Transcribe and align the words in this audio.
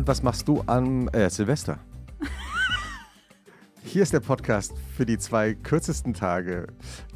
Und 0.00 0.08
was 0.08 0.22
machst 0.22 0.48
du 0.48 0.62
am 0.64 1.08
äh, 1.08 1.28
Silvester? 1.28 1.78
Hier 3.82 4.02
ist 4.02 4.14
der 4.14 4.20
Podcast 4.20 4.72
für 4.96 5.04
die 5.04 5.18
zwei 5.18 5.52
kürzesten 5.52 6.14
Tage 6.14 6.68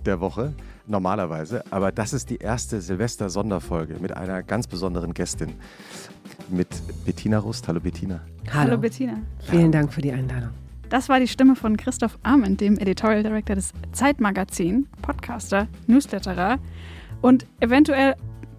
der 0.05 0.21
Woche, 0.21 0.53
normalerweise. 0.87 1.65
Aber 1.71 1.93
das 1.93 2.13
ist 2.13 2.29
die 2.29 2.37
erste 2.37 2.83
Silvester-Sonderfolge 2.83 3.97
mit 4.01 4.15
einer 4.15 4.43
ganz 4.43 4.67
besonderen 4.67 5.15
Gästin. 5.15 5.55
Mit 6.51 6.69
Bettina 7.07 7.39
Rust. 7.39 7.67
Hallo 7.69 7.81
Bettina. 7.81 8.21
Hallo, 8.49 8.73
Hallo 8.73 8.77
Bettina. 8.77 9.15
Vielen 9.39 9.73
Dank 9.73 9.91
für 9.91 10.03
die 10.03 10.13
Einladung. 10.13 10.51
Das 10.91 11.09
war 11.09 11.19
die 11.21 11.29
Stimme 11.29 11.57
von 11.57 11.79
Christoph 11.79 12.19
Arment, 12.23 12.61
dem 12.61 12.77
Editorial 12.77 13.23
Director 13.23 13.57
des 13.57 13.73
Zeitmagazin, 13.93 14.89
Podcaster, 15.01 15.69
Newsletterer 15.87 16.59
und 17.23 17.47
eventuell 17.61 18.15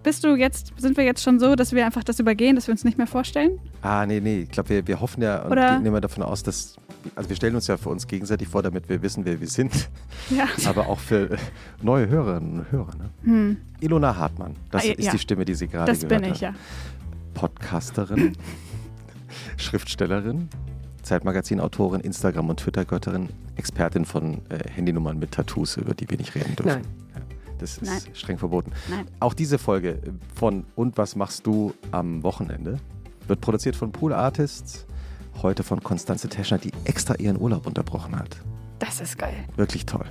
bist 0.06 0.22
du 0.22 0.36
jetzt, 0.36 0.72
sind 0.78 0.96
wir 0.96 1.04
jetzt 1.04 1.20
schon 1.20 1.40
so, 1.40 1.56
dass 1.56 1.72
wir 1.72 1.84
einfach 1.84 2.04
das 2.04 2.20
übergehen, 2.20 2.54
dass 2.54 2.68
wir 2.68 2.72
uns 2.72 2.84
nicht 2.84 2.96
mehr 2.96 3.08
vorstellen? 3.08 3.58
Ah, 3.82 4.06
nee, 4.06 4.20
nee. 4.20 4.42
Ich 4.42 4.50
glaube, 4.50 4.68
wir, 4.68 4.86
wir 4.86 5.00
hoffen 5.00 5.20
ja 5.20 5.42
und 5.42 5.50
Oder? 5.50 5.76
gehen 5.76 5.84
immer 5.84 6.00
davon 6.00 6.22
aus, 6.22 6.44
dass. 6.44 6.76
Also, 7.16 7.28
wir 7.28 7.34
stellen 7.36 7.56
uns 7.56 7.66
ja 7.66 7.76
für 7.76 7.88
uns 7.88 8.06
gegenseitig 8.06 8.46
vor, 8.46 8.62
damit 8.62 8.88
wir 8.88 9.02
wissen, 9.02 9.24
wer 9.24 9.40
wir 9.40 9.48
sind. 9.48 9.88
Ja. 10.30 10.46
Aber 10.66 10.86
auch 10.88 11.00
für 11.00 11.36
neue 11.82 12.08
Hörerinnen 12.08 12.60
und 12.60 12.70
Hörer. 12.72 12.94
Ne? 12.96 13.10
Hm. 13.24 13.56
Ilona 13.80 14.16
Hartmann, 14.16 14.54
das 14.70 14.84
Ah, 14.84 14.92
ist 14.92 15.04
ja. 15.06 15.10
die 15.12 15.18
Stimme, 15.18 15.44
die 15.44 15.54
Sie 15.54 15.66
gerade 15.66 15.90
Das 15.90 16.00
gehört 16.02 16.22
bin 16.22 16.32
ich, 16.32 16.44
haben. 16.44 16.54
ja. 16.54 16.60
Podcasterin, 17.34 18.32
Schriftstellerin, 19.56 20.48
Zeitmagazin-Autorin, 21.02 22.00
Instagram- 22.00 22.48
und 22.48 22.60
Twitter-Götterin, 22.60 23.28
Expertin 23.56 24.04
von 24.04 24.34
äh, 24.50 24.68
Handynummern 24.70 25.18
mit 25.18 25.32
Tattoos, 25.32 25.76
über 25.76 25.94
die 25.94 26.08
wir 26.08 26.16
nicht 26.16 26.34
reden 26.36 26.54
dürfen. 26.56 26.82
Nein. 26.82 27.05
Das 27.58 27.78
ist 27.78 27.82
Nein. 27.82 28.14
streng 28.14 28.38
verboten. 28.38 28.72
Nein. 28.90 29.06
Auch 29.20 29.34
diese 29.34 29.58
Folge 29.58 30.00
von 30.34 30.64
Und 30.74 30.98
was 30.98 31.16
machst 31.16 31.46
du 31.46 31.72
am 31.90 32.22
Wochenende 32.22 32.78
wird 33.28 33.40
produziert 33.40 33.76
von 33.76 33.92
Pool 33.92 34.12
Artists, 34.12 34.86
heute 35.42 35.62
von 35.62 35.82
Konstanze 35.82 36.28
Teschner, 36.28 36.58
die 36.58 36.72
extra 36.84 37.14
ihren 37.16 37.40
Urlaub 37.40 37.66
unterbrochen 37.66 38.18
hat. 38.18 38.36
Das 38.78 39.00
ist 39.00 39.18
geil. 39.18 39.34
Wirklich 39.56 39.86
toll. 39.86 40.04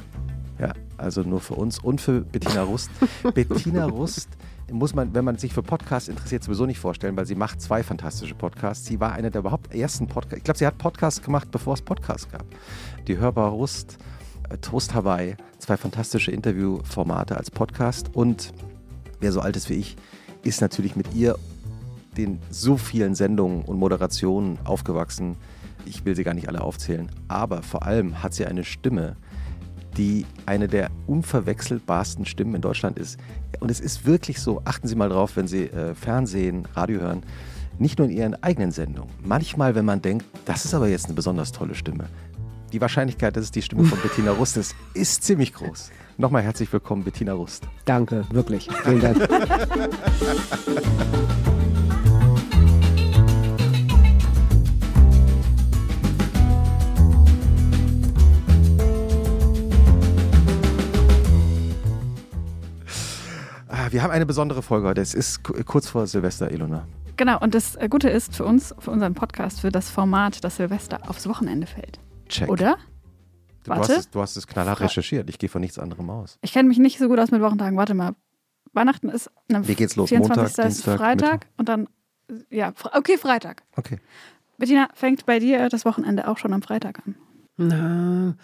Ja, 0.60 0.74
also 0.98 1.22
nur 1.22 1.42
für 1.42 1.56
uns 1.56 1.80
und 1.80 2.00
für 2.00 2.22
Bettina 2.22 2.64
Rust. 2.64 2.90
Bettina 3.34 3.86
Rust 3.86 4.30
muss 4.72 4.96
man, 4.96 5.14
wenn 5.14 5.26
man 5.26 5.38
sich 5.38 5.54
für 5.54 5.62
Podcasts 5.62 6.10
interessiert, 6.10 6.44
sowieso 6.44 6.66
nicht 6.66 6.80
vorstellen, 6.80 7.16
weil 7.18 7.26
sie 7.26 7.36
macht 7.36 7.62
zwei 7.62 7.84
fantastische 7.84 8.36
Podcasts. 8.36 8.86
Sie 8.86 9.00
war 9.00 9.12
eine 9.12 9.30
der 9.30 9.40
überhaupt 9.40 9.74
ersten 9.76 10.08
Podcasts. 10.08 10.38
Ich 10.38 10.44
glaube, 10.44 10.58
sie 10.58 10.66
hat 10.66 10.78
Podcasts 10.78 11.22
gemacht, 11.22 11.50
bevor 11.52 11.74
es 11.74 11.82
Podcasts 11.82 12.30
gab. 12.30 12.46
Die 13.08 13.18
Hörbar 13.18 13.50
Rust, 13.52 13.98
äh, 14.00 14.15
Toast 14.62 14.94
Hawaii, 14.94 15.36
zwei 15.60 15.78
fantastische 15.78 16.32
Interviewformate 16.32 17.38
als 17.38 17.52
Podcast. 17.52 18.10
Und 18.14 18.54
wer 19.20 19.32
so 19.32 19.42
alt 19.42 19.56
ist 19.56 19.70
wie 19.70 19.76
ich, 19.76 19.96
ist 20.44 20.62
natürlich 20.62 20.96
mit 20.96 21.14
ihr 21.14 21.38
den 22.18 22.40
so 22.50 22.78
vielen 22.78 23.16
Sendungen 23.16 23.64
und 23.64 23.78
Moderationen 23.78 24.58
aufgewachsen. 24.64 25.36
Ich 25.86 26.06
will 26.06 26.16
sie 26.16 26.24
gar 26.24 26.34
nicht 26.34 26.48
alle 26.48 26.62
aufzählen. 26.62 27.10
Aber 27.28 27.62
vor 27.62 27.84
allem 27.84 28.24
hat 28.24 28.34
sie 28.34 28.46
eine 28.46 28.64
Stimme, 28.64 29.16
die 29.98 30.26
eine 30.46 30.68
der 30.68 30.90
unverwechselbarsten 31.08 32.26
Stimmen 32.26 32.56
in 32.56 32.62
Deutschland 32.62 32.98
ist. 32.98 33.20
Und 33.60 33.72
es 33.72 33.80
ist 33.80 34.06
wirklich 34.06 34.42
so, 34.42 34.62
achten 34.66 34.88
Sie 34.88 34.96
mal 34.96 35.10
drauf, 35.10 35.36
wenn 35.36 35.48
Sie 35.48 35.64
äh, 35.64 35.96
Fernsehen, 35.96 36.68
Radio 36.74 37.00
hören, 37.00 37.24
nicht 37.80 38.00
nur 38.00 38.08
in 38.08 38.16
Ihren 38.16 38.44
eigenen 38.44 38.72
Sendungen. 38.72 39.12
Manchmal, 39.24 39.76
wenn 39.76 39.86
man 39.86 40.02
denkt, 40.02 40.26
das 40.46 40.66
ist 40.66 40.74
aber 40.74 40.88
jetzt 40.88 41.06
eine 41.06 41.14
besonders 41.14 41.52
tolle 41.52 41.76
Stimme. 41.76 42.06
Die 42.72 42.82
Wahrscheinlichkeit, 42.82 43.36
dass 43.36 43.46
es 43.46 43.52
die 43.52 43.62
Stimme 43.62 43.84
von 43.86 44.00
Bettina 44.04 44.32
Rust 44.32 44.58
ist, 44.58 44.76
ist 44.94 45.24
ziemlich 45.24 45.54
groß. 45.54 45.92
Nochmal 46.18 46.44
herzlich 46.44 46.72
willkommen, 46.72 47.04
Bettina 47.04 47.34
Rust. 47.34 47.64
Danke, 47.86 48.26
wirklich. 48.32 48.70
Vielen 48.84 49.02
Dank. 49.02 49.28
Ah, 63.68 63.88
wir 63.92 64.04
haben 64.04 64.12
eine 64.12 64.26
besondere 64.26 64.62
Folge 64.62 64.88
heute. 64.88 65.02
Es 65.02 65.14
ist 65.14 65.44
ku- 65.44 65.54
kurz 65.66 65.90
vor 65.90 66.06
Silvester, 66.08 66.52
Ilona. 66.52 66.88
Genau, 67.18 67.40
und 67.40 67.56
das 67.56 67.76
äh, 67.76 67.88
Gute 67.90 68.10
ist 68.10 68.36
für 68.36 68.46
uns, 68.46 68.76
für 68.80 68.92
unseren 68.92 69.14
Podcast, 69.14 69.62
für 69.62 69.72
das 69.72 69.90
Format, 69.90 70.44
das 70.44 70.58
Silvester 70.58 71.00
aufs 71.10 71.28
Wochenende 71.28 71.66
fällt. 71.68 72.00
Check. 72.30 72.50
Oder? 72.50 72.78
Du 73.64 73.72
Warte. 73.72 73.94
hast, 73.94 74.00
es, 74.00 74.10
du 74.12 74.22
hast 74.22 74.36
es 74.36 74.48
knallhart 74.48 74.78
Fra- 74.78 74.86
recherchiert. 74.86 75.30
Ich 75.30 75.40
gehe 75.40 75.50
von 75.50 75.62
nichts 75.62 75.80
anderem 75.80 76.10
aus. 76.10 76.38
Ich 76.42 76.54
kenne 76.54 76.70
mich 76.70 76.78
nicht 76.78 77.00
so 77.00 77.08
gut 77.08 77.20
aus 77.20 77.32
mit 77.32 77.42
Wochentagen. 77.42 77.78
Warte 77.78 77.94
mal. 77.94 78.16
Weihnachten 78.74 79.10
ist 79.10 79.32
am 79.52 79.68
Wie 79.68 79.76
geht's 79.76 79.96
los? 79.96 80.10
24. 80.10 80.38
Montag, 80.38 80.48
ist 80.50 80.58
Dienstag, 80.78 80.98
Freitag 80.98 81.48
und 81.58 81.70
dann, 81.70 81.88
ja, 82.50 82.74
okay, 82.94 83.18
Freitag. 83.18 83.64
Okay. 83.76 84.00
Bettina, 84.58 84.90
fängt 84.94 85.26
bei 85.26 85.40
dir 85.40 85.70
das 85.70 85.86
Wochenende 85.86 86.28
auch 86.28 86.38
schon 86.38 86.54
am 86.54 86.62
Freitag 86.62 87.00
an? 87.06 87.16
Na, 87.58 88.36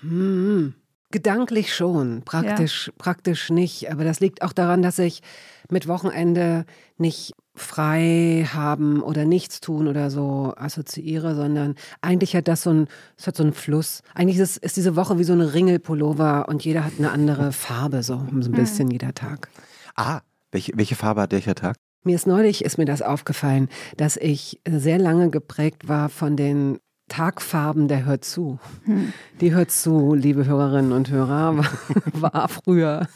hm, 0.00 0.74
gedanklich 1.10 1.74
schon, 1.74 2.22
praktisch, 2.24 2.90
praktisch 2.98 3.50
nicht. 3.50 3.90
Aber 3.92 4.04
das 4.04 4.20
liegt 4.20 4.42
auch 4.42 4.52
daran, 4.52 4.82
dass 4.82 4.98
ich 4.98 5.22
mit 5.70 5.86
Wochenende 5.86 6.64
nicht 6.96 7.34
frei 7.54 8.46
haben 8.52 9.00
oder 9.00 9.24
nichts 9.24 9.60
tun 9.60 9.86
oder 9.86 10.10
so 10.10 10.54
assoziiere, 10.56 11.34
sondern 11.34 11.76
eigentlich 12.00 12.34
hat 12.34 12.48
das 12.48 12.62
so 12.62 12.70
ein, 12.70 12.88
es 13.16 13.26
hat 13.26 13.36
so 13.36 13.44
einen 13.44 13.52
Fluss. 13.52 14.02
Eigentlich 14.14 14.38
ist, 14.38 14.56
ist 14.58 14.76
diese 14.76 14.96
Woche 14.96 15.18
wie 15.18 15.24
so 15.24 15.32
eine 15.32 15.54
Ringelpullover 15.54 16.48
und 16.48 16.64
jeder 16.64 16.84
hat 16.84 16.94
eine 16.98 17.10
andere 17.10 17.52
Farbe, 17.52 18.02
so 18.02 18.26
so 18.40 18.50
ein 18.50 18.52
bisschen 18.52 18.90
jeder 18.90 19.14
Tag. 19.14 19.48
Ah, 19.94 20.20
welche, 20.50 20.72
welche 20.76 20.96
Farbe 20.96 21.22
hat 21.22 21.32
welcher 21.32 21.54
Tag? 21.54 21.76
Mir 22.02 22.16
ist 22.16 22.26
neulich 22.26 22.64
ist 22.64 22.76
mir 22.76 22.84
das 22.84 23.00
aufgefallen, 23.00 23.68
dass 23.96 24.16
ich 24.16 24.60
sehr 24.68 24.98
lange 24.98 25.30
geprägt 25.30 25.88
war 25.88 26.10
von 26.10 26.36
den 26.36 26.78
Tagfarben 27.08 27.86
der 27.86 28.04
Hört 28.06 28.24
zu. 28.24 28.58
Die 29.40 29.52
Hört 29.52 29.70
zu, 29.70 30.14
liebe 30.14 30.46
Hörerinnen 30.46 30.92
und 30.92 31.10
Hörer, 31.10 31.56
war, 32.14 32.32
war 32.32 32.48
früher. 32.48 33.06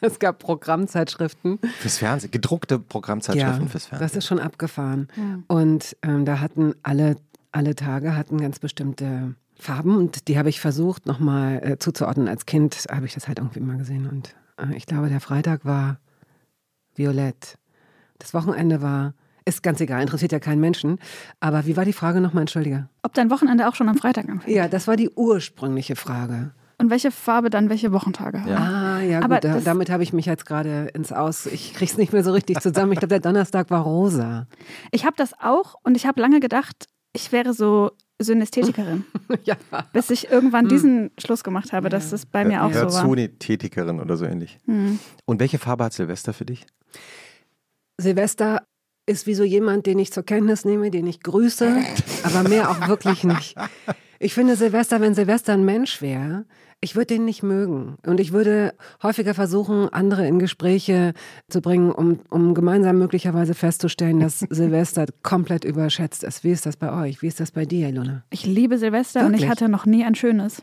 Es 0.00 0.18
gab 0.18 0.38
Programmzeitschriften. 0.38 1.58
Fürs 1.78 1.98
Fernsehen. 1.98 2.30
Gedruckte 2.30 2.78
Programmzeitschriften 2.78 3.64
ja, 3.64 3.68
fürs 3.68 3.86
Fernsehen. 3.86 4.06
das 4.06 4.16
ist 4.16 4.26
schon 4.26 4.38
abgefahren. 4.38 5.08
Ja. 5.16 5.38
Und 5.48 5.96
ähm, 6.02 6.24
da 6.24 6.40
hatten 6.40 6.74
alle, 6.82 7.16
alle 7.50 7.74
Tage 7.74 8.14
hatten 8.14 8.38
ganz 8.38 8.58
bestimmte 8.58 9.34
Farben 9.58 9.96
und 9.96 10.28
die 10.28 10.38
habe 10.38 10.50
ich 10.50 10.60
versucht 10.60 11.06
nochmal 11.06 11.60
äh, 11.64 11.78
zuzuordnen. 11.78 12.28
Als 12.28 12.46
Kind 12.46 12.86
habe 12.90 13.06
ich 13.06 13.14
das 13.14 13.28
halt 13.28 13.38
irgendwie 13.38 13.60
mal 13.60 13.78
gesehen 13.78 14.08
und 14.08 14.34
äh, 14.58 14.76
ich 14.76 14.86
glaube, 14.86 15.08
der 15.08 15.20
Freitag 15.20 15.64
war 15.64 15.98
violett. 16.94 17.58
Das 18.18 18.34
Wochenende 18.34 18.82
war, 18.82 19.14
ist 19.48 19.62
ganz 19.62 19.80
egal, 19.80 20.02
interessiert 20.02 20.32
ja 20.32 20.38
keinen 20.38 20.60
Menschen. 20.60 20.98
Aber 21.40 21.66
wie 21.66 21.76
war 21.76 21.84
die 21.84 21.92
Frage 21.92 22.20
nochmal, 22.20 22.42
entschuldige? 22.42 22.88
Ob 23.02 23.14
dein 23.14 23.30
Wochenende 23.30 23.68
auch 23.68 23.74
schon 23.74 23.88
am 23.88 23.96
Freitag 23.96 24.28
anfängt? 24.28 24.54
Ja, 24.54 24.68
das 24.68 24.86
war 24.86 24.96
die 24.96 25.10
ursprüngliche 25.10 25.96
Frage. 25.96 26.52
Und 26.80 26.90
welche 26.90 27.10
Farbe 27.10 27.50
dann 27.50 27.70
welche 27.70 27.90
Wochentage 27.90 28.40
haben? 28.40 28.50
Ja. 28.50 28.56
Ah, 28.56 29.00
ja, 29.00 29.20
Aber 29.22 29.36
gut, 29.36 29.44
da, 29.44 29.60
damit 29.60 29.90
habe 29.90 30.04
ich 30.04 30.12
mich 30.12 30.26
jetzt 30.26 30.46
gerade 30.46 30.90
ins 30.94 31.12
Aus. 31.12 31.46
Ich 31.46 31.74
krieg's 31.74 31.96
nicht 31.96 32.12
mehr 32.12 32.22
so 32.22 32.32
richtig 32.32 32.60
zusammen. 32.60 32.92
Ich 32.92 33.00
glaube, 33.00 33.08
der 33.08 33.20
Donnerstag 33.20 33.70
war 33.70 33.82
rosa. 33.82 34.46
Ich 34.92 35.04
habe 35.04 35.16
das 35.16 35.32
auch 35.40 35.74
und 35.82 35.96
ich 35.96 36.06
habe 36.06 36.20
lange 36.20 36.38
gedacht, 36.38 36.86
ich 37.12 37.32
wäre 37.32 37.52
so 37.52 37.90
Synästhetikerin, 38.20 39.04
ja. 39.44 39.56
bis 39.92 40.10
ich 40.10 40.30
irgendwann 40.30 40.68
diesen 40.68 41.10
Schluss 41.18 41.42
gemacht 41.42 41.72
habe, 41.72 41.88
dass 41.88 42.10
das 42.10 42.26
bei 42.26 42.44
mir 42.44 42.64
auch 42.64 42.72
Hört 42.72 42.92
so 42.92 43.08
war. 43.08 43.16
die 43.16 43.28
Tätikerin 43.28 43.98
oder 43.98 44.16
so 44.16 44.24
ähnlich. 44.24 44.58
Hm. 44.66 44.98
Und 45.24 45.40
welche 45.40 45.58
Farbe 45.58 45.84
hat 45.84 45.92
Silvester 45.92 46.32
für 46.32 46.44
dich? 46.44 46.66
Silvester 47.96 48.62
ist 49.08 49.26
wie 49.26 49.34
so 49.34 49.44
jemand, 49.44 49.86
den 49.86 49.98
ich 49.98 50.12
zur 50.12 50.22
Kenntnis 50.22 50.64
nehme, 50.64 50.90
den 50.90 51.06
ich 51.06 51.20
grüße, 51.20 51.76
aber 52.22 52.48
mehr 52.48 52.70
auch 52.70 52.88
wirklich 52.88 53.24
nicht. 53.24 53.56
Ich 54.18 54.34
finde 54.34 54.56
Silvester, 54.56 55.00
wenn 55.00 55.14
Silvester 55.14 55.52
ein 55.52 55.64
Mensch 55.64 56.02
wäre, 56.02 56.44
ich 56.80 56.94
würde 56.94 57.06
den 57.14 57.24
nicht 57.24 57.42
mögen. 57.42 57.96
Und 58.06 58.20
ich 58.20 58.32
würde 58.32 58.72
häufiger 59.02 59.34
versuchen, 59.34 59.88
andere 59.92 60.26
in 60.28 60.38
Gespräche 60.38 61.12
zu 61.48 61.60
bringen, 61.60 61.90
um, 61.90 62.20
um 62.30 62.54
gemeinsam 62.54 62.98
möglicherweise 62.98 63.54
festzustellen, 63.54 64.20
dass 64.20 64.38
Silvester 64.50 65.06
komplett 65.22 65.64
überschätzt 65.64 66.22
ist. 66.22 66.44
Wie 66.44 66.50
ist 66.52 66.66
das 66.66 66.76
bei 66.76 66.92
euch? 66.92 67.20
Wie 67.22 67.26
ist 67.26 67.40
das 67.40 67.50
bei 67.50 67.64
dir, 67.64 67.90
Luna? 67.90 68.22
Ich 68.30 68.46
liebe 68.46 68.78
Silvester 68.78 69.20
und 69.20 69.34
ich 69.34 69.40
Wirklich? 69.40 69.50
hatte 69.50 69.68
noch 69.68 69.86
nie 69.86 70.04
ein 70.04 70.14
schönes. 70.14 70.62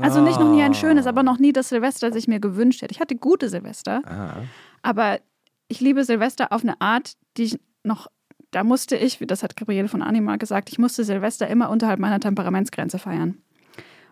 Also 0.00 0.22
nicht 0.22 0.38
noch 0.38 0.52
nie 0.52 0.62
ein 0.62 0.74
schönes, 0.74 1.06
aber 1.06 1.24
noch 1.24 1.40
nie 1.40 1.52
das 1.52 1.70
Silvester, 1.70 2.08
das 2.08 2.16
ich 2.16 2.28
mir 2.28 2.38
gewünscht 2.38 2.82
hätte. 2.82 2.92
Ich 2.92 3.00
hatte 3.00 3.16
gute 3.16 3.48
Silvester, 3.48 4.02
Ah, 4.06 4.42
aber 4.82 5.18
ich 5.66 5.80
liebe 5.80 6.04
Silvester 6.04 6.52
auf 6.52 6.62
eine 6.62 6.80
Art, 6.80 7.14
die 7.36 7.42
ich 7.44 7.58
noch, 7.88 8.06
da 8.52 8.62
musste 8.62 8.96
ich, 8.96 9.18
das 9.26 9.42
hat 9.42 9.56
Gabriele 9.56 9.88
von 9.88 10.02
Anima 10.02 10.36
gesagt, 10.36 10.70
ich 10.70 10.78
musste 10.78 11.04
Silvester 11.04 11.48
immer 11.48 11.70
unterhalb 11.70 11.98
meiner 11.98 12.20
Temperamentsgrenze 12.20 12.98
feiern. 12.98 13.42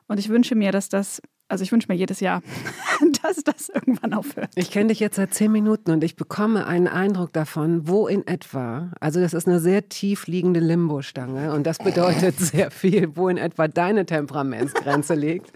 Und 0.09 0.19
ich 0.19 0.29
wünsche 0.29 0.55
mir, 0.55 0.71
dass 0.73 0.89
das, 0.89 1.21
also 1.49 1.65
ich 1.65 1.73
wünsche 1.73 1.89
mir 1.89 1.97
jedes 1.97 2.21
Jahr, 2.21 2.43
dass 3.23 3.43
das 3.43 3.69
irgendwann 3.69 4.15
aufhört. 4.15 4.51
Ich 4.55 4.71
kenne 4.71 4.89
dich 4.89 5.01
jetzt 5.01 5.17
seit 5.17 5.35
zehn 5.35 5.51
Minuten 5.51 5.91
und 5.91 6.05
ich 6.05 6.17
bekomme 6.17 6.67
einen 6.67 6.87
Eindruck 6.87 7.33
davon, 7.33 7.89
wo 7.89 8.07
in 8.07 8.27
etwa, 8.27 8.93
also 9.01 9.21
das 9.21 9.35
ist 9.35 9.49
eine 9.49 9.59
sehr 9.59 9.89
tief 9.89 10.27
liegende 10.27 10.61
Limbo-Stange 10.61 11.53
und 11.53 11.67
das 11.67 11.79
bedeutet 11.79 12.39
sehr 12.39 12.71
viel, 12.71 13.17
wo 13.17 13.29
in 13.29 13.37
etwa 13.37 13.69
deine 13.69 14.07
Temperamentsgrenze 14.07 15.15
liegt. 15.15 15.53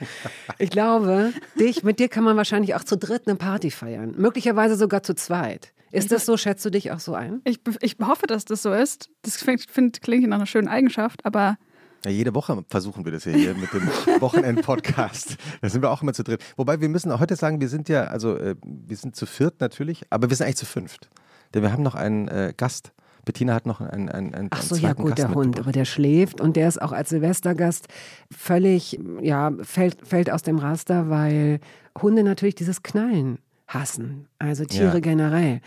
Ich 0.58 0.70
glaube, 0.70 1.32
dich, 1.58 1.84
mit 1.84 2.00
dir 2.00 2.08
kann 2.08 2.24
man 2.24 2.36
wahrscheinlich 2.36 2.74
auch 2.74 2.84
zu 2.84 2.96
dritt 2.96 3.28
eine 3.28 3.36
Party 3.36 3.70
feiern, 3.70 4.14
möglicherweise 4.16 4.76
sogar 4.76 5.02
zu 5.02 5.14
zweit. 5.14 5.72
Ist 5.92 6.12
das 6.12 6.26
so? 6.26 6.36
Schätzt 6.36 6.64
du 6.64 6.70
dich 6.70 6.92
auch 6.92 7.00
so 7.00 7.14
ein? 7.14 7.40
Ich, 7.44 7.60
ich 7.80 7.96
hoffe, 8.00 8.26
dass 8.26 8.44
das 8.44 8.62
so 8.62 8.72
ist. 8.72 9.10
Das 9.22 9.36
find, 9.36 9.62
find, 9.68 10.00
klingt 10.02 10.28
nach 10.28 10.36
einer 10.36 10.46
schönen 10.46 10.68
Eigenschaft, 10.68 11.24
aber 11.24 11.56
ja, 12.04 12.10
jede 12.10 12.34
Woche 12.34 12.64
versuchen 12.68 13.04
wir 13.04 13.12
das 13.12 13.26
ja 13.26 13.32
hier 13.32 13.54
mit 13.54 13.74
dem 13.74 13.86
Wochenend-Podcast. 14.20 15.36
Da 15.60 15.68
sind 15.68 15.82
wir 15.82 15.90
auch 15.90 16.00
immer 16.00 16.14
zu 16.14 16.22
dritt. 16.22 16.42
Wobei 16.56 16.80
wir 16.80 16.88
müssen 16.88 17.12
auch 17.12 17.20
heute 17.20 17.36
sagen, 17.36 17.60
wir 17.60 17.68
sind 17.68 17.90
ja, 17.90 18.04
also 18.04 18.36
äh, 18.36 18.56
wir 18.62 18.96
sind 18.96 19.16
zu 19.16 19.26
viert 19.26 19.60
natürlich, 19.60 20.04
aber 20.08 20.30
wir 20.30 20.36
sind 20.36 20.46
eigentlich 20.46 20.56
zu 20.56 20.64
fünft. 20.64 21.10
Denn 21.52 21.62
wir 21.62 21.72
haben 21.72 21.82
noch 21.82 21.94
einen 21.94 22.28
äh, 22.28 22.54
Gast. 22.56 22.92
Bettina 23.26 23.52
hat 23.52 23.66
noch 23.66 23.82
einen, 23.82 24.08
einen, 24.08 24.34
einen 24.34 24.48
Ach 24.50 24.62
so, 24.62 24.76
ja 24.76 24.94
gut, 24.94 25.08
Gast 25.08 25.18
der 25.18 25.34
Hund, 25.34 25.60
aber 25.60 25.72
der 25.72 25.84
schläft 25.84 26.40
und 26.40 26.56
der 26.56 26.68
ist 26.68 26.80
auch 26.80 26.92
als 26.92 27.10
Silvestergast 27.10 27.88
völlig, 28.34 28.98
ja, 29.20 29.52
fällt, 29.60 30.06
fällt 30.06 30.30
aus 30.30 30.40
dem 30.40 30.58
Raster, 30.58 31.10
weil 31.10 31.60
Hunde 32.00 32.22
natürlich 32.22 32.54
dieses 32.54 32.82
Knallen 32.82 33.38
hassen, 33.70 34.26
also 34.38 34.64
Tiere 34.64 34.94
ja. 34.94 35.00
generell. 35.00 35.60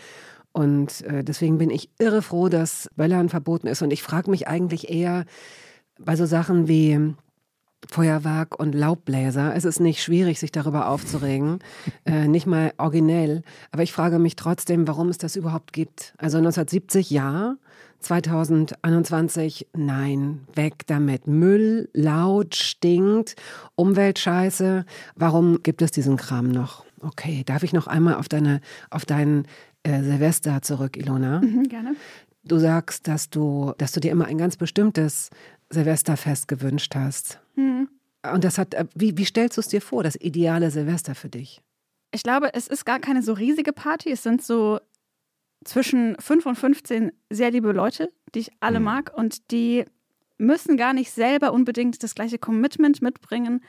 Und 0.52 1.02
äh, 1.02 1.24
deswegen 1.24 1.58
bin 1.58 1.70
ich 1.70 1.90
irre 1.98 2.22
froh, 2.22 2.48
dass 2.48 2.88
Böllern 2.94 3.28
verboten 3.28 3.66
ist. 3.66 3.82
Und 3.82 3.92
ich 3.92 4.04
frage 4.04 4.30
mich 4.30 4.46
eigentlich 4.46 4.88
eher, 4.88 5.24
bei 5.98 6.16
so 6.16 6.26
Sachen 6.26 6.68
wie 6.68 7.14
Feuerwerk 7.90 8.58
und 8.58 8.74
Laubbläser. 8.74 9.54
Es 9.54 9.64
ist 9.64 9.80
nicht 9.80 10.02
schwierig, 10.02 10.38
sich 10.40 10.52
darüber 10.52 10.88
aufzuregen, 10.88 11.58
äh, 12.04 12.28
nicht 12.28 12.46
mal 12.46 12.72
originell. 12.78 13.42
Aber 13.72 13.82
ich 13.82 13.92
frage 13.92 14.18
mich 14.18 14.36
trotzdem, 14.36 14.86
warum 14.88 15.08
es 15.08 15.18
das 15.18 15.36
überhaupt 15.36 15.72
gibt. 15.72 16.14
Also 16.18 16.38
1970 16.38 17.10
ja, 17.10 17.56
2021 18.00 19.68
nein, 19.72 20.46
weg 20.54 20.86
damit. 20.86 21.26
Müll, 21.26 21.88
laut, 21.92 22.54
stinkt, 22.54 23.36
Umweltscheiße. 23.74 24.84
Warum 25.16 25.62
gibt 25.62 25.82
es 25.82 25.90
diesen 25.90 26.16
Kram 26.16 26.50
noch? 26.50 26.84
Okay, 27.04 27.42
darf 27.44 27.62
ich 27.62 27.72
noch 27.72 27.86
einmal 27.86 28.14
auf 28.14 28.28
deine, 28.28 28.60
auf 28.90 29.04
deinen 29.04 29.46
äh, 29.82 30.02
Silvester 30.02 30.62
zurück, 30.62 30.96
Ilona? 30.96 31.40
Mhm, 31.40 31.68
gerne. 31.68 31.96
Du 32.44 32.58
sagst, 32.58 33.08
dass 33.08 33.30
du, 33.30 33.72
dass 33.78 33.92
du 33.92 34.00
dir 34.00 34.12
immer 34.12 34.26
ein 34.26 34.38
ganz 34.38 34.56
bestimmtes 34.56 35.30
Silvesterfest 35.70 36.48
gewünscht 36.48 36.94
hast. 36.94 37.40
Mhm. 37.56 37.88
Und 38.32 38.44
das 38.44 38.58
hat, 38.58 38.74
äh, 38.74 38.86
wie, 38.94 39.16
wie 39.16 39.24
stellst 39.24 39.56
du 39.56 39.60
es 39.60 39.68
dir 39.68 39.80
vor, 39.80 40.02
das 40.02 40.16
ideale 40.16 40.70
Silvester 40.70 41.14
für 41.14 41.28
dich? 41.28 41.60
Ich 42.12 42.22
glaube, 42.22 42.54
es 42.54 42.68
ist 42.68 42.84
gar 42.84 43.00
keine 43.00 43.22
so 43.22 43.32
riesige 43.32 43.72
Party. 43.72 44.10
Es 44.12 44.22
sind 44.22 44.42
so 44.42 44.80
zwischen 45.64 46.16
5 46.18 46.46
und 46.46 46.56
15 46.56 47.12
sehr 47.30 47.50
liebe 47.50 47.72
Leute, 47.72 48.12
die 48.34 48.40
ich 48.40 48.50
alle 48.60 48.78
mhm. 48.78 48.84
mag 48.84 49.12
und 49.16 49.50
die 49.50 49.84
müssen 50.38 50.76
gar 50.76 50.92
nicht 50.92 51.10
selber 51.10 51.52
unbedingt 51.52 52.02
das 52.02 52.14
gleiche 52.14 52.38
Commitment 52.38 53.02
mitbringen, 53.02 53.62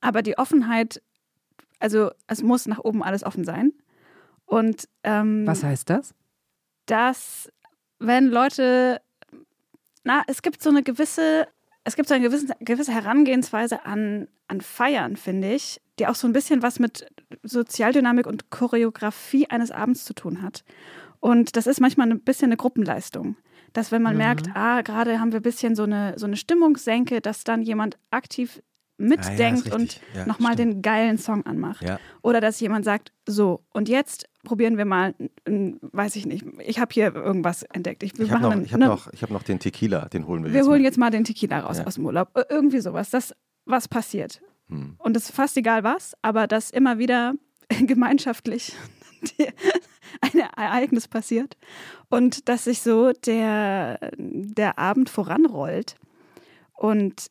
aber 0.00 0.22
die 0.22 0.38
Offenheit, 0.38 1.02
also 1.78 2.10
es 2.26 2.42
muss 2.42 2.66
nach 2.66 2.80
oben 2.80 3.02
alles 3.02 3.24
offen 3.24 3.44
sein. 3.44 3.72
Und 4.44 4.88
ähm, 5.04 5.46
was 5.46 5.62
heißt 5.62 5.90
das? 5.90 6.14
Dass 6.86 7.50
wenn 7.98 8.28
Leute 8.28 9.00
na, 10.08 10.22
es 10.26 10.40
gibt 10.40 10.62
so 10.62 10.70
eine 10.70 10.82
gewisse, 10.82 11.46
es 11.84 11.94
gibt 11.94 12.08
so 12.08 12.14
eine 12.14 12.24
gewisse, 12.24 12.54
gewisse 12.60 12.92
Herangehensweise 12.92 13.84
an, 13.84 14.26
an 14.46 14.62
Feiern, 14.62 15.16
finde 15.16 15.52
ich, 15.52 15.82
die 15.98 16.06
auch 16.06 16.14
so 16.14 16.26
ein 16.26 16.32
bisschen 16.32 16.62
was 16.62 16.78
mit 16.78 17.06
Sozialdynamik 17.42 18.26
und 18.26 18.48
Choreografie 18.48 19.48
eines 19.48 19.70
Abends 19.70 20.06
zu 20.06 20.14
tun 20.14 20.40
hat. 20.40 20.64
Und 21.20 21.56
das 21.56 21.66
ist 21.66 21.80
manchmal 21.80 22.10
ein 22.10 22.20
bisschen 22.20 22.46
eine 22.46 22.56
Gruppenleistung. 22.56 23.36
Dass 23.74 23.92
wenn 23.92 24.00
man 24.00 24.14
mhm. 24.14 24.18
merkt, 24.18 24.48
ah, 24.54 24.80
gerade 24.80 25.20
haben 25.20 25.32
wir 25.32 25.40
ein 25.40 25.42
bisschen 25.42 25.74
so 25.74 25.82
eine, 25.82 26.14
so 26.18 26.24
eine 26.24 26.38
Stimmungssenke, 26.38 27.20
dass 27.20 27.44
dann 27.44 27.60
jemand 27.60 27.98
aktiv 28.10 28.62
mitdenkt 28.98 29.66
ah, 29.66 29.70
ja, 29.70 29.74
und 29.74 30.00
ja, 30.14 30.26
nochmal 30.26 30.56
den 30.56 30.82
geilen 30.82 31.18
Song 31.18 31.46
anmacht. 31.46 31.82
Ja. 31.82 31.98
Oder 32.22 32.40
dass 32.40 32.60
jemand 32.60 32.84
sagt, 32.84 33.12
so, 33.26 33.64
und 33.72 33.88
jetzt 33.88 34.28
probieren 34.44 34.76
wir 34.76 34.84
mal, 34.84 35.14
weiß 35.46 36.16
ich 36.16 36.26
nicht, 36.26 36.44
ich 36.64 36.78
habe 36.78 36.92
hier 36.92 37.14
irgendwas 37.14 37.62
entdeckt. 37.62 38.02
Ich, 38.02 38.18
ich 38.18 38.30
habe 38.30 38.42
noch, 38.42 38.52
hab 38.72 38.78
ne, 38.78 38.86
noch, 38.86 39.06
hab 39.12 39.30
noch 39.30 39.42
den 39.42 39.60
Tequila, 39.60 40.08
den 40.08 40.26
holen 40.26 40.42
wir, 40.42 40.50
wir 40.50 40.56
jetzt. 40.56 40.66
Wir 40.66 40.70
holen 40.70 40.82
mal. 40.82 40.86
jetzt 40.86 40.98
mal 40.98 41.10
den 41.10 41.24
Tequila 41.24 41.60
raus 41.60 41.80
aus 41.80 41.94
dem 41.94 42.06
Urlaub. 42.06 42.30
Irgendwie 42.50 42.80
sowas, 42.80 43.10
das, 43.10 43.34
was 43.64 43.88
passiert. 43.88 44.40
Hm. 44.68 44.96
Und 44.98 45.16
es 45.16 45.30
ist 45.30 45.34
fast 45.34 45.56
egal 45.56 45.84
was, 45.84 46.14
aber 46.22 46.46
dass 46.46 46.70
immer 46.70 46.98
wieder 46.98 47.34
gemeinschaftlich 47.86 48.74
ein 50.20 50.40
Ereignis 50.56 51.08
passiert 51.08 51.56
und 52.08 52.48
dass 52.48 52.64
sich 52.64 52.82
so 52.82 53.12
der, 53.12 53.98
der 54.16 54.78
Abend 54.78 55.08
voranrollt. 55.08 55.96
Und 56.72 57.28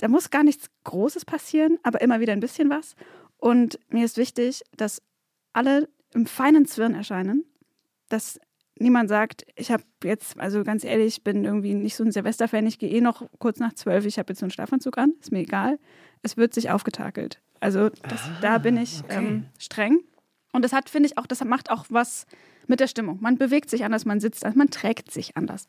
da 0.00 0.08
muss 0.08 0.30
gar 0.30 0.42
nichts 0.42 0.69
Großes 0.84 1.24
passieren, 1.24 1.78
aber 1.82 2.00
immer 2.00 2.20
wieder 2.20 2.32
ein 2.32 2.40
bisschen 2.40 2.70
was. 2.70 2.94
Und 3.36 3.78
mir 3.88 4.04
ist 4.04 4.16
wichtig, 4.16 4.62
dass 4.76 5.02
alle 5.52 5.88
im 6.14 6.26
feinen 6.26 6.66
Zwirn 6.66 6.94
erscheinen, 6.94 7.44
dass 8.08 8.40
niemand 8.78 9.08
sagt, 9.08 9.46
ich 9.56 9.70
habe 9.70 9.84
jetzt, 10.02 10.38
also 10.40 10.64
ganz 10.64 10.84
ehrlich, 10.84 11.18
ich 11.18 11.24
bin 11.24 11.44
irgendwie 11.44 11.74
nicht 11.74 11.96
so 11.96 12.04
ein 12.04 12.12
Silvesterfan, 12.12 12.66
ich 12.66 12.78
gehe 12.78 12.90
eh 12.90 13.00
noch 13.00 13.22
kurz 13.38 13.58
nach 13.58 13.74
zwölf, 13.74 14.04
ich 14.06 14.18
habe 14.18 14.32
jetzt 14.32 14.40
so 14.40 14.44
einen 14.44 14.50
Schlafanzug 14.50 14.98
an, 14.98 15.14
ist 15.20 15.32
mir 15.32 15.40
egal. 15.40 15.78
Es 16.22 16.36
wird 16.36 16.54
sich 16.54 16.70
aufgetakelt. 16.70 17.40
Also 17.60 17.90
das, 17.90 18.22
ah, 18.22 18.38
da 18.40 18.58
bin 18.58 18.76
ich 18.76 19.02
okay. 19.04 19.16
ähm, 19.16 19.46
streng. 19.58 20.00
Und 20.52 20.64
das 20.64 20.72
hat, 20.72 20.90
finde 20.90 21.08
ich, 21.08 21.18
auch, 21.18 21.26
das 21.26 21.44
macht 21.44 21.70
auch 21.70 21.86
was 21.90 22.26
mit 22.66 22.80
der 22.80 22.88
Stimmung. 22.88 23.18
Man 23.20 23.36
bewegt 23.36 23.70
sich 23.70 23.84
anders, 23.84 24.04
man 24.04 24.20
sitzt 24.20 24.44
anders, 24.44 24.56
man 24.56 24.70
trägt 24.70 25.10
sich 25.12 25.36
anders. 25.36 25.66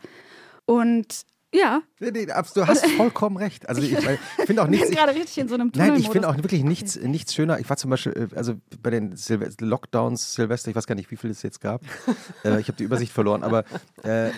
Und 0.66 1.26
ja. 1.54 1.82
Nee, 2.00 2.12
nee, 2.12 2.26
du 2.26 2.68
hast 2.68 2.86
vollkommen 2.92 3.38
recht. 3.38 3.68
Also 3.68 3.82
ich, 3.82 3.92
ich 3.92 4.46
finde 4.46 4.64
auch 4.64 4.68
nichts. 4.70 4.90
Ich 4.90 4.96
bin 4.96 5.06
gerade 5.06 5.18
richtig 5.18 5.38
in 5.38 5.48
so 5.50 5.56
einem 5.56 5.72
Nein, 5.76 5.96
ich 5.96 6.10
finde 6.10 6.30
auch 6.30 6.38
wirklich 6.38 6.64
nichts, 6.64 6.96
nichts 6.96 7.34
schöner. 7.34 7.60
Ich 7.60 7.70
war 7.70 7.78
zum 7.78 7.90
Beispiel, 7.90 8.30
äh, 8.32 8.36
also 8.36 8.56
bei 8.82 8.90
den 8.90 9.16
Silve 9.16 9.50
Lockdowns, 9.60 10.34
Silvester, 10.34 10.70
ich 10.70 10.76
weiß 10.76 10.88
gar 10.88 10.96
nicht, 10.96 11.12
wie 11.12 11.18
viel 11.18 11.30
es 11.30 11.44
jetzt 11.44 11.60
gab. 11.60 11.82
äh, 12.46 12.60
ich 12.60 12.68
habe 12.68 12.78
die 12.78 12.84
Übersicht 12.84 13.12
verloren. 13.12 13.44
Aber 13.44 13.66
äh, 14.04 14.30
äh, 14.30 14.32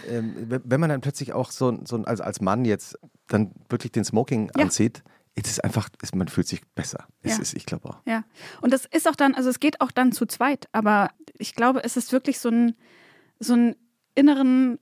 wenn 0.64 0.80
man 0.80 0.90
dann 0.90 1.02
plötzlich 1.02 1.34
auch 1.34 1.52
so, 1.52 1.80
so 1.86 1.98
als, 1.98 2.20
als 2.20 2.42
Mann 2.42 2.66
jetzt 2.66 2.98
dann 3.28 3.52
wirklich 3.70 3.92
den 3.92 4.06
Smoking 4.06 4.52
ja. 4.56 4.64
anzieht, 4.64 5.04
es 5.36 5.50
ist 5.50 5.64
einfach, 5.64 5.90
es, 6.02 6.14
man 6.14 6.28
fühlt 6.28 6.48
sich 6.48 6.62
besser. 6.76 7.08
Es 7.22 7.38
ja. 7.38 7.42
ist, 7.42 7.54
ich 7.54 7.66
glaube 7.66 7.90
auch. 7.90 7.98
Ja. 8.06 8.24
Und 8.62 8.74
das 8.74 8.86
ist 8.86 9.08
auch 9.08 9.16
dann, 9.16 9.36
also 9.36 9.50
es 9.50 9.60
geht 9.60 9.82
auch 9.82 9.92
dann 9.92 10.12
zu 10.12 10.26
zweit, 10.26 10.68
aber 10.72 11.10
ich 11.38 11.56
glaube, 11.56 11.84
es 11.84 11.98
ist 11.98 12.12
wirklich 12.12 12.40
so 12.40 12.50
ein, 12.50 12.76
so 13.40 13.54
ein 13.54 13.76
inneren 14.16 14.80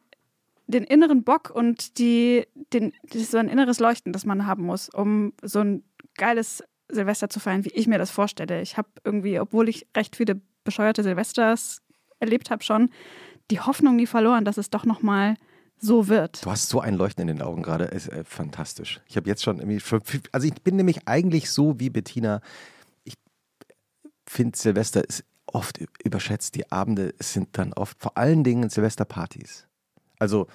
den 0.71 0.83
inneren 0.83 1.23
Bock 1.23 1.49
und 1.49 1.97
die, 1.97 2.47
den, 2.73 2.93
so 3.11 3.37
ein 3.37 3.49
inneres 3.49 3.79
Leuchten, 3.79 4.13
das 4.13 4.25
man 4.25 4.45
haben 4.45 4.63
muss, 4.63 4.89
um 4.89 5.33
so 5.41 5.59
ein 5.59 5.83
geiles 6.15 6.63
Silvester 6.89 7.29
zu 7.29 7.39
feiern, 7.39 7.65
wie 7.65 7.69
ich 7.69 7.87
mir 7.87 7.97
das 7.97 8.11
vorstelle. 8.11 8.61
Ich 8.61 8.77
habe 8.77 8.89
irgendwie, 9.03 9.39
obwohl 9.39 9.69
ich 9.69 9.87
recht 9.95 10.15
viele 10.15 10.41
bescheuerte 10.63 11.03
Silvesters 11.03 11.81
erlebt 12.19 12.51
habe 12.51 12.63
schon, 12.63 12.89
die 13.49 13.59
Hoffnung 13.59 13.95
nie 13.95 14.07
verloren, 14.07 14.45
dass 14.45 14.57
es 14.57 14.69
doch 14.69 14.85
nochmal 14.85 15.35
so 15.77 16.07
wird. 16.07 16.45
Du 16.45 16.51
hast 16.51 16.69
so 16.69 16.79
ein 16.79 16.95
Leuchten 16.95 17.27
in 17.27 17.27
den 17.27 17.41
Augen 17.41 17.63
gerade, 17.63 17.85
ist 17.85 18.07
äh, 18.09 18.23
fantastisch. 18.23 19.01
Ich 19.07 19.17
habe 19.17 19.27
jetzt 19.27 19.43
schon 19.43 19.59
irgendwie, 19.59 19.81
also 20.31 20.47
ich 20.47 20.61
bin 20.61 20.75
nämlich 20.75 21.07
eigentlich 21.07 21.49
so 21.49 21.79
wie 21.79 21.89
Bettina. 21.89 22.41
Ich 23.03 23.15
finde 24.27 24.57
Silvester 24.57 25.03
ist 25.07 25.25
oft 25.47 25.79
überschätzt. 26.03 26.55
Die 26.55 26.71
Abende 26.71 27.13
sind 27.19 27.57
dann 27.57 27.73
oft 27.73 27.99
vor 27.99 28.17
allen 28.17 28.43
Dingen 28.43 28.69
Silvesterpartys. 28.69 29.67
Also 30.21 30.45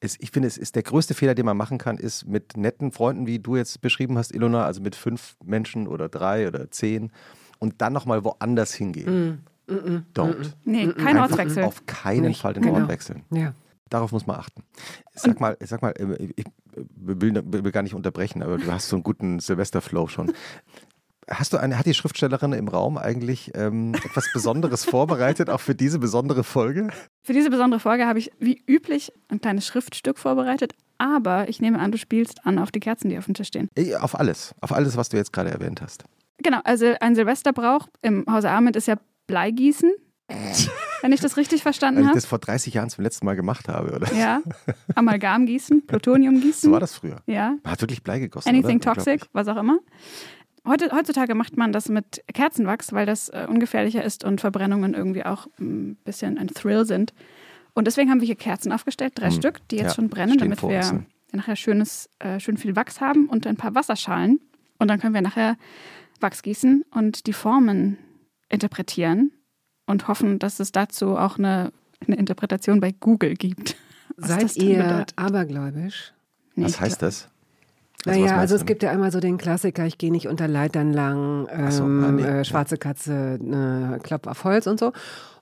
es, 0.00 0.16
ich 0.20 0.32
finde, 0.32 0.48
es 0.48 0.58
ist 0.58 0.74
der 0.74 0.82
größte 0.82 1.14
Fehler, 1.14 1.36
den 1.36 1.46
man 1.46 1.56
machen 1.56 1.78
kann, 1.78 1.96
ist 1.96 2.26
mit 2.26 2.56
netten 2.56 2.90
Freunden, 2.90 3.28
wie 3.28 3.38
du 3.38 3.54
jetzt 3.54 3.80
beschrieben 3.80 4.18
hast, 4.18 4.34
Ilona, 4.34 4.66
also 4.66 4.82
mit 4.82 4.96
fünf 4.96 5.36
Menschen 5.44 5.86
oder 5.86 6.08
drei 6.08 6.48
oder 6.48 6.70
zehn 6.72 7.12
und 7.60 7.80
dann 7.80 7.92
nochmal 7.92 8.24
woanders 8.24 8.74
hingehen. 8.74 9.40
Mm, 9.68 9.72
mm, 9.72 9.76
mm, 9.76 10.06
Don't. 10.12 10.54
Nee, 10.64 10.88
kein 10.88 11.18
Ortswechsel. 11.18 11.62
Auf 11.62 11.86
keinen 11.86 12.28
Nicht. 12.28 12.42
Fall 12.42 12.54
den 12.54 12.64
genau. 12.64 12.80
Ort 12.80 12.88
wechseln. 12.88 13.22
Ja. 13.30 13.54
Darauf 13.90 14.10
muss 14.10 14.26
man 14.26 14.36
achten. 14.36 14.64
Sag 15.14 15.38
mal, 15.38 15.56
sag 15.60 15.80
mal, 15.82 15.92
äh, 15.92 16.32
ich 16.34 16.46
will, 16.96 17.40
will, 17.46 17.70
gar 17.70 17.84
nicht 17.84 17.94
unterbrechen, 17.94 18.42
aber 18.42 18.58
du 18.58 18.70
hast 18.72 18.88
so 18.88 18.96
einen 18.96 19.04
guten 19.04 19.38
Silvesterflow 19.38 20.08
schon. 20.08 20.32
Hast 21.28 21.52
du 21.52 21.56
eine, 21.56 21.76
hat 21.76 21.86
die 21.86 21.94
Schriftstellerin 21.94 22.52
im 22.52 22.68
Raum 22.68 22.98
eigentlich 22.98 23.50
ähm, 23.54 23.94
etwas 23.94 24.30
Besonderes 24.32 24.84
vorbereitet, 24.88 25.50
auch 25.50 25.60
für 25.60 25.74
diese 25.74 25.98
besondere 25.98 26.44
Folge? 26.44 26.88
Für 27.24 27.32
diese 27.32 27.50
besondere 27.50 27.80
Folge 27.80 28.06
habe 28.06 28.20
ich 28.20 28.30
wie 28.38 28.62
üblich 28.68 29.12
ein 29.28 29.40
kleines 29.40 29.66
Schriftstück 29.66 30.18
vorbereitet, 30.18 30.74
aber 30.98 31.48
ich 31.48 31.60
nehme 31.60 31.80
an, 31.80 31.90
du 31.90 31.98
spielst 31.98 32.46
an 32.46 32.58
auf 32.58 32.70
die 32.70 32.80
Kerzen, 32.80 33.08
die 33.08 33.18
auf 33.18 33.24
dem 33.24 33.34
Tisch 33.34 33.48
stehen. 33.48 33.68
Auf 34.00 34.18
alles, 34.18 34.54
auf 34.60 34.72
alles, 34.72 34.96
was 34.96 35.08
du 35.08 35.16
jetzt 35.16 35.32
gerade 35.32 35.50
erwähnt 35.50 35.82
hast. 35.82 36.04
Genau, 36.38 36.60
also 36.64 36.94
ein 37.00 37.16
Silvesterbrauch 37.16 37.88
im 38.02 38.24
Hause 38.30 38.50
Arment 38.50 38.76
ist 38.76 38.86
ja 38.86 38.96
Bleigießen. 39.26 39.92
Wenn 41.02 41.12
ich 41.12 41.20
das 41.20 41.36
richtig 41.36 41.62
verstanden 41.62 41.98
habe. 41.98 42.08
Weil 42.08 42.16
ich 42.16 42.22
das 42.22 42.26
vor 42.26 42.38
30 42.38 42.74
Jahren 42.74 42.90
zum 42.90 43.04
letzten 43.04 43.26
Mal 43.26 43.36
gemacht 43.36 43.68
habe, 43.68 43.94
oder? 43.94 44.12
Ja. 44.14 44.40
Amalgam 44.94 45.46
gießen, 45.46 45.86
Plutonium 45.86 46.40
gießen. 46.40 46.68
So 46.68 46.72
war 46.72 46.80
das 46.80 46.94
früher. 46.94 47.20
Ja. 47.26 47.56
Man 47.62 47.72
hat 47.72 47.80
wirklich 47.80 48.02
Blei 48.02 48.18
gegossen. 48.18 48.48
Anything 48.48 48.78
oder? 48.78 48.94
toxic, 48.94 49.26
was 49.32 49.46
auch 49.46 49.56
immer. 49.56 49.78
Heute, 50.66 50.90
heutzutage 50.92 51.34
macht 51.34 51.56
man 51.56 51.72
das 51.72 51.88
mit 51.88 52.24
Kerzenwachs, 52.32 52.92
weil 52.92 53.06
das 53.06 53.28
äh, 53.28 53.46
ungefährlicher 53.48 54.02
ist 54.02 54.24
und 54.24 54.40
Verbrennungen 54.40 54.94
irgendwie 54.94 55.24
auch 55.24 55.46
ein 55.58 55.96
bisschen 56.04 56.38
ein 56.38 56.48
Thrill 56.48 56.84
sind. 56.84 57.14
Und 57.74 57.86
deswegen 57.86 58.10
haben 58.10 58.20
wir 58.20 58.26
hier 58.26 58.36
Kerzen 58.36 58.72
aufgestellt, 58.72 59.12
drei 59.16 59.30
hm. 59.30 59.36
Stück, 59.36 59.68
die 59.68 59.76
jetzt 59.76 59.88
ja, 59.88 59.94
schon 59.94 60.08
brennen, 60.08 60.38
damit 60.38 60.62
wir 60.62 60.78
uns, 60.78 60.94
nachher 61.32 61.56
schönes, 61.56 62.10
äh, 62.18 62.40
schön 62.40 62.56
viel 62.56 62.74
Wachs 62.74 63.00
haben 63.00 63.28
und 63.28 63.46
ein 63.46 63.56
paar 63.56 63.74
Wasserschalen. 63.74 64.40
Und 64.78 64.88
dann 64.88 64.98
können 64.98 65.14
wir 65.14 65.22
nachher 65.22 65.56
Wachs 66.20 66.42
gießen 66.42 66.84
und 66.90 67.26
die 67.26 67.32
Formen 67.32 67.98
interpretieren 68.48 69.32
und 69.86 70.08
hoffen, 70.08 70.38
dass 70.38 70.58
es 70.58 70.72
dazu 70.72 71.16
auch 71.16 71.38
eine 71.38 71.72
eine 72.06 72.16
Interpretation 72.16 72.80
bei 72.80 72.92
Google 72.92 73.34
gibt. 73.34 73.76
Seid 74.16 74.56
ihr 74.56 74.82
bedeutet. 74.82 75.12
abergläubisch? 75.16 76.12
Nee, 76.54 76.64
Was 76.64 76.80
heißt 76.80 77.02
das? 77.02 77.28
Naja, 78.06 78.36
also 78.36 78.54
du 78.54 78.60
es 78.60 78.66
gibt 78.66 78.82
ja 78.82 78.90
einmal 78.90 79.12
so 79.12 79.20
den 79.20 79.38
Klassiker, 79.38 79.84
ich 79.86 79.98
gehe 79.98 80.10
nicht 80.10 80.28
unter 80.28 80.48
Leitern 80.48 80.92
lang, 80.92 81.48
ähm, 81.50 81.70
so, 81.70 81.84
ah, 81.84 81.86
nee, 81.86 82.22
äh, 82.22 82.44
schwarze 82.44 82.76
Katze, 82.76 83.38
äh, 83.40 83.98
Klopp 83.98 84.26
auf 84.26 84.44
Holz 84.44 84.66
und 84.66 84.78
so. 84.78 84.92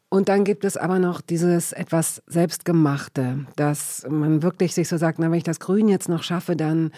Und 0.09 0.29
dann 0.29 0.45
gibt 0.45 0.65
es 0.65 0.77
aber 0.77 0.99
noch 0.99 1.21
dieses 1.21 1.73
etwas 1.73 2.23
Selbstgemachte, 2.27 3.47
dass 3.57 4.07
man 4.09 4.43
wirklich 4.43 4.73
sich 4.73 4.89
so 4.89 4.97
sagt, 4.97 5.19
na, 5.19 5.31
wenn 5.31 5.39
ich 5.39 5.45
das 5.45 5.59
Grün 5.59 5.89
jetzt 5.89 6.09
noch 6.09 6.23
schaffe, 6.23 6.55
dann 6.55 6.93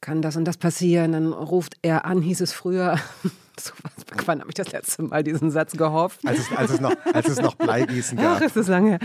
kann 0.00 0.20
das 0.20 0.36
und 0.36 0.44
das 0.44 0.58
passieren. 0.58 1.12
Dann 1.12 1.32
ruft 1.32 1.76
er 1.82 2.04
an, 2.04 2.20
hieß 2.20 2.40
es 2.40 2.52
früher. 2.52 2.98
so 3.58 3.72
was, 3.82 4.26
wann 4.26 4.40
habe 4.40 4.50
ich 4.50 4.54
das 4.54 4.70
letzte 4.70 5.02
Mal 5.02 5.24
diesen 5.24 5.50
Satz 5.50 5.72
gehofft? 5.72 6.20
Als 6.26 6.40
es, 6.40 6.56
als 6.56 6.70
es, 6.72 6.80
noch, 6.80 6.94
als 7.12 7.28
es 7.28 7.40
noch 7.40 7.54
Bleigießen 7.54 8.18
Ach, 8.20 8.38
gab. 8.38 8.42
ist 8.42 8.56
das 8.56 8.68
lange. 8.68 8.90
her. 8.90 8.98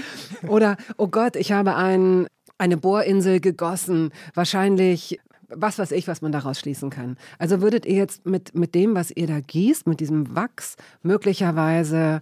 Oder, 0.48 0.78
oh 0.98 1.08
Gott, 1.08 1.36
ich 1.36 1.52
habe 1.52 1.76
ein, 1.76 2.28
eine 2.58 2.78
Bohrinsel 2.78 3.40
gegossen. 3.40 4.12
Wahrscheinlich, 4.34 5.20
was 5.50 5.80
weiß 5.80 5.92
ich, 5.92 6.08
was 6.08 6.22
man 6.22 6.32
daraus 6.32 6.60
schließen 6.60 6.90
kann. 6.90 7.18
Also 7.40 7.62
würdet 7.62 7.86
ihr 7.86 7.96
jetzt 7.96 8.26
mit, 8.26 8.54
mit 8.56 8.76
dem, 8.76 8.96
was 8.96 9.12
ihr 9.12 9.28
da 9.28 9.40
gießt, 9.40 9.88
mit 9.88 10.00
diesem 10.00 10.36
Wachs, 10.36 10.76
möglicherweise 11.04 12.22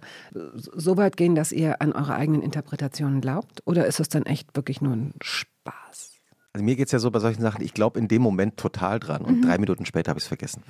so 0.52 0.96
weit 0.96 1.16
gehen, 1.16 1.34
dass 1.34 1.52
ihr 1.52 1.80
an 1.82 1.92
eure 1.92 2.14
eigenen 2.14 2.42
Interpretationen 2.42 3.20
glaubt? 3.20 3.62
Oder 3.64 3.86
ist 3.86 4.00
es 4.00 4.08
dann 4.08 4.24
echt 4.26 4.54
wirklich 4.56 4.80
nur 4.80 4.92
ein 4.94 5.14
Spaß? 5.22 6.12
Also 6.52 6.64
mir 6.64 6.76
geht 6.76 6.86
es 6.86 6.92
ja 6.92 6.98
so 6.98 7.10
bei 7.10 7.18
solchen 7.18 7.42
Sachen, 7.42 7.62
ich 7.62 7.74
glaube 7.74 7.98
in 7.98 8.08
dem 8.08 8.22
Moment 8.22 8.56
total 8.56 8.98
dran 8.98 9.22
und 9.22 9.42
drei 9.42 9.58
Minuten 9.58 9.84
später 9.84 10.10
habe 10.10 10.18
ich 10.18 10.24
es 10.24 10.28
vergessen. 10.28 10.62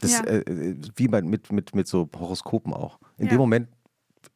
Das 0.00 0.12
Ja. 0.12 0.24
äh, 0.24 0.74
wie 0.96 1.06
bei, 1.08 1.22
mit, 1.22 1.52
mit, 1.52 1.74
mit 1.74 1.86
so 1.86 2.08
Horoskopen 2.18 2.72
auch. 2.72 2.98
In 3.16 3.26
Ja. 3.26 3.30
dem 3.32 3.38
Moment 3.38 3.68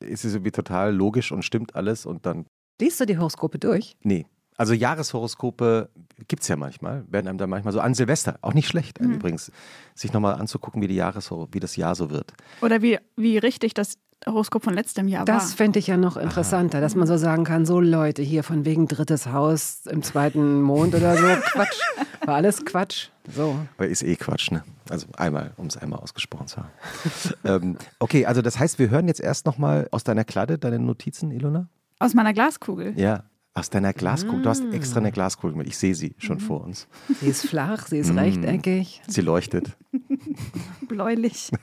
ist 0.01 0.25
es 0.25 0.35
irgendwie 0.35 0.53
total 0.53 0.95
logisch 0.95 1.33
und 1.33 1.45
stimmt 1.45 1.75
alles 1.75 2.07
und 2.07 2.27
dann, 2.27 2.47
Liest 2.81 3.01
du 3.01 3.07
die 3.07 3.17
Horoskope 3.19 3.59
durch? 3.59 3.97
nee. 4.03 4.27
Also 4.57 4.73
Jahreshoroskope 4.73 5.91
gibt 6.29 6.43
es 6.43 6.49
ja 6.49 6.57
manchmal, 6.57 7.05
werden 7.09 7.27
einem 7.27 7.39
dann 7.39 7.51
manchmal 7.51 7.73
so 7.73 7.81
an 7.81 7.95
Silvester, 7.95 8.39
auch 8.41 8.55
nicht 8.55 8.69
schlecht 8.69 8.99
übrigens, 8.99 9.51
sich 9.95 10.13
nochmal 10.13 10.35
anzugucken, 10.35 10.81
wie, 10.81 10.87
die 10.87 10.99
wie 10.99 11.61
das 11.61 11.77
Jahr 11.77 11.95
so 11.97 12.11
wird. 12.11 12.33
Oder 12.61 12.81
wie, 12.81 12.99
wie 13.17 13.39
richtig 13.39 13.75
das 13.75 13.99
Horoskop 14.27 14.65
von 14.65 14.75
letztem 14.75 15.09
Jahr 15.09 15.25
Das 15.25 15.51
war. 15.51 15.57
fände 15.57 15.79
ich 15.79 15.89
ja 15.89 15.97
noch 15.97 16.17
interessanter, 16.17 16.81
dass 16.81 16.95
man 16.95 17.07
so 17.07 17.17
sagen 17.17 17.45
kann, 17.45 17.67
so 17.67 17.81
Leute 17.81 18.23
hier 18.23 18.43
von 18.43 18.65
wegen 18.65 18.89
drittes 18.89 19.27
Haus 19.27 19.87
im 19.87 20.03
zweiten 20.03 20.63
Mond 20.63 20.95
oder 20.95 21.17
so, 21.17 21.27
Quatsch, 21.53 21.81
war 22.25 22.37
alles 22.37 22.65
Quatsch. 22.65 23.09
So. 23.35 23.57
Aber 23.77 23.89
ist 23.89 24.03
eh 24.03 24.17
Quatsch, 24.17 24.51
ne? 24.51 24.63
Also 24.89 25.07
einmal, 25.17 25.53
um 25.57 25.67
es 25.67 25.77
einmal 25.77 25.99
ausgesprochen 25.99 26.47
zu 26.47 26.59
haben. 26.59 26.71
ähm, 27.45 27.79
okay, 27.99 28.25
also 28.25 28.41
das 28.41 28.59
heißt, 28.59 28.79
wir 28.79 28.89
hören 28.89 29.09
jetzt 29.09 29.21
erst 29.21 29.47
nochmal 29.47 29.89
aus 29.91 30.05
deiner 30.05 30.25
Kladde, 30.25 30.59
deine 30.59 30.79
Notizen, 30.79 31.31
Ilona? 31.31 31.69
Aus 31.99 32.15
meiner 32.15 32.33
Glaskugel. 32.33 32.99
Ja, 32.99 33.25
aus 33.55 33.71
deiner 33.71 33.93
Glaskugel. 33.93 34.43
Du 34.43 34.49
hast 34.51 34.65
Mm. 34.65 34.73
extra 34.73 34.99
eine 35.01 35.13
Glaskugel 35.13 35.57
mit. 35.57 35.67
Ich 35.69 35.79
sehe 35.79 35.95
sie 35.95 36.15
schon 36.19 36.41
vor 36.41 36.63
uns. 36.65 36.89
Sie 37.21 37.29
ist 37.29 37.47
flach, 37.47 37.87
sie 37.87 37.99
ist 37.99 38.13
Mm. 38.13 38.19
rechteckig. 38.19 39.01
Sie 39.07 39.21
leuchtet. 39.21 39.77
Bläulich. 40.89 41.51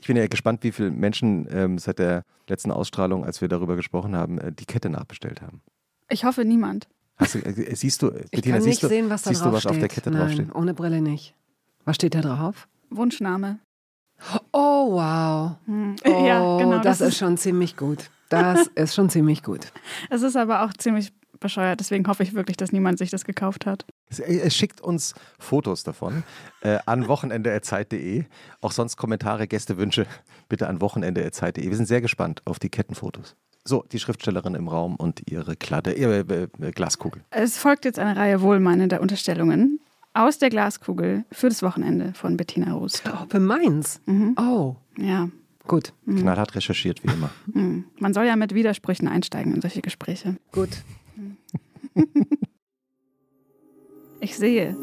Ich 0.00 0.06
bin 0.06 0.16
ja 0.16 0.28
gespannt, 0.28 0.62
wie 0.62 0.70
viele 0.70 0.92
Menschen 0.92 1.48
ähm, 1.50 1.78
seit 1.78 1.98
der 1.98 2.22
letzten 2.48 2.70
Ausstrahlung, 2.70 3.24
als 3.24 3.40
wir 3.40 3.48
darüber 3.48 3.74
gesprochen 3.74 4.14
haben, 4.14 4.38
äh, 4.38 4.52
die 4.52 4.64
Kette 4.64 4.88
nachbestellt 4.88 5.42
haben. 5.42 5.62
Ich 6.08 6.24
hoffe 6.24 6.44
niemand. 6.44 6.86
Hast 7.16 7.34
du, 7.34 7.38
äh, 7.40 7.74
siehst 7.74 8.02
du, 8.02 8.12
Ich 8.12 8.30
Bettina, 8.30 8.56
kann 8.56 8.62
siehst 8.62 8.74
nicht 8.74 8.82
du, 8.84 8.88
sehen, 8.88 9.10
was 9.10 9.22
da 9.22 9.30
siehst 9.30 9.44
du, 9.44 9.50
was 9.50 9.62
steht. 9.62 9.72
auf 9.72 9.78
der 9.80 9.88
Kette 9.88 10.10
Nein, 10.12 10.20
draufsteht? 10.20 10.54
ohne 10.54 10.74
Brille 10.74 11.00
nicht. 11.00 11.34
Was 11.84 11.96
steht 11.96 12.14
da 12.14 12.20
drauf? 12.20 12.68
Wunschname. 12.90 13.58
Oh, 14.52 14.92
wow. 14.92 15.56
Hm. 15.66 15.96
Oh, 16.04 16.24
ja, 16.26 16.58
genau. 16.58 16.78
das, 16.78 17.00
ist 17.00 17.16
schon 17.18 17.36
ziemlich 17.36 17.76
gut. 17.76 18.08
Das 18.28 18.66
ist 18.74 18.94
schon 18.94 19.10
ziemlich 19.10 19.42
gut. 19.42 19.72
Es 20.10 20.22
ist 20.22 20.36
aber 20.36 20.62
auch 20.64 20.72
ziemlich 20.72 21.12
bescheuert. 21.38 21.80
Deswegen 21.80 22.06
hoffe 22.08 22.22
ich 22.22 22.34
wirklich, 22.34 22.56
dass 22.56 22.72
niemand 22.72 22.98
sich 22.98 23.10
das 23.10 23.24
gekauft 23.24 23.66
hat. 23.66 23.84
Es, 24.08 24.18
es 24.20 24.54
schickt 24.54 24.80
uns 24.80 25.14
Fotos 25.38 25.82
davon 25.82 26.22
äh, 26.62 26.78
an 26.86 27.08
wochenende.zeit.de. 27.08 28.24
Auch 28.60 28.72
sonst 28.72 28.96
Kommentare, 28.96 29.46
Gästewünsche 29.46 30.06
bitte 30.48 30.68
an 30.68 30.80
wochenende.zeit.de. 30.80 31.68
Wir 31.68 31.76
sind 31.76 31.86
sehr 31.86 32.00
gespannt 32.00 32.42
auf 32.44 32.58
die 32.58 32.70
Kettenfotos. 32.70 33.36
So, 33.64 33.84
die 33.90 33.98
Schriftstellerin 33.98 34.54
im 34.54 34.68
Raum 34.68 34.94
und 34.96 35.28
ihre 35.28 35.56
Kladde, 35.56 35.92
ihre 35.92 36.20
äh, 36.20 36.48
äh, 36.60 36.70
Glaskugel. 36.70 37.24
Es 37.30 37.58
folgt 37.58 37.84
jetzt 37.84 37.98
eine 37.98 38.16
Reihe 38.16 38.40
wohlmeinender 38.40 39.00
Unterstellungen 39.00 39.80
aus 40.14 40.38
der 40.38 40.50
Glaskugel 40.50 41.24
für 41.32 41.48
das 41.48 41.62
Wochenende 41.62 42.14
von 42.14 42.36
Bettina 42.36 42.74
Rust. 42.74 43.02
Oh, 43.12 43.26
für 43.28 43.40
meins. 43.40 44.00
Oh, 44.38 44.76
Ja, 44.96 45.28
gut. 45.66 45.92
Knallhart 46.06 46.54
recherchiert, 46.54 47.02
wie 47.02 47.12
immer. 47.12 47.30
hm. 47.52 47.84
man 47.98 48.14
soll 48.14 48.26
ja 48.26 48.36
mit 48.36 48.54
Widersprüchen 48.54 49.08
einsteigen 49.08 49.54
in 49.54 49.60
solche 49.60 49.82
Gespräche. 49.82 50.36
Gut. 50.52 50.70
Ich 54.18 54.36
sehe. 54.36 54.76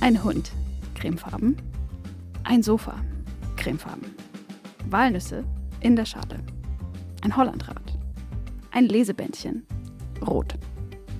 Ein 0.00 0.22
Hund, 0.22 0.52
cremefarben. 0.94 1.56
Ein 2.42 2.62
Sofa, 2.62 3.02
cremefarben. 3.56 4.14
Walnüsse 4.90 5.44
in 5.80 5.96
der 5.96 6.04
Schale. 6.04 6.40
Ein 7.22 7.34
Hollandrad. 7.34 7.98
Ein 8.70 8.84
Lesebändchen, 8.84 9.66
rot. 10.26 10.56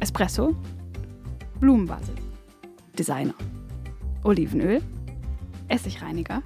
Espresso, 0.01 0.55
Blumenvase. 1.61 2.13
Designer. 2.99 3.35
Olivenöl, 4.23 4.81
Essigreiniger, 5.69 6.43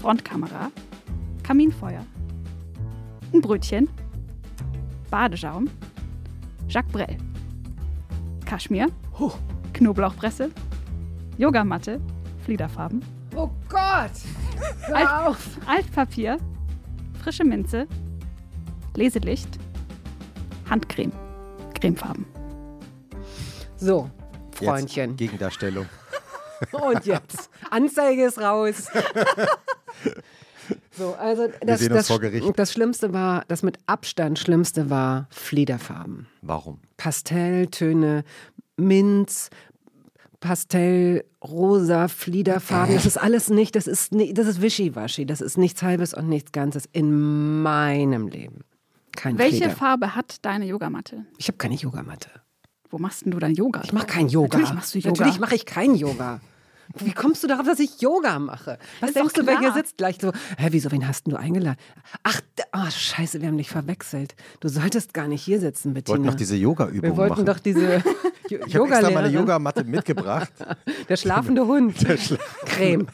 Frontkamera, 0.00 0.70
Kaminfeuer, 1.42 2.04
ein 3.32 3.40
Brötchen, 3.40 3.88
Badeschaum, 5.10 5.68
Jacques 6.68 6.92
Brel, 6.92 7.16
Kaschmir, 8.44 8.86
Knoblauchpresse, 9.72 10.50
Yogamatte, 11.38 12.00
Fliederfarben, 12.44 13.02
Oh 13.34 13.50
Gott! 13.68 14.12
Hör 14.86 14.96
Alt- 14.96 15.26
auf! 15.28 15.58
Altpapier, 15.66 16.36
frische 17.20 17.44
Minze, 17.44 17.86
Leselicht, 18.94 19.58
Handcreme, 20.70 21.12
Cremefarben. 21.80 22.26
So, 23.76 24.08
Freundchen. 24.54 25.10
Jetzt 25.10 25.18
Gegendarstellung. 25.18 25.86
Und 26.72 27.04
jetzt. 27.06 27.50
Anzeige 27.70 28.26
ist 28.26 28.38
raus. 28.38 28.88
So, 30.94 31.14
also 31.14 31.48
das, 31.60 31.80
sehen 31.80 31.90
uns 31.90 32.00
das, 32.00 32.06
vor 32.06 32.20
Gericht. 32.20 32.46
das 32.58 32.72
Schlimmste 32.72 33.12
war, 33.12 33.44
das 33.48 33.62
mit 33.62 33.78
Abstand 33.86 34.38
Schlimmste 34.38 34.90
war 34.90 35.26
Fliederfarben. 35.30 36.26
Warum? 36.42 36.80
Pastelltöne, 36.98 38.24
Minz, 38.76 39.48
Pastell, 40.40 41.24
rosa, 41.42 42.08
Fliederfarben. 42.08 42.94
Das 42.94 43.06
ist 43.06 43.16
alles 43.16 43.48
nicht, 43.48 43.74
das 43.74 43.86
ist, 43.86 44.12
das 44.12 44.46
ist 44.46 44.60
Wischiwaschi. 44.60 45.24
Das 45.24 45.40
ist 45.40 45.56
nichts 45.56 45.82
Halbes 45.82 46.12
und 46.14 46.28
nichts 46.28 46.52
Ganzes 46.52 46.86
in 46.92 47.62
meinem 47.62 48.28
Leben. 48.28 48.64
Kein 49.16 49.38
Welche 49.38 49.56
Flieder. 49.56 49.70
Farbe 49.70 50.14
hat 50.14 50.44
deine 50.44 50.66
Yogamatte? 50.66 51.26
Ich 51.38 51.48
habe 51.48 51.58
keine 51.58 51.74
Yogamatte. 51.74 52.30
Wo 52.92 52.98
machst 52.98 53.24
denn 53.24 53.30
du 53.32 53.38
dann 53.38 53.54
Yoga? 53.54 53.80
Ich 53.84 53.94
mache 53.94 54.06
kein 54.06 54.28
Yoga. 54.28 54.58
Natürlich 54.58 54.74
machst 54.74 54.94
du 54.94 54.98
Yoga. 54.98 55.10
Natürlich 55.18 55.40
mache 55.40 55.54
ich 55.54 55.64
kein 55.64 55.94
Yoga. 55.94 56.40
Wie 56.98 57.12
kommst 57.12 57.42
du 57.42 57.46
darauf, 57.48 57.64
dass 57.64 57.80
ich 57.80 58.02
Yoga 58.02 58.38
mache? 58.38 58.78
Was 59.00 59.10
Ist 59.10 59.16
denkst 59.16 59.32
doch 59.32 59.40
du, 59.40 59.46
wer 59.46 59.58
hier 59.60 59.72
sitzt 59.72 59.96
gleich 59.96 60.18
so? 60.20 60.30
Hä, 60.58 60.68
wieso, 60.72 60.92
wen 60.92 61.08
hast 61.08 61.24
denn 61.26 61.30
du 61.30 61.38
eingeladen? 61.38 61.78
Ach, 62.22 62.42
oh, 62.74 62.90
scheiße, 62.90 63.40
wir 63.40 63.48
haben 63.48 63.56
dich 63.56 63.70
verwechselt. 63.70 64.34
Du 64.60 64.68
solltest 64.68 65.14
gar 65.14 65.26
nicht 65.26 65.42
hier 65.42 65.58
sitzen, 65.58 65.90
Wir 65.90 65.94
Bettina. 65.94 66.18
wollten 66.18 66.26
noch 66.26 66.34
diese 66.34 66.54
Yoga-Übung 66.56 67.02
wir 67.02 67.16
wollten 67.16 67.30
machen. 67.30 67.46
doch 67.46 67.60
diese 67.60 68.04
ich 68.50 68.76
habe 68.76 68.88
extra 68.90 69.10
meine. 69.10 69.28
Yogamatte 69.28 69.84
mitgebracht. 69.84 70.52
Der 71.08 71.16
schlafende 71.16 71.66
Hund. 71.66 71.96
Creme. 72.66 73.06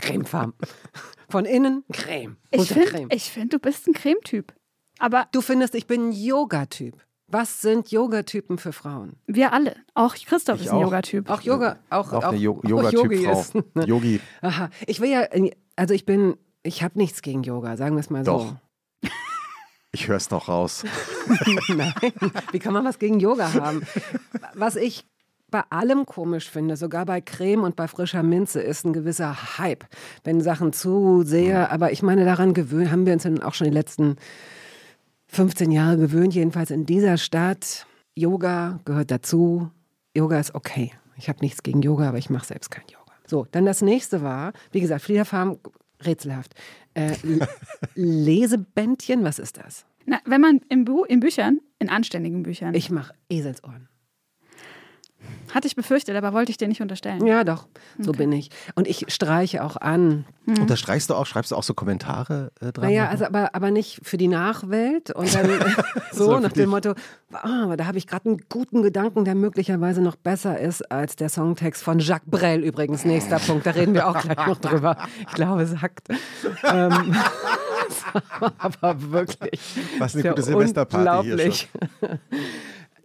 Cremefarben. 0.00 0.54
Von 1.28 1.44
innen 1.44 1.82
Creme. 1.92 2.36
Ich 2.52 2.68
finde, 2.68 3.18
find, 3.18 3.52
du 3.52 3.58
bist 3.58 3.88
ein 3.88 3.94
Cremetyp. 3.94 4.52
Aber 5.00 5.26
Du 5.32 5.40
findest, 5.40 5.74
ich 5.74 5.88
bin 5.88 6.10
ein 6.10 6.12
Yoga-Typ. 6.12 7.02
Was 7.32 7.62
sind 7.62 7.90
Yogatypen 7.90 8.58
für 8.58 8.72
Frauen? 8.72 9.14
wir 9.26 9.52
alle, 9.54 9.74
auch 9.94 10.14
Christoph 10.14 10.60
Ich 10.60 10.66
ist 10.66 10.70
ein 10.72 10.76
auch. 10.76 10.82
Yogatyp. 10.82 11.30
Auch 11.30 11.40
Yoga, 11.40 11.78
auch, 11.90 12.12
Auch 12.12 12.24
auch, 12.24 12.28
eine 12.32 12.36
Jo- 12.36 12.58
auch 12.58 12.64
Yogi 12.68 13.24
Yoga-Typ-Frau. 13.24 13.40
ist. 13.40 13.54
ne? 13.74 13.84
Yogi. 13.86 14.20
Aha. 14.42 14.68
Ich 14.86 15.00
will 15.00 15.10
ja, 15.10 15.22
also 15.76 15.94
ich 15.94 16.04
bin, 16.04 16.36
ich 16.62 16.82
habe 16.82 16.98
nichts 16.98 17.22
gegen 17.22 17.42
Yoga, 17.42 17.76
sagen 17.78 17.96
wir 17.96 18.00
es 18.00 18.10
mal 18.10 18.22
Doch. 18.22 18.48
so. 19.02 19.08
Ich 19.94 20.08
höre 20.08 20.16
es 20.16 20.28
doch 20.28 20.48
raus. 20.48 20.84
Nein, 21.68 21.92
wie 22.52 22.58
kann 22.58 22.72
man 22.72 22.84
was 22.84 22.98
gegen 22.98 23.20
Yoga 23.20 23.52
haben? 23.52 23.82
Was 24.54 24.76
ich 24.76 25.04
bei 25.50 25.62
allem 25.68 26.06
komisch 26.06 26.48
finde, 26.48 26.78
sogar 26.78 27.04
bei 27.04 27.20
Creme 27.20 27.62
und 27.62 27.76
bei 27.76 27.86
frischer 27.88 28.22
Minze, 28.22 28.62
ist 28.62 28.86
ein 28.86 28.94
gewisser 28.94 29.58
Hype. 29.58 29.84
Wenn 30.24 30.40
Sachen 30.40 30.72
zu 30.72 31.24
sehr, 31.24 31.70
aber 31.70 31.92
ich 31.92 32.02
meine, 32.02 32.24
daran 32.24 32.54
gewöhnen, 32.54 32.90
haben 32.90 33.04
wir 33.04 33.12
uns 33.12 33.24
dann 33.24 33.42
auch 33.42 33.52
schon 33.52 33.66
die 33.66 33.72
letzten 33.74 34.16
15 35.32 35.70
Jahre 35.70 35.96
gewöhnt, 35.96 36.34
jedenfalls 36.34 36.70
in 36.70 36.84
dieser 36.84 37.16
Stadt. 37.16 37.86
Yoga 38.14 38.80
gehört 38.84 39.10
dazu. 39.10 39.70
Yoga 40.14 40.38
ist 40.38 40.54
okay. 40.54 40.92
Ich 41.16 41.30
habe 41.30 41.40
nichts 41.40 41.62
gegen 41.62 41.80
Yoga, 41.80 42.08
aber 42.08 42.18
ich 42.18 42.28
mache 42.28 42.44
selbst 42.44 42.70
kein 42.70 42.84
Yoga. 42.84 43.12
So, 43.26 43.46
dann 43.50 43.64
das 43.64 43.80
nächste 43.80 44.22
war, 44.22 44.52
wie 44.72 44.80
gesagt, 44.80 45.02
Fliederfarm, 45.02 45.58
rätselhaft. 46.04 46.54
Äh, 46.92 47.14
Lesebändchen, 47.94 49.24
was 49.24 49.38
ist 49.38 49.56
das? 49.56 49.86
Na, 50.04 50.20
wenn 50.26 50.42
man 50.42 50.60
in, 50.68 50.84
Bu 50.84 51.04
in 51.04 51.20
Büchern, 51.20 51.60
in 51.78 51.88
anständigen 51.88 52.42
Büchern, 52.42 52.74
Ich 52.74 52.90
mache 52.90 53.14
Eselsohren. 53.30 53.88
Hatte 55.54 55.66
ich 55.66 55.76
befürchtet, 55.76 56.16
aber 56.16 56.32
wollte 56.32 56.50
ich 56.50 56.56
dir 56.56 56.68
nicht 56.68 56.80
unterstellen. 56.80 57.26
Ja, 57.26 57.44
doch, 57.44 57.66
so 57.98 58.12
bin 58.12 58.32
ich. 58.32 58.50
Und 58.74 58.88
ich 58.88 59.06
streiche 59.08 59.62
auch 59.62 59.76
an. 59.76 60.24
Unterstreichst 60.46 61.10
du 61.10 61.14
auch, 61.14 61.26
schreibst 61.26 61.52
du 61.52 61.56
auch 61.56 61.62
so 61.62 61.74
Kommentare 61.74 62.52
äh, 62.60 62.72
dran? 62.72 62.86
Naja, 62.86 63.08
also 63.08 63.26
aber, 63.26 63.54
aber 63.54 63.70
nicht 63.70 64.00
für 64.02 64.16
die 64.16 64.28
Nachwelt 64.28 65.10
und 65.10 65.32
dann 65.34 65.50
so, 66.12 66.38
nach 66.38 66.52
dich. 66.52 66.62
dem 66.62 66.70
Motto, 66.70 66.94
aber 67.32 67.76
da 67.76 67.86
habe 67.86 67.98
ich 67.98 68.06
gerade 68.06 68.30
einen 68.30 68.42
guten 68.48 68.82
Gedanken, 68.82 69.24
der 69.24 69.34
möglicherweise 69.34 70.00
noch 70.00 70.16
besser 70.16 70.58
ist 70.58 70.90
als 70.90 71.16
der 71.16 71.28
Songtext 71.28 71.82
von 71.82 71.98
Jacques 71.98 72.30
Brel 72.30 72.64
übrigens. 72.64 73.04
Nächster 73.04 73.38
Punkt, 73.46 73.66
da 73.66 73.72
reden 73.72 73.94
wir 73.94 74.08
auch 74.08 74.20
gleich 74.20 74.46
noch 74.46 74.58
drüber. 74.58 74.96
Ich 75.28 75.34
glaube, 75.34 75.62
es 75.62 75.80
hackt. 75.82 76.08
Ähm, 76.64 77.14
aber 78.58 79.12
wirklich. 79.12 79.60
Was 79.98 80.14
eine 80.14 80.28
gute 80.28 80.42
Silvesterparty 80.42 81.24
hier 81.24 81.32
unglaublich. 81.34 81.68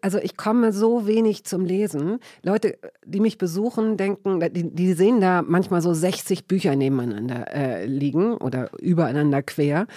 Also 0.01 0.19
ich 0.19 0.37
komme 0.37 0.71
so 0.73 1.07
wenig 1.07 1.43
zum 1.43 1.65
Lesen. 1.65 2.19
Leute, 2.43 2.77
die 3.05 3.19
mich 3.19 3.37
besuchen, 3.37 3.97
denken, 3.97 4.39
die, 4.53 4.69
die 4.69 4.93
sehen 4.93 5.21
da 5.21 5.41
manchmal 5.41 5.81
so 5.81 5.93
60 5.93 6.45
Bücher 6.45 6.75
nebeneinander 6.75 7.53
äh, 7.53 7.85
liegen 7.85 8.37
oder 8.37 8.69
übereinander 8.79 9.41
quer 9.41 9.87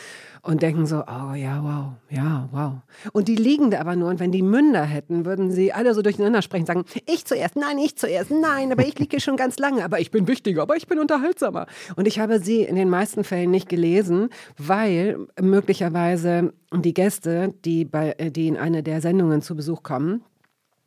und 0.43 0.63
denken 0.63 0.87
so, 0.87 1.03
oh 1.07 1.35
ja, 1.35 1.63
wow, 1.63 1.93
ja, 2.09 2.49
wow. 2.51 2.73
Und 3.13 3.29
die 3.29 3.37
liegen 3.37 3.71
da 3.71 3.81
aber 3.81 3.97
nur 3.97 4.09
und 4.09 4.21
wenn 4.21 4.33
die 4.33 4.43
Münder 4.43 4.85
hätten, 4.85 5.25
würden 5.25 5.51
sie 5.51 5.73
alle 5.73 5.95
so 5.95 6.03
durcheinander 6.03 6.43
sprechen, 6.43 6.67
sagen, 6.67 6.85
ich 7.07 7.25
zuerst, 7.25 7.57
nein, 7.57 7.79
ich 7.79 7.97
zuerst, 7.97 8.31
nein, 8.31 8.73
aber 8.73 8.87
ich 8.87 8.99
liege 8.99 9.11
hier 9.11 9.21
schon 9.21 9.37
ganz 9.37 9.59
lange, 9.59 9.85
aber 9.85 10.01
ich 10.01 10.11
bin 10.11 10.27
wichtiger, 10.29 10.63
aber 10.63 10.77
ich 10.77 10.87
bin 10.87 10.99
unterhaltsamer. 10.99 11.67
Und 11.97 12.07
ich 12.07 12.19
habe 12.19 12.41
sie 12.41 12.63
in 12.63 12.77
den 12.77 12.89
meisten 12.89 13.25
Fällen 13.25 13.51
nicht 13.51 13.69
gelesen, 13.69 14.31
weil 14.57 15.19
möglicherweise 15.41 16.53
die 16.75 16.95
Gäste, 16.95 17.55
die, 17.65 17.85
bei, 17.85 18.15
äh, 18.19 18.31
die 18.31 18.49
in 18.49 18.57
eine 18.57 18.83
der 18.83 19.01
Sendungen 19.01 19.43
zu 19.43 19.57
Besuch 19.57 19.83
kommen, 19.83 20.23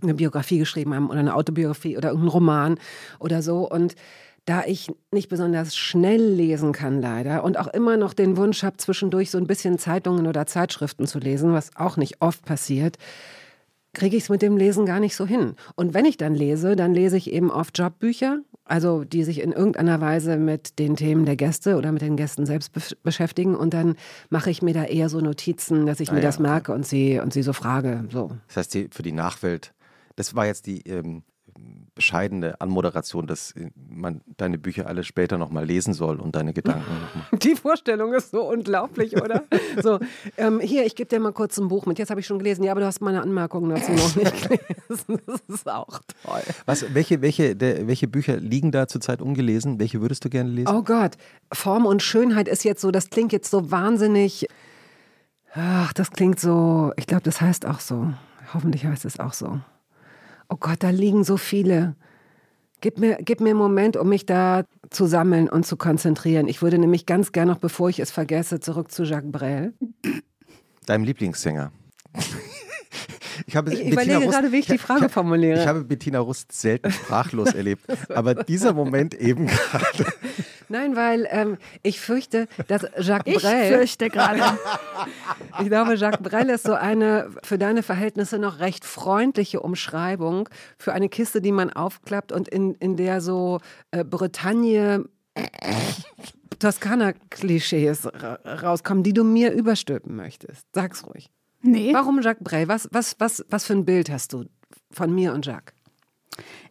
eine 0.01 0.13
Biografie 0.13 0.59
geschrieben 0.59 0.93
haben 0.93 1.09
oder 1.09 1.19
eine 1.19 1.35
Autobiografie 1.35 1.97
oder 1.97 2.09
irgendeinen 2.09 2.31
Roman 2.31 2.79
oder 3.19 3.41
so. 3.41 3.69
Und 3.69 3.95
da 4.45 4.63
ich 4.65 4.91
nicht 5.11 5.29
besonders 5.29 5.75
schnell 5.75 6.21
lesen 6.21 6.73
kann, 6.73 7.01
leider, 7.01 7.43
und 7.43 7.57
auch 7.57 7.67
immer 7.67 7.95
noch 7.97 8.13
den 8.13 8.35
Wunsch 8.35 8.63
habe, 8.63 8.77
zwischendurch 8.77 9.31
so 9.31 9.37
ein 9.37 9.47
bisschen 9.47 9.77
Zeitungen 9.79 10.27
oder 10.27 10.45
Zeitschriften 10.45 11.07
zu 11.07 11.19
lesen, 11.19 11.53
was 11.53 11.75
auch 11.75 11.95
nicht 11.97 12.21
oft 12.21 12.43
passiert, 12.43 12.97
kriege 13.93 14.17
ich 14.17 14.23
es 14.23 14.29
mit 14.29 14.41
dem 14.41 14.57
Lesen 14.57 14.85
gar 14.85 14.99
nicht 14.99 15.15
so 15.15 15.25
hin. 15.25 15.55
Und 15.75 15.93
wenn 15.93 16.05
ich 16.05 16.17
dann 16.17 16.33
lese, 16.35 16.75
dann 16.75 16.93
lese 16.93 17.15
ich 17.15 17.31
eben 17.31 17.51
oft 17.51 17.77
Jobbücher, 17.77 18.39
also 18.65 19.03
die 19.03 19.23
sich 19.23 19.39
in 19.41 19.51
irgendeiner 19.51 20.01
Weise 20.01 20.37
mit 20.37 20.79
den 20.79 20.95
Themen 20.95 21.25
der 21.25 21.35
Gäste 21.35 21.77
oder 21.77 21.91
mit 21.91 22.01
den 22.01 22.17
Gästen 22.17 22.45
selbst 22.45 22.75
besch- 22.75 22.97
beschäftigen. 23.03 23.55
Und 23.55 23.73
dann 23.73 23.95
mache 24.29 24.49
ich 24.49 24.61
mir 24.61 24.73
da 24.73 24.85
eher 24.85 25.09
so 25.09 25.19
Notizen, 25.21 25.85
dass 25.85 25.99
ich 25.99 26.09
Ah 26.09 26.13
mir 26.13 26.21
ja, 26.21 26.25
das 26.25 26.39
merke 26.39 26.73
und 26.73 26.85
sie, 26.85 27.19
und 27.19 27.33
sie 27.33 27.43
so 27.43 27.53
frage. 27.53 28.05
So. 28.11 28.31
Das 28.47 28.57
heißt, 28.57 28.73
die, 28.73 28.87
für 28.91 29.03
die 29.03 29.11
Nachwelt, 29.11 29.73
das 30.15 30.35
war 30.35 30.47
jetzt 30.47 30.65
die 30.65 30.81
ähm, 30.87 31.23
bescheidene 31.95 32.59
Anmoderation, 32.59 33.27
dass 33.27 33.51
äh, 33.51 33.69
man 33.89 34.21
deine 34.37 34.57
Bücher 34.57 34.87
alle 34.87 35.03
später 35.03 35.37
nochmal 35.37 35.65
lesen 35.65 35.93
soll 35.93 36.19
und 36.19 36.35
deine 36.35 36.53
Gedanken. 36.53 36.91
Die 37.37 37.55
Vorstellung 37.55 38.13
ist 38.13 38.31
so 38.31 38.49
unglaublich, 38.49 39.15
oder? 39.21 39.43
so, 39.81 39.99
ähm, 40.37 40.59
hier, 40.59 40.85
ich 40.85 40.95
gebe 40.95 41.09
dir 41.09 41.19
mal 41.19 41.33
kurz 41.33 41.57
ein 41.57 41.67
Buch 41.67 41.85
mit. 41.85 41.99
Jetzt 41.99 42.09
habe 42.09 42.19
ich 42.19 42.25
schon 42.25 42.39
gelesen. 42.39 42.63
Ja, 42.63 42.71
aber 42.71 42.81
du 42.81 42.87
hast 42.87 43.01
meine 43.01 43.21
Anmerkungen 43.21 43.69
dazu 43.69 43.91
noch 43.91 44.15
nicht 44.15 44.49
gelesen. 44.49 45.21
Das 45.25 45.41
ist 45.47 45.69
auch 45.69 45.99
toll. 46.23 46.41
Was, 46.65 46.93
welche, 46.93 47.21
welche, 47.21 47.55
der, 47.55 47.87
welche 47.87 48.07
Bücher 48.07 48.37
liegen 48.37 48.71
da 48.71 48.87
zurzeit 48.87 49.21
ungelesen? 49.21 49.79
Welche 49.79 50.01
würdest 50.01 50.25
du 50.25 50.29
gerne 50.29 50.49
lesen? 50.49 50.73
Oh 50.73 50.81
Gott, 50.81 51.17
Form 51.51 51.85
und 51.85 52.01
Schönheit 52.01 52.47
ist 52.47 52.63
jetzt 52.63 52.81
so, 52.81 52.91
das 52.91 53.09
klingt 53.09 53.31
jetzt 53.31 53.51
so 53.51 53.71
wahnsinnig. 53.71 54.47
Ach, 55.53 55.93
das 55.93 56.11
klingt 56.11 56.39
so, 56.39 56.91
ich 56.97 57.05
glaube, 57.05 57.23
das 57.23 57.39
heißt 57.39 57.67
auch 57.67 57.79
so. 57.79 58.13
Hoffentlich 58.53 58.85
heißt 58.85 59.05
es 59.05 59.19
auch 59.19 59.33
so. 59.33 59.59
Oh 60.53 60.57
Gott, 60.59 60.83
da 60.83 60.91
liegen 60.91 61.23
so 61.23 61.37
viele. 61.37 61.95
Gib 62.79 62.99
mir, 62.99 63.17
gib 63.19 63.41
mir 63.41 63.49
einen 63.49 63.57
Moment, 63.57 63.97
um 63.97 64.07
mich 64.07 64.27
da 64.27 64.65
zu 64.91 65.07
sammeln 65.07 65.49
und 65.49 65.65
zu 65.65 65.77
konzentrieren. 65.77 66.47
Ich 66.47 66.61
würde 66.61 66.77
nämlich 66.77 67.07
ganz 67.07 67.31
gern 67.31 67.47
noch, 67.47 67.57
bevor 67.57 67.89
ich 67.89 67.99
es 67.99 68.11
vergesse, 68.11 68.59
zurück 68.59 68.91
zu 68.91 69.01
Jacques 69.01 69.31
Brel. 69.31 69.73
Deinem 70.85 71.05
Lieblingssänger. 71.05 71.71
Ich, 73.47 73.55
habe 73.55 73.71
Ich 73.71 73.79
Bettina 73.79 73.93
überlege 73.93 74.17
Rust- 74.25 74.31
gerade, 74.31 74.51
wie 74.51 74.59
ich 74.59 74.65
die 74.65 74.77
Frage 74.77 75.05
ich, 75.07 75.11
formuliere. 75.11 75.59
Ich 75.61 75.67
habe 75.67 75.83
Bettina 75.83 76.19
Rust 76.19 76.51
selten 76.51 76.91
sprachlos 76.91 77.53
erlebt, 77.53 77.85
aber 78.09 78.35
dieser 78.35 78.73
Moment 78.73 79.13
eben 79.15 79.47
gerade. 79.47 80.05
Nein, 80.69 80.95
weil 80.95 81.27
ähm, 81.29 81.57
ich 81.83 81.99
fürchte, 81.99 82.47
dass 82.67 82.85
Jacques 82.97 83.33
Ich 83.35 83.41
Brel. 83.41 83.77
fürchte 83.77 84.09
gerade. 84.09 84.41
Ich 85.61 85.67
glaube, 85.67 85.95
Jacques 85.95 86.21
Brel 86.23 86.49
ist 86.49 86.63
so 86.65 86.73
eine 86.73 87.29
für 87.43 87.57
deine 87.59 87.83
Verhältnisse 87.83 88.39
noch 88.39 88.59
recht 88.59 88.85
freundliche 88.85 89.59
Umschreibung 89.59 90.49
für 90.79 90.93
eine 90.93 91.09
Kiste, 91.09 91.41
die 91.41 91.51
man 91.51 91.71
aufklappt 91.71 92.31
und 92.31 92.47
in, 92.47 92.73
in 92.75 92.95
der 92.97 93.21
so 93.21 93.59
äh, 93.91 94.03
Bretagne 94.03 95.05
Toskana-Klischees 96.59 98.07
ra 98.13 98.39
rauskommen, 98.45 99.03
die 99.03 99.13
du 99.13 99.23
mir 99.23 99.51
überstülpen 99.51 100.15
möchtest. 100.15 100.65
Sag's 100.73 101.05
ruhig. 101.05 101.29
Nee, 101.63 101.93
Warum 101.93 102.21
Jacques 102.21 102.43
Brel? 102.43 102.67
Was, 102.67 102.89
was, 102.91 103.15
was, 103.19 103.43
was 103.49 103.65
für 103.65 103.73
ein 103.73 103.85
Bild 103.85 104.09
hast 104.11 104.33
du 104.33 104.45
von 104.91 105.13
mir 105.13 105.33
und 105.33 105.45
Jacques? 105.45 105.73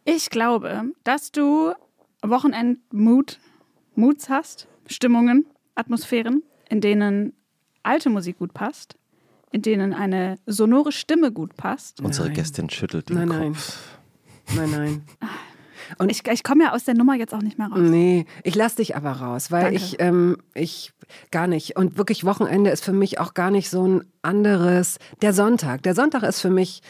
ich 0.04 0.30
glaube, 0.30 0.82
dass 1.04 1.30
du 1.32 1.72
Wochenend-Mood, 2.22 3.38
Moods 3.94 4.28
hast, 4.28 4.66
Stimmungen, 4.86 5.46
Atmosphären, 5.74 6.42
in 6.68 6.80
denen 6.80 7.32
alte 7.82 8.10
Musik 8.10 8.38
gut 8.38 8.52
passt, 8.54 8.96
in 9.50 9.62
denen 9.62 9.92
eine 9.94 10.38
sonore 10.46 10.92
Stimme 10.92 11.32
gut 11.32 11.56
passt. 11.56 12.00
Unsere 12.00 12.28
Nein. 12.28 12.36
Gästin 12.36 12.70
schüttelt 12.70 13.08
den 13.08 13.16
Nein, 13.16 13.28
nein. 13.28 13.52
Kopf. 13.52 13.78
Nein, 14.56 15.02
nein. 15.98 16.08
Ich, 16.10 16.26
ich 16.26 16.42
komme 16.42 16.64
ja 16.64 16.72
aus 16.72 16.84
der 16.84 16.94
Nummer 16.94 17.14
jetzt 17.14 17.34
auch 17.34 17.42
nicht 17.42 17.58
mehr 17.58 17.68
raus. 17.68 17.78
Nee, 17.78 18.26
ich 18.42 18.54
lass 18.54 18.74
dich 18.76 18.96
aber 18.96 19.12
raus, 19.12 19.50
weil 19.50 19.64
Danke. 19.64 19.76
ich, 19.76 19.96
ähm, 20.00 20.36
ich 20.54 20.92
gar 21.30 21.46
nicht. 21.46 21.76
Und 21.76 21.98
wirklich 21.98 22.24
Wochenende 22.24 22.70
ist 22.70 22.84
für 22.84 22.92
mich 22.92 23.18
auch 23.18 23.34
gar 23.34 23.50
nicht 23.50 23.70
so 23.70 23.86
ein 23.86 24.04
anderes. 24.22 24.98
Der 25.20 25.32
Sonntag. 25.32 25.82
Der 25.82 25.94
Sonntag 25.94 26.22
ist 26.22 26.40
für 26.40 26.50
mich 26.50 26.82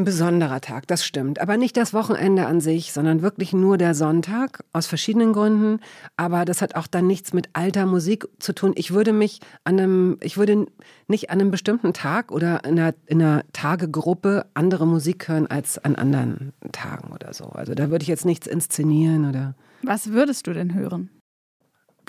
ein 0.00 0.04
besonderer 0.04 0.60
Tag, 0.60 0.86
das 0.86 1.04
stimmt. 1.04 1.40
Aber 1.40 1.56
nicht 1.56 1.76
das 1.76 1.94
Wochenende 1.94 2.46
an 2.46 2.60
sich, 2.60 2.92
sondern 2.92 3.22
wirklich 3.22 3.52
nur 3.52 3.78
der 3.78 3.94
Sonntag 3.94 4.64
aus 4.72 4.86
verschiedenen 4.86 5.32
Gründen. 5.32 5.80
Aber 6.16 6.44
das 6.44 6.62
hat 6.62 6.74
auch 6.74 6.86
dann 6.86 7.06
nichts 7.06 7.32
mit 7.32 7.50
alter 7.52 7.86
Musik 7.86 8.26
zu 8.38 8.52
tun. 8.52 8.72
Ich 8.76 8.92
würde 8.92 9.12
mich 9.12 9.40
an 9.64 9.78
einem, 9.78 10.18
ich 10.22 10.36
würde 10.36 10.66
nicht 11.08 11.30
an 11.30 11.40
einem 11.40 11.50
bestimmten 11.50 11.92
Tag 11.92 12.32
oder 12.32 12.64
in 12.64 12.78
einer, 12.78 12.94
in 13.06 13.22
einer 13.22 13.44
Tagegruppe 13.52 14.46
andere 14.54 14.86
Musik 14.86 15.28
hören 15.28 15.46
als 15.46 15.78
an 15.78 15.94
anderen 15.96 16.52
Tagen 16.72 17.12
oder 17.12 17.32
so. 17.32 17.44
Also 17.46 17.74
da 17.74 17.90
würde 17.90 18.02
ich 18.02 18.08
jetzt 18.08 18.24
nichts 18.24 18.46
inszenieren 18.46 19.28
oder 19.28 19.54
Was 19.82 20.10
würdest 20.10 20.46
du 20.46 20.52
denn 20.52 20.74
hören? 20.74 21.10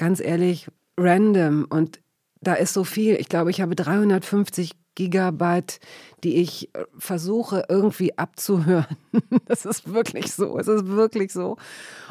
ganz 0.02 0.20
ehrlich, 0.20 0.68
random. 0.98 1.66
Und 1.70 2.02
da 2.42 2.56
ist 2.56 2.74
so 2.74 2.84
viel. 2.84 3.16
Ich 3.16 3.30
glaube, 3.30 3.52
ich 3.52 3.62
habe 3.62 3.76
350 3.76 4.72
Gigabyte, 4.96 5.80
die 6.24 6.36
ich 6.38 6.74
äh, 6.76 6.86
versuche 6.98 7.66
irgendwie 7.70 8.18
abzuhören. 8.18 8.98
Das 9.46 9.66
ist 9.66 9.94
wirklich 9.94 10.32
so. 10.32 10.58
Es 10.58 10.68
ist 10.68 10.88
wirklich 10.88 11.34
so. 11.34 11.58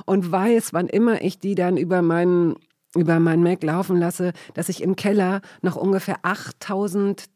Und 0.04 0.30
weiß, 0.30 0.72
wann 0.72 0.88
immer 0.88 1.22
ich 1.22 1.38
die 1.38 1.54
dann 1.54 1.76
über 1.76 2.02
meinen 2.02 2.56
über 2.96 3.20
meinen 3.20 3.42
Mac 3.42 3.62
laufen 3.62 3.98
lasse, 3.98 4.32
dass 4.54 4.68
ich 4.68 4.82
im 4.82 4.96
Keller 4.96 5.42
noch 5.62 5.76
ungefähr 5.76 6.16
8000 6.22 7.26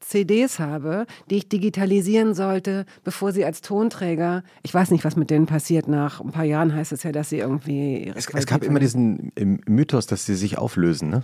CDs 0.00 0.58
habe, 0.58 1.06
die 1.30 1.36
ich 1.36 1.48
digitalisieren 1.48 2.34
sollte, 2.34 2.86
bevor 3.04 3.32
sie 3.32 3.44
als 3.44 3.60
Tonträger, 3.60 4.42
ich 4.62 4.72
weiß 4.72 4.90
nicht, 4.90 5.04
was 5.04 5.16
mit 5.16 5.30
denen 5.30 5.46
passiert, 5.46 5.88
nach 5.88 6.20
ein 6.20 6.32
paar 6.32 6.44
Jahren 6.44 6.74
heißt 6.74 6.92
es 6.92 7.02
ja, 7.02 7.12
dass 7.12 7.30
sie 7.30 7.38
irgendwie 7.38 8.12
Es, 8.14 8.28
es 8.32 8.46
gab 8.46 8.62
immer 8.62 8.78
diesen 8.78 9.32
Mythos, 9.66 10.06
dass 10.06 10.26
sie 10.26 10.34
sich 10.34 10.58
auflösen, 10.58 11.08
ne? 11.08 11.22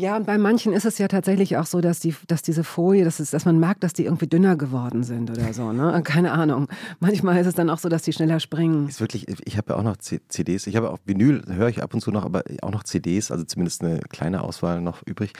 Ja, 0.00 0.16
und 0.16 0.24
bei 0.26 0.38
manchen 0.38 0.72
ist 0.72 0.86
es 0.86 0.96
ja 0.96 1.08
tatsächlich 1.08 1.58
auch 1.58 1.66
so, 1.66 1.82
dass, 1.82 2.00
die, 2.00 2.14
dass 2.26 2.40
diese 2.40 2.64
Folie, 2.64 3.04
dass, 3.04 3.20
es, 3.20 3.30
dass 3.32 3.44
man 3.44 3.58
merkt, 3.58 3.84
dass 3.84 3.92
die 3.92 4.06
irgendwie 4.06 4.26
dünner 4.26 4.56
geworden 4.56 5.02
sind 5.02 5.30
oder 5.30 5.52
so. 5.52 5.72
Ne? 5.72 6.00
Keine 6.04 6.32
Ahnung. 6.32 6.68
Manchmal 7.00 7.38
ist 7.38 7.46
es 7.46 7.54
dann 7.54 7.68
auch 7.68 7.78
so, 7.78 7.90
dass 7.90 8.00
die 8.00 8.14
schneller 8.14 8.40
springen. 8.40 8.88
Ist 8.88 9.02
wirklich, 9.02 9.26
ich 9.44 9.58
habe 9.58 9.74
ja 9.74 9.78
auch 9.78 9.82
noch 9.82 9.98
CDs, 9.98 10.66
ich 10.66 10.76
habe 10.76 10.90
auch 10.90 10.98
Vinyl, 11.04 11.42
höre 11.48 11.68
ich 11.68 11.82
ab 11.82 11.92
und 11.92 12.00
zu 12.00 12.12
noch, 12.12 12.24
aber 12.24 12.44
auch 12.62 12.70
noch 12.70 12.84
CDs, 12.84 13.30
also 13.30 13.44
zumindest 13.44 13.82
eine 13.82 14.00
kleine 14.08 14.42
Auswahl 14.42 14.80
noch 14.80 15.02
übrig. 15.06 15.34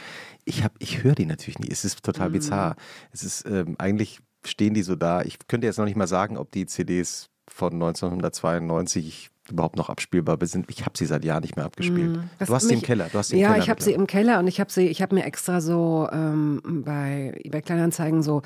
Ich 0.44 0.62
ich 0.78 1.02
höre 1.02 1.14
die 1.14 1.24
natürlich 1.26 1.58
nie. 1.58 1.70
Es 1.70 1.86
ist 1.86 2.02
total 2.02 2.28
bizarr. 2.28 2.76
Es 3.12 3.22
ist 3.22 3.46
ähm, 3.46 3.76
eigentlich 3.78 4.18
stehen 4.44 4.74
die 4.74 4.82
so 4.82 4.94
da. 4.94 5.22
Ich 5.22 5.38
könnte 5.48 5.66
jetzt 5.66 5.78
noch 5.78 5.86
nicht 5.86 5.96
mal 5.96 6.06
sagen, 6.06 6.36
ob 6.36 6.52
die 6.52 6.66
CDs 6.66 7.30
von 7.52 7.72
1992 7.74 9.30
überhaupt 9.50 9.76
noch 9.76 9.88
abspielbar 9.90 10.38
sind. 10.42 10.66
Ich 10.70 10.82
habe 10.84 10.96
sie 10.96 11.06
seit 11.06 11.24
Jahren 11.24 11.42
nicht 11.42 11.56
mehr 11.56 11.64
abgespielt. 11.64 12.16
Mm, 12.18 12.30
das 12.38 12.48
du 12.48 12.54
hast 12.54 12.68
sie 12.68 12.74
im 12.74 12.78
mich- 12.80 12.86
Keller. 12.86 13.08
Du 13.10 13.18
hast 13.18 13.28
sie 13.28 13.34
im 13.36 13.40
ja, 13.42 13.48
Keller 13.50 13.62
ich 13.64 13.70
habe 13.70 13.82
sie 13.82 13.92
im 13.92 14.06
Keller 14.06 14.38
und 14.38 14.46
ich 14.46 14.60
habe 14.60 14.70
sie, 14.70 14.86
ich 14.86 15.02
habe 15.02 15.14
mir 15.16 15.24
extra 15.24 15.60
so 15.60 16.08
ähm, 16.12 16.60
bei 16.84 17.34
eBay 17.42 17.60
Kleinanzeigen 17.60 18.22
so 18.22 18.42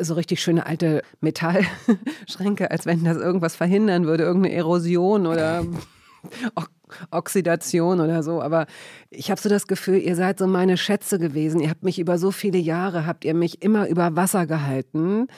so 0.00 0.12
richtig 0.14 0.42
schöne 0.42 0.66
alte 0.66 1.02
Metallschränke, 1.20 2.70
als 2.70 2.84
wenn 2.84 3.02
das 3.04 3.16
irgendwas 3.16 3.56
verhindern 3.56 4.04
würde, 4.04 4.24
irgendeine 4.24 4.54
Erosion 4.54 5.26
oder 5.26 5.64
Oxidation 7.10 8.00
oder 8.00 8.22
so. 8.22 8.42
Aber 8.42 8.66
ich 9.10 9.30
habe 9.30 9.40
so 9.40 9.48
das 9.48 9.66
Gefühl, 9.66 9.98
ihr 9.98 10.16
seid 10.16 10.38
so 10.38 10.46
meine 10.46 10.76
Schätze 10.76 11.18
gewesen. 11.18 11.60
Ihr 11.60 11.70
habt 11.70 11.82
mich 11.82 11.98
über 11.98 12.18
so 12.18 12.30
viele 12.30 12.58
Jahre, 12.58 13.06
habt 13.06 13.24
ihr 13.24 13.34
mich 13.34 13.62
immer 13.62 13.88
über 13.88 14.16
Wasser 14.16 14.46
gehalten. 14.46 15.28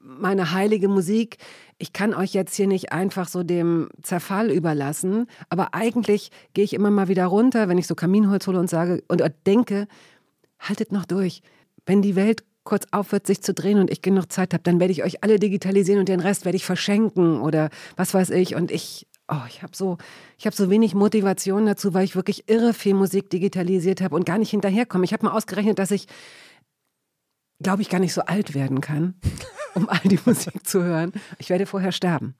Meine 0.00 0.52
heilige 0.52 0.88
Musik, 0.88 1.38
ich 1.78 1.92
kann 1.92 2.12
euch 2.12 2.34
jetzt 2.34 2.54
hier 2.54 2.66
nicht 2.66 2.92
einfach 2.92 3.28
so 3.28 3.42
dem 3.42 3.88
Zerfall 4.02 4.50
überlassen, 4.50 5.26
aber 5.48 5.74
eigentlich 5.74 6.30
gehe 6.52 6.64
ich 6.64 6.74
immer 6.74 6.90
mal 6.90 7.08
wieder 7.08 7.26
runter, 7.26 7.68
wenn 7.68 7.78
ich 7.78 7.86
so 7.86 7.94
Kaminholz 7.94 8.46
hole 8.46 8.58
und 8.58 8.68
sage 8.68 9.02
und 9.08 9.22
denke, 9.46 9.86
haltet 10.58 10.92
noch 10.92 11.04
durch. 11.04 11.42
Wenn 11.86 12.02
die 12.02 12.16
Welt 12.16 12.42
kurz 12.64 12.86
aufhört, 12.90 13.26
sich 13.26 13.42
zu 13.42 13.54
drehen 13.54 13.78
und 13.78 13.90
ich 13.90 14.02
genug 14.02 14.30
Zeit 14.30 14.52
habe, 14.52 14.62
dann 14.62 14.80
werde 14.80 14.92
ich 14.92 15.04
euch 15.04 15.22
alle 15.22 15.38
digitalisieren 15.38 16.00
und 16.00 16.08
den 16.08 16.20
Rest 16.20 16.44
werde 16.44 16.56
ich 16.56 16.66
verschenken 16.66 17.40
oder 17.40 17.70
was 17.96 18.12
weiß 18.12 18.30
ich. 18.30 18.56
Und 18.56 18.70
ich, 18.72 19.06
oh, 19.28 19.46
ich 19.48 19.62
habe 19.62 19.74
so, 19.74 19.98
ich 20.36 20.46
habe 20.46 20.56
so 20.56 20.68
wenig 20.68 20.94
Motivation 20.94 21.64
dazu, 21.64 21.94
weil 21.94 22.04
ich 22.04 22.16
wirklich 22.16 22.48
irre 22.48 22.74
viel 22.74 22.94
Musik 22.94 23.30
digitalisiert 23.30 24.02
habe 24.02 24.16
und 24.16 24.26
gar 24.26 24.38
nicht 24.38 24.50
hinterherkomme. 24.50 25.04
Ich 25.04 25.12
habe 25.12 25.24
mal 25.24 25.32
ausgerechnet, 25.32 25.78
dass 25.78 25.92
ich, 25.92 26.08
glaube 27.60 27.82
ich, 27.82 27.88
gar 27.88 28.00
nicht 28.00 28.14
so 28.14 28.22
alt 28.22 28.54
werden 28.54 28.80
kann, 28.80 29.14
um 29.74 29.88
all 29.88 30.00
die 30.04 30.18
Musik 30.26 30.66
zu 30.66 30.82
hören. 30.82 31.12
Ich 31.38 31.50
werde 31.50 31.66
vorher 31.66 31.92
sterben. 31.92 32.34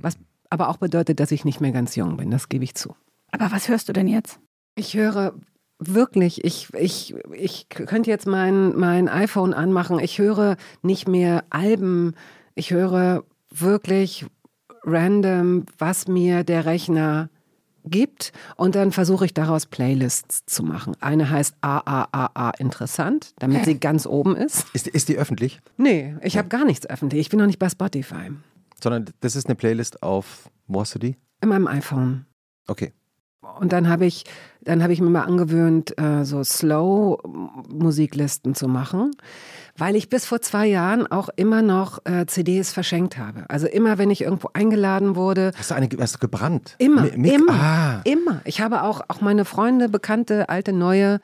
Was 0.00 0.16
aber 0.50 0.68
auch 0.68 0.76
bedeutet, 0.76 1.18
dass 1.18 1.30
ich 1.30 1.44
nicht 1.44 1.60
mehr 1.60 1.72
ganz 1.72 1.96
jung 1.96 2.18
bin, 2.18 2.30
das 2.30 2.48
gebe 2.48 2.64
ich 2.64 2.74
zu. 2.74 2.94
Aber 3.30 3.50
was 3.50 3.68
hörst 3.68 3.88
du 3.88 3.94
denn 3.94 4.06
jetzt? 4.06 4.38
Ich 4.74 4.94
höre 4.94 5.34
wirklich, 5.78 6.44
ich, 6.44 6.68
ich, 6.74 7.14
ich 7.32 7.68
könnte 7.70 8.10
jetzt 8.10 8.26
mein, 8.26 8.76
mein 8.76 9.08
iPhone 9.08 9.54
anmachen. 9.54 9.98
Ich 9.98 10.18
höre 10.18 10.56
nicht 10.82 11.08
mehr 11.08 11.44
Alben. 11.50 12.14
Ich 12.54 12.70
höre 12.70 13.24
wirklich 13.50 14.26
random, 14.84 15.64
was 15.78 16.06
mir 16.06 16.44
der 16.44 16.66
Rechner 16.66 17.30
gibt. 17.84 18.32
Und 18.56 18.74
dann 18.74 18.92
versuche 18.92 19.24
ich 19.24 19.34
daraus 19.34 19.66
Playlists 19.66 20.44
zu 20.46 20.62
machen. 20.62 20.96
Eine 21.00 21.30
heißt 21.30 21.56
AAAA 21.60 22.52
interessant, 22.58 23.34
damit 23.38 23.64
sie 23.64 23.78
ganz 23.78 24.06
oben 24.06 24.36
ist. 24.36 24.66
Ist, 24.72 24.88
ist 24.88 25.08
die 25.08 25.16
öffentlich? 25.16 25.60
Nee, 25.76 26.16
ich 26.22 26.38
habe 26.38 26.48
gar 26.48 26.64
nichts 26.64 26.88
öffentlich. 26.88 27.20
Ich 27.20 27.30
bin 27.30 27.38
noch 27.38 27.46
nicht 27.46 27.58
bei 27.58 27.68
Spotify. 27.68 28.30
Sondern 28.82 29.06
das 29.20 29.36
ist 29.36 29.46
eine 29.46 29.54
Playlist 29.54 30.02
auf, 30.02 30.50
wo 30.66 30.80
hast 30.80 30.94
du 30.94 30.98
die? 30.98 31.16
In 31.40 31.48
meinem 31.48 31.66
iPhone. 31.66 32.26
Okay. 32.66 32.92
Und 33.60 33.72
dann 33.72 33.88
habe 33.88 34.06
ich, 34.06 34.24
dann 34.60 34.82
habe 34.82 34.92
ich 34.92 35.00
mir 35.00 35.10
mal 35.10 35.24
angewöhnt, 35.24 35.98
äh, 35.98 36.24
so 36.24 36.44
Slow-Musiklisten 36.44 38.54
zu 38.54 38.68
machen, 38.68 39.10
weil 39.76 39.96
ich 39.96 40.08
bis 40.08 40.26
vor 40.26 40.40
zwei 40.42 40.66
Jahren 40.66 41.06
auch 41.10 41.28
immer 41.36 41.62
noch 41.62 42.04
äh, 42.04 42.26
CDs 42.26 42.72
verschenkt 42.72 43.16
habe. 43.18 43.44
Also 43.48 43.66
immer, 43.66 43.98
wenn 43.98 44.10
ich 44.10 44.20
irgendwo 44.22 44.50
eingeladen 44.52 45.16
wurde, 45.16 45.52
Hast 45.56 45.70
du 45.70 45.74
eine 45.74 45.88
hast 45.98 46.14
du 46.16 46.18
gebrannt? 46.18 46.74
immer, 46.78 47.02
Mick- 47.04 47.32
immer, 47.34 47.52
Ah, 47.52 48.00
immer. 48.04 48.42
Ich 48.44 48.60
habe 48.60 48.82
auch, 48.82 49.00
auch 49.08 49.20
meine 49.20 49.44
Freunde, 49.44 49.88
Bekannte, 49.88 50.48
alte, 50.48 50.72
neue, 50.72 51.20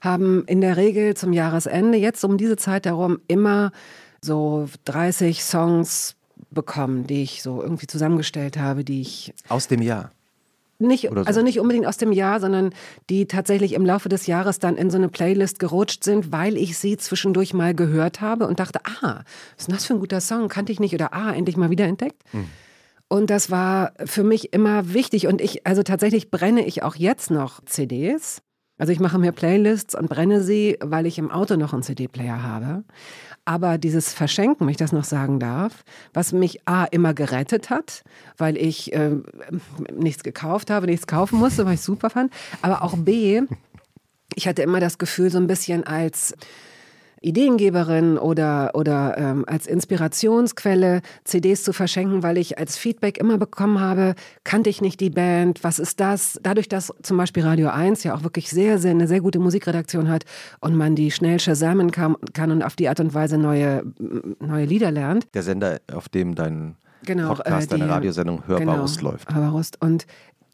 haben 0.00 0.44
in 0.46 0.60
der 0.60 0.76
Regel 0.76 1.14
zum 1.14 1.32
Jahresende, 1.32 1.96
jetzt 1.98 2.24
um 2.24 2.36
diese 2.36 2.56
Zeit 2.56 2.84
herum, 2.86 3.20
immer 3.28 3.70
so 4.20 4.68
30 4.84 5.42
Songs 5.44 6.16
bekommen, 6.50 7.06
die 7.06 7.22
ich 7.22 7.42
so 7.42 7.62
irgendwie 7.62 7.86
zusammengestellt 7.86 8.58
habe, 8.58 8.84
die 8.84 9.00
ich 9.00 9.32
aus 9.48 9.68
dem 9.68 9.82
Jahr. 9.82 10.10
Nicht, 10.86 11.08
so. 11.12 11.22
also 11.22 11.42
nicht 11.42 11.60
unbedingt 11.60 11.86
aus 11.86 11.96
dem 11.96 12.12
Jahr, 12.12 12.40
sondern 12.40 12.70
die 13.10 13.26
tatsächlich 13.26 13.72
im 13.72 13.84
Laufe 13.84 14.08
des 14.08 14.26
Jahres 14.26 14.58
dann 14.58 14.76
in 14.76 14.90
so 14.90 14.96
eine 14.96 15.08
Playlist 15.08 15.58
gerutscht 15.58 16.04
sind, 16.04 16.32
weil 16.32 16.56
ich 16.56 16.78
sie 16.78 16.96
zwischendurch 16.96 17.54
mal 17.54 17.74
gehört 17.74 18.20
habe 18.20 18.46
und 18.46 18.60
dachte, 18.60 18.80
ah, 18.84 19.22
was 19.22 19.58
ist 19.58 19.68
denn 19.68 19.74
das 19.74 19.84
für 19.86 19.94
ein 19.94 20.00
guter 20.00 20.20
Song? 20.20 20.48
Kannte 20.48 20.72
ich 20.72 20.80
nicht 20.80 20.94
oder 20.94 21.12
ah, 21.12 21.32
endlich 21.32 21.56
mal 21.56 21.70
wieder 21.70 21.86
entdeckt. 21.86 22.22
Und 23.08 23.30
das 23.30 23.50
war 23.50 23.92
für 24.04 24.24
mich 24.24 24.52
immer 24.52 24.92
wichtig. 24.92 25.26
Und 25.26 25.40
ich, 25.40 25.66
also 25.66 25.82
tatsächlich 25.82 26.30
brenne 26.30 26.66
ich 26.66 26.82
auch 26.82 26.96
jetzt 26.96 27.30
noch 27.30 27.64
CDs. 27.64 28.42
Also 28.76 28.92
ich 28.92 28.98
mache 28.98 29.18
mir 29.18 29.30
Playlists 29.30 29.94
und 29.94 30.08
brenne 30.08 30.42
sie, 30.42 30.78
weil 30.80 31.06
ich 31.06 31.18
im 31.18 31.30
Auto 31.30 31.56
noch 31.56 31.72
einen 31.72 31.84
CD-Player 31.84 32.42
habe. 32.42 32.84
Aber 33.44 33.76
dieses 33.76 34.14
Verschenken, 34.14 34.66
wenn 34.66 34.70
ich 34.70 34.78
das 34.78 34.92
noch 34.92 35.04
sagen 35.04 35.38
darf, 35.38 35.84
was 36.14 36.32
mich 36.32 36.66
A 36.66 36.84
immer 36.84 37.12
gerettet 37.12 37.68
hat, 37.68 38.02
weil 38.38 38.56
ich 38.56 38.92
äh, 38.94 39.16
nichts 39.92 40.22
gekauft 40.22 40.70
habe, 40.70 40.86
nichts 40.86 41.06
kaufen 41.06 41.38
musste, 41.38 41.66
was 41.66 41.74
ich 41.74 41.80
super 41.82 42.08
fand. 42.08 42.32
Aber 42.62 42.82
auch 42.82 42.96
B, 42.96 43.42
ich 44.34 44.48
hatte 44.48 44.62
immer 44.62 44.80
das 44.80 44.98
Gefühl, 44.98 45.30
so 45.30 45.38
ein 45.38 45.46
bisschen 45.46 45.84
als 45.84 46.34
Ideengeberin 47.24 48.18
oder, 48.18 48.70
oder 48.74 49.16
ähm, 49.18 49.44
als 49.46 49.66
Inspirationsquelle 49.66 51.00
CDs 51.24 51.62
zu 51.62 51.72
verschenken, 51.72 52.22
weil 52.22 52.38
ich 52.38 52.58
als 52.58 52.76
Feedback 52.76 53.18
immer 53.18 53.38
bekommen 53.38 53.80
habe, 53.80 54.14
kannte 54.44 54.70
ich 54.70 54.80
nicht 54.80 55.00
die 55.00 55.10
Band, 55.10 55.64
was 55.64 55.78
ist 55.78 56.00
das? 56.00 56.38
Dadurch, 56.42 56.68
dass 56.68 56.92
zum 57.02 57.16
Beispiel 57.16 57.42
Radio 57.44 57.68
1 57.68 58.04
ja 58.04 58.14
auch 58.14 58.22
wirklich 58.22 58.50
sehr, 58.50 58.78
sehr 58.78 58.92
eine 58.92 59.08
sehr 59.08 59.20
gute 59.20 59.38
Musikredaktion 59.38 60.08
hat 60.08 60.24
und 60.60 60.76
man 60.76 60.94
die 60.94 61.10
schnell 61.10 61.40
shazamen 61.40 61.90
kann, 61.90 62.16
kann 62.32 62.50
und 62.50 62.62
auf 62.62 62.76
die 62.76 62.88
Art 62.88 63.00
und 63.00 63.14
Weise 63.14 63.38
neue, 63.38 63.82
neue 64.40 64.64
Lieder 64.66 64.90
lernt. 64.90 65.26
Der 65.34 65.42
Sender, 65.42 65.80
auf 65.92 66.08
dem 66.08 66.34
dein 66.34 66.76
Genau, 67.04 67.28
Podcast, 67.34 67.70
äh, 67.70 67.74
die- 67.74 67.80
deine 67.80 67.92
Radiosendung 67.92 68.46
Hörbarust 68.46 68.98
genau, 68.98 69.10
läuft. 69.12 69.34
Hörbarust. 69.34 69.80
Und 69.80 70.06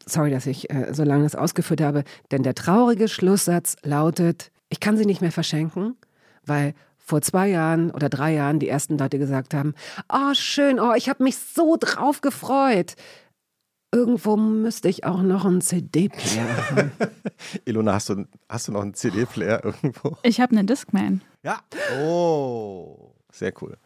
sorry, 0.05 0.31
dass 0.31 0.45
ich 0.47 0.69
äh, 0.69 0.93
so 0.93 1.03
lange 1.03 1.23
das 1.23 1.35
ausgeführt 1.35 1.81
habe, 1.81 2.03
denn 2.31 2.43
der 2.43 2.55
traurige 2.55 3.07
Schlusssatz 3.07 3.77
lautet, 3.83 4.51
ich 4.69 4.79
kann 4.79 4.97
sie 4.97 5.05
nicht 5.05 5.21
mehr 5.21 5.31
verschenken, 5.31 5.95
weil 6.51 6.73
vor 6.97 7.21
zwei 7.21 7.47
Jahren 7.47 7.91
oder 7.91 8.09
drei 8.09 8.33
Jahren 8.33 8.59
die 8.59 8.67
ersten 8.67 8.97
Leute 8.97 9.17
gesagt 9.17 9.53
haben, 9.53 9.73
oh 10.11 10.33
schön, 10.33 10.79
oh, 10.81 10.93
ich 10.95 11.07
habe 11.07 11.23
mich 11.23 11.37
so 11.37 11.77
drauf 11.79 12.19
gefreut. 12.19 12.95
Irgendwo 13.93 14.35
müsste 14.37 14.87
ich 14.89 15.03
auch 15.05 15.21
noch 15.21 15.45
einen 15.45 15.61
CD-Player 15.61 16.69
haben. 16.69 16.91
Ilona, 17.65 17.93
hast 17.93 18.09
du, 18.09 18.25
hast 18.49 18.67
du 18.67 18.73
noch 18.73 18.81
einen 18.81 18.93
CD-Player 18.93 19.63
irgendwo? 19.65 20.17
Ich 20.23 20.39
habe 20.41 20.55
einen 20.55 20.67
Discman. 20.67 21.21
Ja. 21.43 21.59
Oh, 22.01 23.13
sehr 23.31 23.53
cool. 23.61 23.77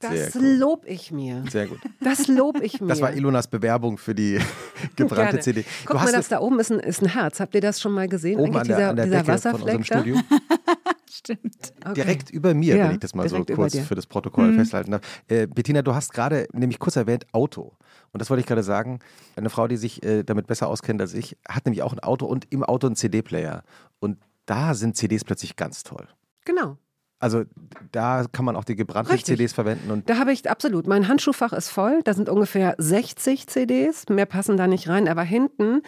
Sehr 0.00 0.26
Das 0.26 0.36
cool. 0.36 0.46
lob 0.56 0.84
ich 0.86 1.12
mir. 1.12 1.44
Sehr 1.50 1.66
gut. 1.66 1.78
Das 2.00 2.26
lob 2.28 2.60
ich 2.62 2.80
mir. 2.80 2.88
Das 2.88 3.00
war 3.00 3.12
Ilonas 3.12 3.46
Bewerbung 3.48 3.98
für 3.98 4.14
die 4.14 4.38
gebrannte 4.96 5.38
Gerne. 5.38 5.40
CD. 5.40 5.64
Guck 5.84 5.96
mal, 5.96 6.10
das 6.12 6.28
da 6.28 6.40
oben 6.40 6.58
ist 6.58 6.72
ein, 6.72 6.80
ist 6.80 7.02
ein 7.02 7.08
Herz. 7.08 7.38
Habt 7.40 7.54
ihr 7.54 7.60
das 7.60 7.80
schon 7.80 7.92
mal 7.92 8.08
gesehen? 8.08 8.40
oben 8.40 8.50
an 8.56 8.62
Eigentlich 8.62 8.76
der, 8.76 8.90
an 8.90 8.96
der 8.96 9.04
dieser, 9.04 9.16
Decke 9.22 9.32
dieser 9.32 9.50
von 9.52 9.60
unserem 9.62 9.80
Wasserfleck 9.80 9.88
da? 9.88 9.98
Studio. 10.00 10.20
Stimmt. 11.14 11.74
Okay. 11.84 11.92
Direkt 11.94 12.30
über 12.30 12.54
mir, 12.54 12.76
Ja, 12.76 12.84
wenn 12.86 12.92
ich 12.92 13.00
das 13.00 13.14
mal 13.14 13.28
so 13.28 13.44
kurz 13.44 13.78
für 13.78 13.94
das 13.94 14.06
Protokoll 14.06 14.54
festhalten 14.54 14.92
darf. 14.92 15.02
Äh, 15.28 15.46
Bettina, 15.46 15.82
du 15.82 15.94
hast 15.94 16.14
gerade 16.14 16.48
nämlich 16.52 16.78
kurz 16.78 16.96
erwähnt 16.96 17.26
Auto. 17.32 17.76
Und 18.12 18.22
das 18.22 18.30
wollte 18.30 18.40
ich 18.40 18.46
gerade 18.46 18.62
sagen. 18.62 19.00
Eine 19.36 19.50
Frau, 19.50 19.68
die 19.68 19.76
sich 19.76 20.02
äh, 20.02 20.22
damit 20.22 20.46
besser 20.46 20.68
auskennt 20.68 21.02
als 21.02 21.12
ich, 21.12 21.36
hat 21.46 21.66
nämlich 21.66 21.82
auch 21.82 21.92
ein 21.92 22.00
Auto 22.00 22.24
und 22.24 22.46
im 22.50 22.64
Auto 22.64 22.86
einen 22.86 22.96
CD-Player. 22.96 23.62
Und 24.00 24.18
da 24.46 24.72
sind 24.72 24.96
CDs 24.96 25.22
plötzlich 25.24 25.56
ganz 25.56 25.82
toll. 25.82 26.08
Genau. 26.46 26.78
Also 27.18 27.44
da 27.92 28.24
kann 28.32 28.44
man 28.44 28.56
auch 28.56 28.64
die 28.64 28.74
gebrannten 28.74 29.12
Richtig. 29.12 29.36
CDs 29.36 29.52
verwenden 29.52 29.92
und 29.92 30.10
Da 30.10 30.18
habe 30.18 30.32
ich 30.32 30.50
absolut. 30.50 30.88
Mein 30.88 31.06
Handschuhfach 31.06 31.52
ist 31.52 31.68
voll. 31.68 32.00
Da 32.02 32.14
sind 32.14 32.28
ungefähr 32.28 32.74
60 32.78 33.46
CDs. 33.46 34.08
Mehr 34.08 34.26
passen 34.26 34.56
da 34.56 34.66
nicht 34.66 34.88
rein. 34.88 35.06
Aber 35.06 35.22
hinten 35.22 35.82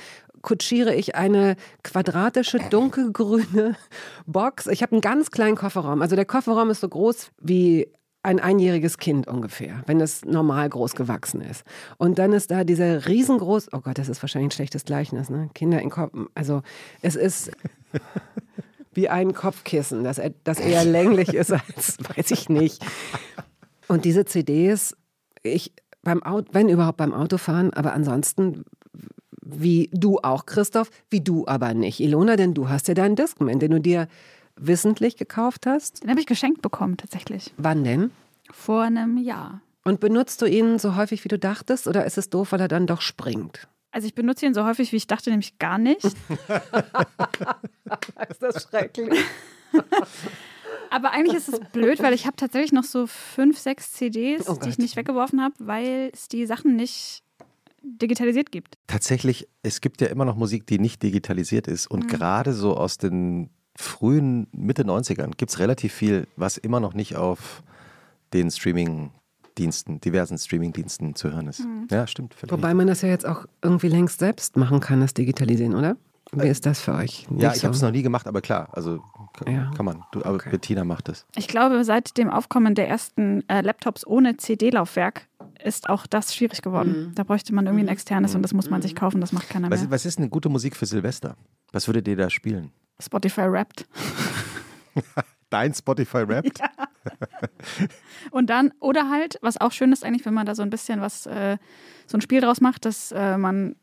kutschiere 0.45 0.95
ich 0.95 1.17
eine 1.17 1.57
quadratische, 1.83 2.59
dunkelgrüne 2.71 3.75
Box. 4.27 4.69
Ich 4.69 4.83
habe 4.83 4.93
einen 4.93 5.01
ganz 5.01 5.33
kleinen 5.33 5.57
Kofferraum. 5.57 6.03
Also 6.03 6.15
der 6.15 6.27
Kofferraum 6.27 6.71
ist 6.71 6.81
so 6.81 6.89
groß 6.89 7.33
wie 7.41 7.89
ein 8.23 8.41
einjähriges 8.41 8.97
Kind 8.99 9.27
ungefähr, 9.27 9.83
wenn 9.87 10.01
es 10.01 10.25
normal 10.25 10.69
groß 10.69 10.95
gewachsen 10.95 11.43
ist. 11.43 11.65
Und 11.99 12.19
dann 12.19 12.33
ist 12.33 12.51
da 12.51 12.65
dieser 12.65 13.07
riesengroß, 13.07 13.69
oh 13.73 13.81
Gott, 13.81 13.99
das 13.99 14.09
ist 14.09 14.23
wahrscheinlich 14.23 14.49
ein 14.49 14.57
schlechtes 14.57 14.85
Gleichnis, 14.85 15.29
ne? 15.29 15.51
Kinder 15.55 15.83
in 15.83 15.91
Kopf, 15.91 16.13
also 16.35 16.63
es 17.03 17.17
ist 17.17 17.51
wie 18.95 19.11
ein 19.11 19.35
Kopfkissen, 19.35 20.05
das, 20.05 20.21
das 20.43 20.59
eher 20.59 20.85
länglich 20.85 21.35
ist 21.35 21.53
als, 21.53 21.99
weiß 22.17 22.31
ich 22.31 22.49
nicht. 22.49 22.85
Und 23.89 24.07
diese 24.07 24.25
CDs, 24.25 24.97
ich 25.43 25.75
beim 26.03 26.23
Auto, 26.23 26.49
wenn 26.53 26.71
überhaupt 26.71 26.97
beim 26.97 27.13
Autofahren, 27.13 27.75
aber 27.75 27.93
ansonsten 27.93 28.65
wie 29.45 29.91
du 29.93 30.19
auch, 30.19 30.47
Christoph, 30.47 30.91
wie 31.11 31.21
du 31.21 31.47
aber 31.47 31.75
nicht. 31.75 32.01
Ilona, 32.01 32.37
denn 32.37 32.55
du 32.55 32.69
hast 32.69 32.89
ja 32.89 32.95
deinen 32.95 33.17
Discman, 33.17 33.59
den 33.59 33.71
du 33.71 33.81
dir 33.81 34.09
wissentlich 34.57 35.17
gekauft 35.17 35.67
hast. 35.67 36.03
Den 36.03 36.11
habe 36.11 36.21
ich 36.21 36.27
geschenkt 36.27 36.63
bekommen, 36.63 36.97
tatsächlich. 36.97 37.53
Wann 37.57 37.85
denn? 37.85 38.11
Vor 38.51 38.83
einem 38.83 39.19
Jahr. 39.19 39.61
Und 39.85 40.01
benutzt 40.01 40.41
du 40.41 40.47
ihn 40.47 40.79
so 40.79 40.97
häufig, 40.97 41.25
wie 41.25 41.29
du 41.29 41.39
dachtest, 41.39 41.87
oder 41.87 42.07
ist 42.07 42.17
es 42.17 42.31
doof, 42.31 42.53
weil 42.53 42.61
er 42.61 42.69
dann 42.69 42.87
doch 42.87 43.03
springt? 43.03 43.69
Also 43.91 44.07
ich 44.07 44.15
benutze 44.15 44.47
ihn 44.47 44.55
so 44.55 44.65
häufig, 44.65 44.93
wie 44.93 44.97
ich 44.97 45.07
dachte, 45.07 45.31
nämlich 45.31 45.59
gar 45.59 45.79
nicht. 45.79 46.05
Ist 46.05 46.17
das 48.41 48.65
schrecklich? 48.65 49.25
Aber 50.91 51.11
eigentlich 51.11 51.37
ist 51.37 51.49
es 51.49 51.59
blöd, 51.73 52.01
weil 52.03 52.15
ich 52.15 52.25
habe 52.25 52.37
tatsächlich 52.37 52.71
noch 52.71 52.85
so 52.85 53.09
fünf, 53.09 53.59
sechs 53.59 53.93
CDs, 53.95 54.49
Oh 54.49 54.57
die 54.63 54.69
ich 54.69 54.79
nicht 54.79 54.95
weggeworfen 54.95 55.43
habe, 55.43 55.55
weil 55.59 56.11
es 56.13 56.29
die 56.29 56.47
Sachen 56.47 56.77
nicht, 56.77 57.24
digitalisiert 57.85 58.51
gibt. 58.53 58.77
Tatsächlich, 58.87 59.49
es 59.63 59.81
gibt 59.81 60.01
ja 60.01 60.09
immer 60.09 60.25
noch 60.25 60.37
Musik, 60.37 60.67
die 60.67 60.79
nicht 60.79 61.03
digitalisiert 61.03 61.69
ist. 61.69 61.87
Und 61.87 62.09
gerade 62.09 62.53
so 62.53 62.77
aus 62.77 62.99
den 62.99 63.51
frühen 63.77 64.47
Mitte 64.53 64.83
90ern 64.85 65.33
gibt 65.37 65.51
es 65.51 65.59
relativ 65.59 65.93
viel, 65.93 66.27
was 66.37 66.57
immer 66.59 66.81
noch 66.81 66.95
nicht 66.95 67.17
auf 67.17 67.63
den 68.33 68.51
Streaming-Diensten, 68.51 70.01
diversen 70.01 70.39
Streaming-Diensten 70.39 71.15
zu 71.15 71.31
hören 71.33 71.47
ist. 71.49 71.67
Ja, 71.91 72.07
stimmt. 72.07 72.35
völlig 72.35 72.53
Wobei 72.53 72.75
man 72.75 72.87
das 72.87 73.03
ja 73.03 73.09
jetzt 73.09 73.27
auch 73.27 73.47
irgendwie 73.63 73.89
längst 73.89 74.19
selbst 74.19 74.57
machen 74.57 74.81
kann, 74.81 75.01
das 75.01 75.15
Digitalisieren, 75.15 75.75
oder? 75.75 75.97
Wie 76.33 76.49
ist 76.49 76.67
das 76.67 76.81
für 76.81 76.95
euch? 76.95 77.27
Ja, 77.37 77.49
Nicht 77.51 77.59
ich 77.59 77.65
habe 77.65 77.75
es 77.75 77.81
so? 77.81 77.87
noch 77.87 77.93
nie 77.93 78.03
gemacht, 78.03 78.27
aber 78.27 78.41
klar, 78.41 78.69
also 78.73 79.01
kann, 79.35 79.53
Ja. 79.55 79.71
kann 79.77 79.85
man. 79.87 80.03
Du, 80.11 80.21
aber 80.25 80.35
Okay. 80.37 80.51
Bettina 80.51 80.83
macht 80.83 81.09
es. 81.09 81.27
Ich 81.37 81.47
glaube, 81.47 81.85
seit 81.85 82.17
dem 82.17 82.29
Aufkommen 82.29 82.75
der 82.75 82.89
ersten 82.89 83.49
äh, 83.49 83.61
Laptops 83.61 84.05
ohne 84.07 84.37
CD-Laufwerk 84.37 85.29
ist 85.63 85.89
auch 85.89 86.07
das 86.07 86.35
schwierig 86.35 86.63
geworden. 86.63 87.13
Da 87.15 87.23
bräuchte 87.25 87.55
man 87.55 87.67
irgendwie 87.67 87.85
ein 87.85 87.89
externes 87.89 88.35
und 88.35 88.43
das 88.43 88.53
muss 88.53 88.71
man 88.71 88.83
sich 88.83 88.95
kaufen, 88.95 89.21
das 89.21 89.33
macht 89.33 89.49
keiner 89.49 89.71
Was, 89.71 89.83
mehr. 89.83 89.91
was 89.91 90.05
ist 90.07 90.19
eine 90.19 90.29
gute 90.29 90.49
Musik 90.49 90.77
für 90.77 90.87
Silvester? 90.87 91.37
Was 91.73 91.87
würdet 91.89 92.07
ihr 92.09 92.17
da 92.17 92.31
spielen? 92.31 92.71
Spotify 93.01 93.43
rappt. 93.43 93.87
Dein 95.51 95.75
Spotify 95.75 96.19
rappt? 96.19 96.61
Und 98.31 98.51
dann, 98.51 98.73
oder 98.81 99.11
halt, 99.11 99.39
was 99.43 99.61
auch 99.61 99.73
schön 99.73 99.93
ist 99.93 100.05
eigentlich, 100.05 100.25
wenn 100.27 100.35
man 100.35 100.47
da 100.47 100.55
so 100.55 100.63
ein 100.63 100.71
bisschen 100.71 101.01
was, 101.01 101.27
äh, 101.27 101.59
so 102.07 102.17
ein 102.17 102.21
Spiel 102.21 102.41
draus 102.41 102.61
macht, 102.61 102.85
dass 102.85 103.13
äh, 103.13 103.37
man, 103.37 103.77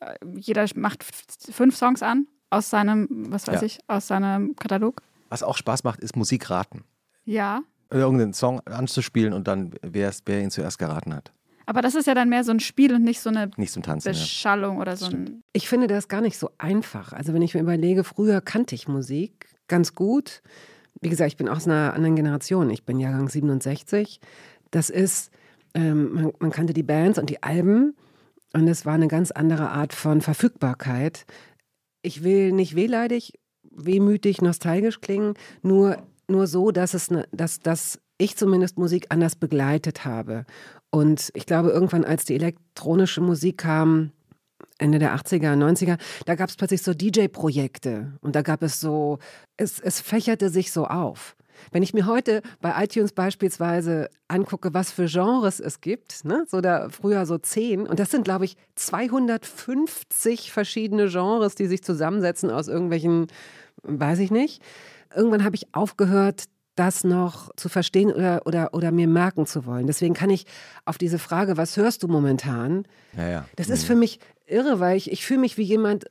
äh, 0.00 0.14
jeder 0.36 0.66
macht 0.76 1.04
fünf 1.04 1.76
Songs 1.76 2.02
an 2.02 2.26
aus 2.50 2.70
seinem, 2.70 3.08
was 3.30 3.46
weiß 3.48 3.60
Ja. 3.60 3.66
ich, 3.66 3.78
aus 3.88 4.06
seinem 4.08 4.54
Katalog. 4.56 5.02
Was 5.28 5.42
auch 5.42 5.56
Spaß 5.56 5.84
macht, 5.84 6.00
ist 6.00 6.16
Musik 6.16 6.48
raten. 6.50 6.84
Ja. 7.24 7.62
Irgendeinen 7.90 8.32
Song 8.32 8.60
anzuspielen 8.66 9.32
und 9.32 9.46
dann, 9.48 9.72
wer, 9.82 10.08
es- 10.08 10.22
wer 10.26 10.40
ihn 10.42 10.50
zuerst 10.50 10.78
geraten 10.78 11.14
hat. 11.14 11.32
Aber 11.66 11.82
das 11.82 11.94
ist 11.96 12.06
ja 12.06 12.14
dann 12.14 12.28
mehr 12.28 12.44
so 12.44 12.52
ein 12.52 12.60
Spiel 12.60 12.94
und 12.94 13.02
nicht 13.02 13.20
so 13.20 13.28
eine 13.30 13.50
Nicht 13.56 13.72
zum 13.72 13.82
Tanzen. 13.82 14.08
Ja. 14.08 14.12
Beschallung 14.12 14.78
oder 14.78 14.96
so 14.96 15.06
ein. 15.06 15.42
Ich 15.52 15.68
finde 15.68 15.88
das 15.88 16.06
gar 16.08 16.20
nicht 16.20 16.38
so 16.38 16.50
einfach. 16.58 17.12
Also 17.12 17.32
wenn 17.34 17.42
ich 17.42 17.54
mir 17.54 17.60
überlege, 17.60 18.04
früher 18.04 18.40
kannte 18.40 18.74
ich 18.76 18.86
Musik 18.86 19.48
ganz 19.66 19.94
gut. 19.94 20.42
Wie 21.00 21.08
gesagt, 21.08 21.28
ich 21.32 21.36
bin 21.36 21.48
aus 21.48 21.66
einer 21.66 21.92
anderen 21.94 22.14
Generation. 22.16 22.70
Ich 22.70 22.84
bin 22.84 23.00
Jahrgang 23.00 23.28
67. 23.28 24.20
Das 24.70 24.90
ist, 24.90 25.30
ähm, 25.74 26.12
man, 26.12 26.32
man 26.38 26.50
kannte 26.52 26.72
die 26.72 26.84
Bands 26.84 27.18
und 27.18 27.30
die 27.30 27.42
Alben 27.42 27.96
und 28.52 28.68
es 28.68 28.86
war 28.86 28.94
eine 28.94 29.08
ganz 29.08 29.32
andere 29.32 29.70
Art 29.70 29.92
von 29.92 30.20
Verfügbarkeit. 30.20 31.26
Ich 32.02 32.22
will 32.22 32.52
nicht 32.52 32.76
wehleidig, 32.76 33.32
wehmütig, 33.70 34.40
nostalgisch 34.40 35.00
klingen, 35.00 35.34
nur, 35.62 36.06
nur 36.28 36.46
so, 36.46 36.70
dass, 36.70 36.94
es 36.94 37.10
ne, 37.10 37.26
dass, 37.32 37.60
dass 37.60 38.00
ich 38.18 38.36
zumindest 38.36 38.78
Musik 38.78 39.06
anders 39.10 39.36
begleitet 39.36 40.04
habe. 40.04 40.44
Und 40.90 41.30
ich 41.34 41.46
glaube, 41.46 41.70
irgendwann, 41.70 42.04
als 42.04 42.24
die 42.24 42.34
elektronische 42.34 43.20
Musik 43.20 43.58
kam, 43.58 44.12
Ende 44.78 44.98
der 44.98 45.14
80er, 45.16 45.54
90er, 45.54 45.98
da 46.24 46.34
gab 46.34 46.48
es 46.48 46.56
plötzlich 46.56 46.82
so 46.82 46.94
DJ-Projekte 46.94 48.12
und 48.20 48.36
da 48.36 48.42
gab 48.42 48.62
es 48.62 48.80
so, 48.80 49.18
es, 49.56 49.80
es 49.80 50.00
fächerte 50.00 50.50
sich 50.50 50.72
so 50.72 50.86
auf. 50.86 51.36
Wenn 51.72 51.82
ich 51.82 51.94
mir 51.94 52.06
heute 52.06 52.42
bei 52.60 52.84
iTunes 52.84 53.12
beispielsweise 53.12 54.10
angucke, 54.28 54.74
was 54.74 54.90
für 54.90 55.06
Genres 55.06 55.60
es 55.60 55.80
gibt, 55.80 56.24
ne, 56.24 56.44
so 56.46 56.60
da 56.60 56.88
früher 56.90 57.24
so 57.24 57.38
zehn, 57.38 57.86
und 57.86 57.98
das 57.98 58.10
sind, 58.10 58.24
glaube 58.24 58.44
ich, 58.44 58.56
250 58.74 60.52
verschiedene 60.52 61.08
Genres, 61.08 61.54
die 61.54 61.66
sich 61.66 61.82
zusammensetzen 61.82 62.50
aus 62.50 62.68
irgendwelchen, 62.68 63.28
weiß 63.82 64.18
ich 64.18 64.30
nicht. 64.30 64.62
Irgendwann 65.14 65.44
habe 65.44 65.56
ich 65.56 65.74
aufgehört, 65.74 66.44
das 66.76 67.04
noch 67.04 67.50
zu 67.56 67.68
verstehen 67.68 68.12
oder, 68.12 68.42
oder, 68.44 68.74
oder 68.74 68.92
mir 68.92 69.08
merken 69.08 69.46
zu 69.46 69.64
wollen. 69.64 69.86
Deswegen 69.86 70.14
kann 70.14 70.30
ich 70.30 70.44
auf 70.84 70.98
diese 70.98 71.18
Frage, 71.18 71.56
was 71.56 71.76
hörst 71.76 72.02
du 72.02 72.08
momentan, 72.08 72.86
Ja, 73.16 73.28
ja. 73.28 73.44
das 73.56 73.70
ist 73.70 73.84
für 73.84 73.94
mich 73.94 74.20
irre, 74.46 74.78
weil 74.78 74.96
ich, 74.96 75.10
ich 75.10 75.24
fühle 75.24 75.40
mich 75.40 75.56
wie 75.56 75.62
jemand, 75.62 76.04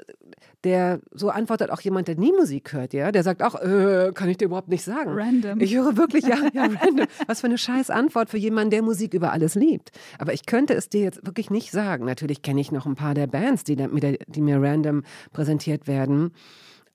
der 0.64 1.00
so 1.12 1.30
antwortet 1.30 1.70
auch 1.70 1.82
jemand, 1.82 2.08
der 2.08 2.18
nie 2.18 2.32
Musik 2.34 2.74
hört, 2.74 2.94
ja, 2.94 3.12
der 3.12 3.22
sagt 3.24 3.44
auch, 3.44 3.56
äh, 3.62 4.12
kann 4.14 4.28
ich 4.28 4.38
dir 4.38 4.46
überhaupt 4.46 4.68
nicht 4.68 4.84
sagen. 4.84 5.12
Random. 5.14 5.62
Ich 5.62 5.76
höre 5.76 5.96
wirklich, 5.96 6.26
ja, 6.26 6.38
ja, 6.54 6.64
random. 6.64 7.06
Was 7.28 7.42
für 7.42 7.48
eine 7.48 7.60
scheiß 7.60 7.92
Antwort 7.92 8.32
für 8.32 8.38
jemanden, 8.38 8.72
der 8.72 8.82
Musik 8.82 9.14
über 9.14 9.32
alles 9.32 9.54
liebt. 9.54 9.92
Aber 10.18 10.34
ich 10.34 10.48
könnte 10.48 10.74
es 10.74 10.90
dir 10.90 11.02
jetzt 11.02 11.26
wirklich 11.26 11.52
nicht 11.52 11.72
sagen. 11.72 12.06
Natürlich 12.06 12.42
kenne 12.42 12.60
ich 12.60 12.72
noch 12.72 12.88
ein 12.88 12.96
paar 12.96 13.14
der 13.14 13.28
Bands, 13.28 13.64
die, 13.64 13.76
die 13.76 14.42
mir 14.42 14.60
random 14.60 15.04
präsentiert 15.32 15.88
werden. 15.88 16.32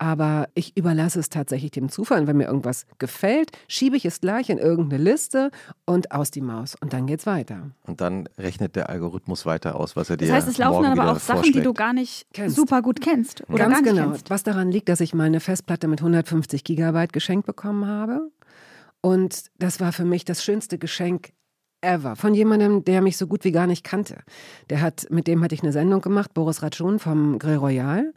Aber 0.03 0.49
ich 0.55 0.79
überlasse 0.79 1.21
es 1.21 1.29
tatsächlich 1.29 1.73
dem 1.73 1.91
Zufall. 1.91 2.23
Und 2.23 2.27
wenn 2.27 2.39
mir 2.39 2.47
irgendwas 2.47 2.87
gefällt, 2.97 3.51
schiebe 3.69 3.99
ich 3.99 4.07
es 4.07 4.23
gleich 4.23 4.49
in 4.49 4.57
irgendeine 4.57 5.03
Liste 5.03 5.51
und 5.85 6.11
aus 6.13 6.31
die 6.31 6.41
Maus. 6.41 6.75
Und 6.81 6.95
dann 6.95 7.07
geht's 7.07 7.27
weiter. 7.27 7.71
Und 7.87 8.01
dann 8.01 8.27
rechnet 8.39 8.77
der 8.77 8.89
Algorithmus 8.89 9.45
weiter 9.45 9.77
aus, 9.77 9.97
was 9.97 10.09
er 10.09 10.17
dir 10.17 10.29
Das 10.29 10.37
heißt, 10.37 10.49
es 10.49 10.57
laufen 10.57 10.85
dann 10.85 10.99
aber 10.99 11.13
auch 11.13 11.19
Sachen, 11.21 11.43
die 11.43 11.51
du 11.53 11.57
vorschlägt. 11.59 11.77
gar 11.79 11.93
nicht 11.93 12.27
Kennst. 12.33 12.57
super 12.57 12.81
gut 12.81 13.03
kennst 13.03 13.43
oder 13.51 13.59
Ganz 13.59 13.75
gar 13.75 13.83
nicht 13.83 13.91
genau. 13.95 14.09
kennst. 14.13 14.31
Was 14.31 14.43
daran 14.43 14.71
liegt, 14.73 14.89
dass 14.89 15.03
ich 15.03 15.13
mal 15.13 15.25
eine 15.25 15.39
Festplatte 15.41 15.87
mit 15.87 16.01
150 16.01 16.65
Gigabyte 16.65 17.13
geschenkt 17.13 17.45
bekommen 17.45 17.87
habe. 17.87 18.31
Und 19.03 19.51
das 19.59 19.81
war 19.81 19.93
für 19.93 20.07
mich 20.07 20.25
das 20.25 20.43
schönste 20.43 20.79
Geschenk 20.79 21.33
ever. 21.83 22.17
Von 22.17 22.33
jemandem, 22.35 22.85
der 22.87 23.03
mich 23.03 23.19
so 23.19 23.27
gut 23.27 23.45
wie 23.45 23.53
gar 23.53 23.67
nicht 23.67 23.85
kannte. 23.85 24.17
Der 24.71 24.81
hat, 24.81 25.09
mit 25.11 25.27
dem 25.27 25.43
hatte 25.45 25.55
ich 25.55 25.63
eine 25.63 25.73
Sendung 25.73 26.01
gemacht, 26.01 26.33
Boris 26.33 26.63
Ratschun 26.63 26.99
vom 26.99 27.39
Grill 27.39 27.57
Royal. 27.57 28.15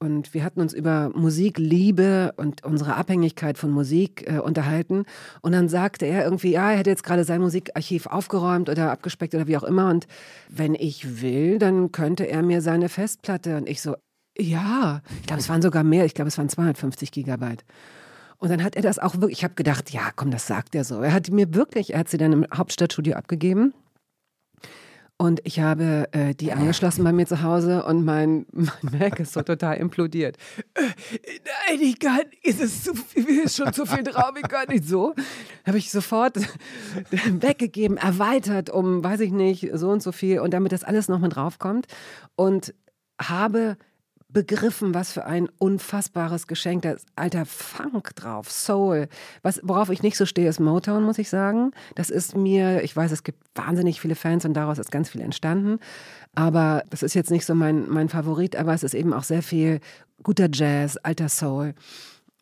Und 0.00 0.34
wir 0.34 0.44
hatten 0.44 0.60
uns 0.60 0.74
über 0.74 1.10
Musik, 1.14 1.58
Liebe 1.58 2.32
und 2.36 2.64
unsere 2.64 2.96
Abhängigkeit 2.96 3.56
von 3.56 3.70
Musik 3.70 4.28
äh, 4.28 4.38
unterhalten. 4.38 5.04
Und 5.40 5.52
dann 5.52 5.68
sagte 5.68 6.04
er 6.04 6.24
irgendwie, 6.24 6.52
ja, 6.52 6.72
er 6.72 6.78
hätte 6.78 6.90
jetzt 6.90 7.04
gerade 7.04 7.24
sein 7.24 7.40
Musikarchiv 7.40 8.06
aufgeräumt 8.06 8.68
oder 8.68 8.90
abgespeckt 8.90 9.34
oder 9.34 9.46
wie 9.46 9.56
auch 9.56 9.62
immer. 9.62 9.88
Und 9.90 10.06
wenn 10.48 10.74
ich 10.74 11.22
will, 11.22 11.58
dann 11.58 11.92
könnte 11.92 12.24
er 12.24 12.42
mir 12.42 12.60
seine 12.60 12.88
Festplatte. 12.88 13.56
Und 13.56 13.68
ich 13.68 13.80
so, 13.80 13.94
ja, 14.36 15.00
ich 15.20 15.26
glaube, 15.26 15.40
es 15.40 15.48
waren 15.48 15.62
sogar 15.62 15.84
mehr. 15.84 16.04
Ich 16.04 16.14
glaube, 16.14 16.28
es 16.28 16.38
waren 16.38 16.48
250 16.48 17.12
Gigabyte. 17.12 17.64
Und 18.38 18.50
dann 18.50 18.62
hat 18.62 18.76
er 18.76 18.82
das 18.82 18.98
auch 18.98 19.14
wirklich, 19.14 19.38
ich 19.38 19.44
habe 19.44 19.54
gedacht, 19.54 19.90
ja, 19.90 20.10
komm, 20.14 20.30
das 20.30 20.46
sagt 20.46 20.74
er 20.74 20.84
so. 20.84 21.00
Er 21.00 21.12
hat 21.12 21.30
mir 21.30 21.54
wirklich, 21.54 21.94
er 21.94 22.00
hat 22.00 22.08
sie 22.08 22.18
dann 22.18 22.32
im 22.32 22.46
Hauptstadtstudio 22.54 23.14
abgegeben. 23.14 23.72
Und 25.16 25.40
ich 25.44 25.60
habe 25.60 26.08
äh, 26.10 26.34
die 26.34 26.52
angeschlossen 26.52 27.04
bei 27.04 27.12
mir 27.12 27.26
zu 27.26 27.42
Hause 27.42 27.84
und 27.84 28.04
mein, 28.04 28.46
mein 28.50 28.98
Mac 28.98 29.20
ist 29.20 29.32
so 29.32 29.42
total 29.42 29.76
implodiert. 29.76 30.36
Äh, 30.74 30.80
nein, 31.68 31.80
ich 31.80 32.00
kann, 32.00 32.22
ist 32.42 32.60
es 32.60 32.82
zu 32.82 32.94
viel, 32.94 33.44
ist 33.44 33.56
schon 33.56 33.72
zu 33.72 33.86
viel 33.86 34.02
drauf, 34.02 34.32
ich 34.36 34.48
kann 34.48 34.66
nicht 34.68 34.84
so. 34.84 35.14
Habe 35.64 35.78
ich 35.78 35.92
sofort 35.92 36.36
weggegeben, 37.30 37.96
erweitert 37.96 38.70
um, 38.70 39.04
weiß 39.04 39.20
ich 39.20 39.30
nicht, 39.30 39.70
so 39.74 39.90
und 39.90 40.02
so 40.02 40.10
viel 40.10 40.40
und 40.40 40.52
damit 40.52 40.72
das 40.72 40.82
alles 40.82 41.08
noch 41.08 41.20
mit 41.20 41.36
draufkommt. 41.36 41.86
Und 42.34 42.74
habe 43.20 43.76
begriffen, 44.34 44.92
was 44.92 45.12
für 45.12 45.24
ein 45.24 45.48
unfassbares 45.58 46.46
Geschenk. 46.46 46.82
Da 46.82 46.92
ist 46.92 47.06
alter 47.16 47.46
Funk 47.46 48.14
drauf, 48.16 48.50
Soul. 48.50 49.08
Was, 49.42 49.60
worauf 49.62 49.88
ich 49.88 50.02
nicht 50.02 50.18
so 50.18 50.26
stehe, 50.26 50.48
ist 50.48 50.60
Motown, 50.60 51.04
muss 51.04 51.18
ich 51.18 51.30
sagen. 51.30 51.70
Das 51.94 52.10
ist 52.10 52.36
mir, 52.36 52.82
ich 52.82 52.94
weiß, 52.94 53.12
es 53.12 53.22
gibt 53.22 53.38
wahnsinnig 53.54 54.00
viele 54.00 54.16
Fans 54.16 54.44
und 54.44 54.52
daraus 54.52 54.78
ist 54.78 54.92
ganz 54.92 55.08
viel 55.08 55.22
entstanden. 55.22 55.78
Aber 56.34 56.82
das 56.90 57.02
ist 57.02 57.14
jetzt 57.14 57.30
nicht 57.30 57.46
so 57.46 57.54
mein, 57.54 57.88
mein 57.88 58.10
Favorit, 58.10 58.56
aber 58.56 58.74
es 58.74 58.82
ist 58.82 58.94
eben 58.94 59.14
auch 59.14 59.24
sehr 59.24 59.42
viel 59.42 59.80
guter 60.22 60.48
Jazz, 60.52 60.98
alter 60.98 61.30
Soul. 61.30 61.74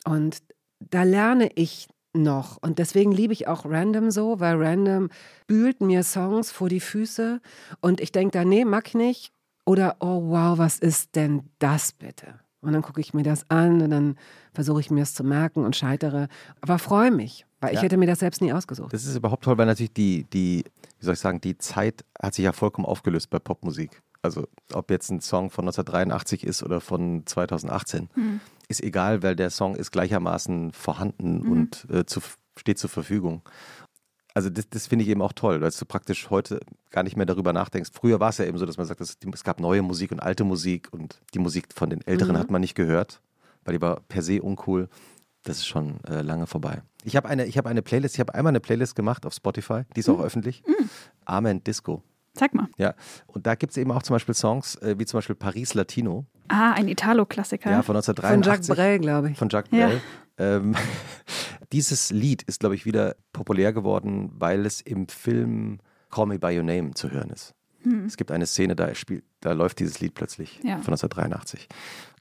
Und 0.03 0.39
da 0.79 1.03
lerne 1.03 1.49
ich 1.55 1.87
noch. 2.13 2.57
Und 2.61 2.79
deswegen 2.79 3.11
liebe 3.11 3.33
ich 3.33 3.47
auch 3.47 3.65
Random 3.65 4.11
so, 4.11 4.39
weil 4.39 4.61
Random 4.61 5.09
bühlt 5.47 5.81
mir 5.81 6.03
Songs 6.03 6.51
vor 6.51 6.69
die 6.69 6.79
Füße 6.79 7.41
und 7.81 8.01
ich 8.01 8.11
denke 8.11 8.31
da, 8.31 8.45
nee, 8.45 8.65
mag 8.65 8.87
ich 8.87 8.93
nicht. 8.93 9.32
Oder, 9.65 9.97
oh 9.99 10.29
wow, 10.29 10.57
was 10.57 10.79
ist 10.79 11.15
denn 11.15 11.49
das 11.59 11.91
bitte? 11.93 12.39
Und 12.61 12.71
dann 12.73 12.81
gucke 12.81 13.01
ich 13.01 13.13
mir 13.13 13.23
das 13.23 13.49
an 13.49 13.81
und 13.81 13.89
dann 13.89 14.15
versuche 14.53 14.79
ich 14.79 14.89
mir 14.89 15.01
es 15.03 15.13
zu 15.13 15.23
merken 15.23 15.65
und 15.65 15.75
scheitere. 15.75 16.27
Aber 16.61 16.79
freue 16.79 17.11
mich, 17.11 17.45
weil 17.59 17.71
ich 17.71 17.77
Ja. 17.77 17.83
hätte 17.83 17.97
mir 17.97 18.07
das 18.07 18.19
selbst 18.19 18.41
nie 18.41 18.53
ausgesucht. 18.53 18.93
Das 18.93 19.05
ist 19.05 19.15
überhaupt 19.15 19.43
toll, 19.43 19.57
weil 19.57 19.65
natürlich 19.65 19.93
die, 19.93 20.23
die, 20.31 20.63
wie 20.99 21.05
soll 21.05 21.13
ich 21.15 21.19
sagen, 21.19 21.41
die 21.41 21.57
Zeit 21.57 22.05
hat 22.21 22.33
sich 22.33 22.45
ja 22.45 22.53
vollkommen 22.53 22.85
aufgelöst 22.85 23.29
bei 23.29 23.39
Popmusik. 23.39 24.01
Also 24.21 24.47
ob 24.71 24.89
jetzt 24.91 25.09
ein 25.11 25.19
Song 25.19 25.49
von 25.49 25.65
1983 25.65 26.45
ist 26.45 26.63
oder 26.63 26.79
von 26.79 27.23
2018, 27.25 28.09
ist 28.69 28.81
egal, 28.81 29.21
weil 29.23 29.35
der 29.35 29.49
Song 29.49 29.75
ist 29.75 29.91
gleichermaßen 29.91 30.71
vorhanden 30.71 31.41
und 31.41 31.85
äh, 31.89 32.05
zu, 32.05 32.21
steht 32.57 32.79
zur 32.79 32.89
Verfügung. 32.89 33.41
Also 34.35 34.49
das, 34.49 34.67
das 34.69 34.87
finde 34.87 35.03
ich 35.03 35.09
eben 35.09 35.21
auch 35.21 35.33
toll, 35.33 35.59
dass 35.59 35.77
du 35.77 35.85
praktisch 35.85 36.29
heute 36.29 36.59
gar 36.89 37.03
nicht 37.03 37.15
mehr 37.15 37.25
darüber 37.27 37.53
nachdenkst. 37.53 37.91
Früher 37.93 38.19
war 38.19 38.29
es 38.29 38.39
ja 38.39 38.45
eben 38.45 38.57
so, 38.57 38.65
dass 38.65 38.77
man 38.77 38.85
sagt, 38.87 38.99
es, 39.01 39.17
es 39.31 39.43
gab 39.43 39.59
neue 39.59 39.81
Musik 39.83 40.11
und 40.11 40.19
alte 40.19 40.43
Musik 40.43 40.87
und 40.91 41.21
die 41.33 41.39
Musik 41.39 41.67
von 41.73 41.89
den 41.89 42.01
Älteren 42.07 42.37
hat 42.37 42.49
man 42.49 42.61
nicht 42.61 42.73
gehört, 42.75 43.21
weil 43.63 43.75
die 43.75 43.81
war 43.81 43.99
per 44.01 44.21
se 44.23 44.41
uncool. 44.41 44.89
Das 45.43 45.57
ist 45.57 45.67
schon 45.67 46.03
äh, 46.05 46.21
lange 46.21 46.47
vorbei. 46.47 46.81
Ich 47.03 47.15
habe 47.15 47.27
eine, 47.29 47.45
ich 47.45 47.57
habe 47.57 47.69
eine 47.69 47.81
Playlist, 47.81 48.15
ich 48.15 48.19
habe 48.21 48.33
einmal 48.33 48.51
eine 48.51 48.61
Playlist 48.61 48.95
gemacht 48.95 49.25
auf 49.25 49.33
Spotify, 49.33 49.81
die 49.95 49.99
ist 49.99 50.09
auch 50.09 50.21
öffentlich. 50.21 50.63
Amen 51.25 51.63
Disco. 51.63 52.01
Sag 52.35 52.55
mal. 52.55 52.67
Ja. 52.77 52.95
Und 53.27 53.45
da 53.45 53.53
gibt 53.53 53.71
es 53.71 53.77
eben 53.77 53.91
auch 53.91 54.01
zum 54.01 54.15
Beispiel 54.15 54.33
Songs, 54.33 54.75
äh, 54.77 54.95
wie 54.97 55.05
zum 55.05 55.19
Beispiel 55.19 55.35
Paris 55.35 55.73
Latino, 55.75 56.25
Ah, 56.49 56.71
ein 56.73 56.87
Italo-Klassiker. 56.89 57.69
ja, 57.69 57.81
von 57.83 57.95
Von 57.95 57.95
1983. 57.97 58.45
Jacques 58.45 58.67
Brel, 58.75 58.99
glaube 58.99 59.29
ich. 59.31 59.37
Von 59.37 59.47
Jacques 59.49 59.71
Ja. 59.77 59.87
Brel. 59.87 60.01
Ähm, 60.37 60.75
dieses 61.73 62.11
Lied 62.11 62.43
ist, 62.43 62.59
glaube 62.59 62.75
ich, 62.75 62.85
wieder 62.85 63.15
populär 63.33 63.73
geworden, 63.73 64.31
weil 64.37 64.65
es 64.65 64.79
im 64.79 65.07
Film 65.07 65.79
Call 66.11 66.27
Me 66.27 66.39
By 66.39 66.55
Your 66.57 66.63
Name 66.63 66.93
zu 66.93 67.09
hören 67.11 67.31
ist. 67.31 67.53
Hm. 67.81 68.05
Es 68.05 68.15
gibt 68.15 68.31
eine 68.31 68.45
Szene, 68.45 68.75
da, 68.75 68.93
spielt, 68.95 69.23
da 69.41 69.51
läuft 69.51 69.79
dieses 69.79 69.99
Lied 69.99 70.13
plötzlich 70.13 70.59
Ja. 70.63 70.75
von 70.81 70.93
1983. 70.93 71.67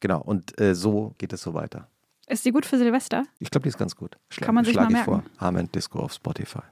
Genau, 0.01 0.21
und 0.21 0.59
äh, 0.61 0.75
so 0.75 1.15
geht 1.19 1.33
es 1.33 1.43
so 1.43 1.55
weiter. 1.55 1.87
Ist 2.27 2.45
die 2.45 2.51
gut 2.51 2.65
für 2.65 2.79
Silvester? 2.79 3.25
Ich 3.39 3.51
glaube, 3.51 3.65
die 3.65 3.69
ist 3.69 3.79
ganz 3.79 3.95
gut. 3.95 4.17
Schla 4.31 4.47
Kann 4.47 4.55
man 4.55 4.65
sich 4.65 4.73
schlag 4.73 4.91
mal 4.91 4.99
ich 4.99 5.05
vor. 5.05 5.23
Amen 5.37 5.71
Disco 5.71 6.01
auf 6.01 6.15
Spotify. 6.15 6.63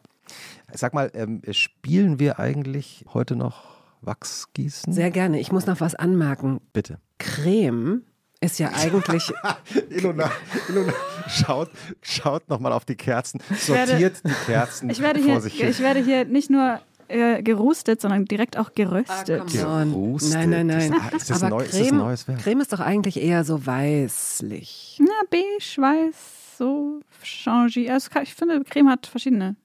Sag 0.72 0.94
mal, 0.94 1.10
ähm, 1.14 1.42
spielen 1.50 2.18
wir 2.18 2.38
eigentlich 2.38 3.04
heute 3.12 3.36
noch 3.36 3.76
Wachsgießen? 4.00 4.92
Sehr 4.92 5.10
gerne. 5.10 5.38
Ich 5.38 5.52
muss 5.52 5.66
noch 5.66 5.80
was 5.80 5.94
anmerken. 5.94 6.60
Bitte. 6.72 6.98
Creme 7.18 8.02
ist 8.40 8.58
ja 8.58 8.70
eigentlich. 8.72 9.32
Ilona, 9.90 10.30
Ilona 10.68 10.92
schaut, 11.28 11.70
schaut 12.02 12.48
nochmal 12.48 12.72
auf 12.72 12.84
die 12.84 12.96
Kerzen, 12.96 13.40
werde- 13.66 13.90
sortiert 13.92 14.22
die 14.24 14.32
Kerzen 14.46 14.90
Ich 14.90 15.00
werde 15.00 15.20
vor 15.20 15.30
hier, 15.32 15.40
sich 15.40 15.54
hin. 15.54 15.68
ich 15.68 15.78
werde 15.80 16.00
hier 16.02 16.24
nicht 16.24 16.48
nur 16.50 16.80
äh, 17.08 17.42
gerustet, 17.42 18.00
sondern 18.00 18.24
direkt 18.24 18.56
auch 18.56 18.72
geröstet. 18.72 19.40
come 19.50 19.66
on. 19.66 19.90
Gerustet. 19.92 20.32
Nein, 20.34 20.50
nein, 20.50 20.66
nein. 20.68 20.94
Ist 21.16 21.28
das, 21.28 21.42
Aber 21.42 21.50
neu, 21.56 21.62
ist 21.64 21.72
das 21.74 21.80
ein 21.80 21.86
Creme, 21.88 21.98
neues 21.98 22.28
Werk? 22.28 22.38
Creme 22.40 22.60
ist 22.60 22.72
doch 22.72 22.80
eigentlich 22.80 23.16
eher 23.20 23.44
so 23.44 23.66
weißlich. 23.66 24.98
Na, 25.00 25.12
beige, 25.30 25.76
weiß, 25.76 26.56
so 26.58 27.00
changy. 27.22 27.90
Also, 27.90 28.10
ich 28.22 28.34
finde, 28.34 28.62
Creme 28.64 28.88
hat 28.90 29.06
verschiedene 29.06 29.56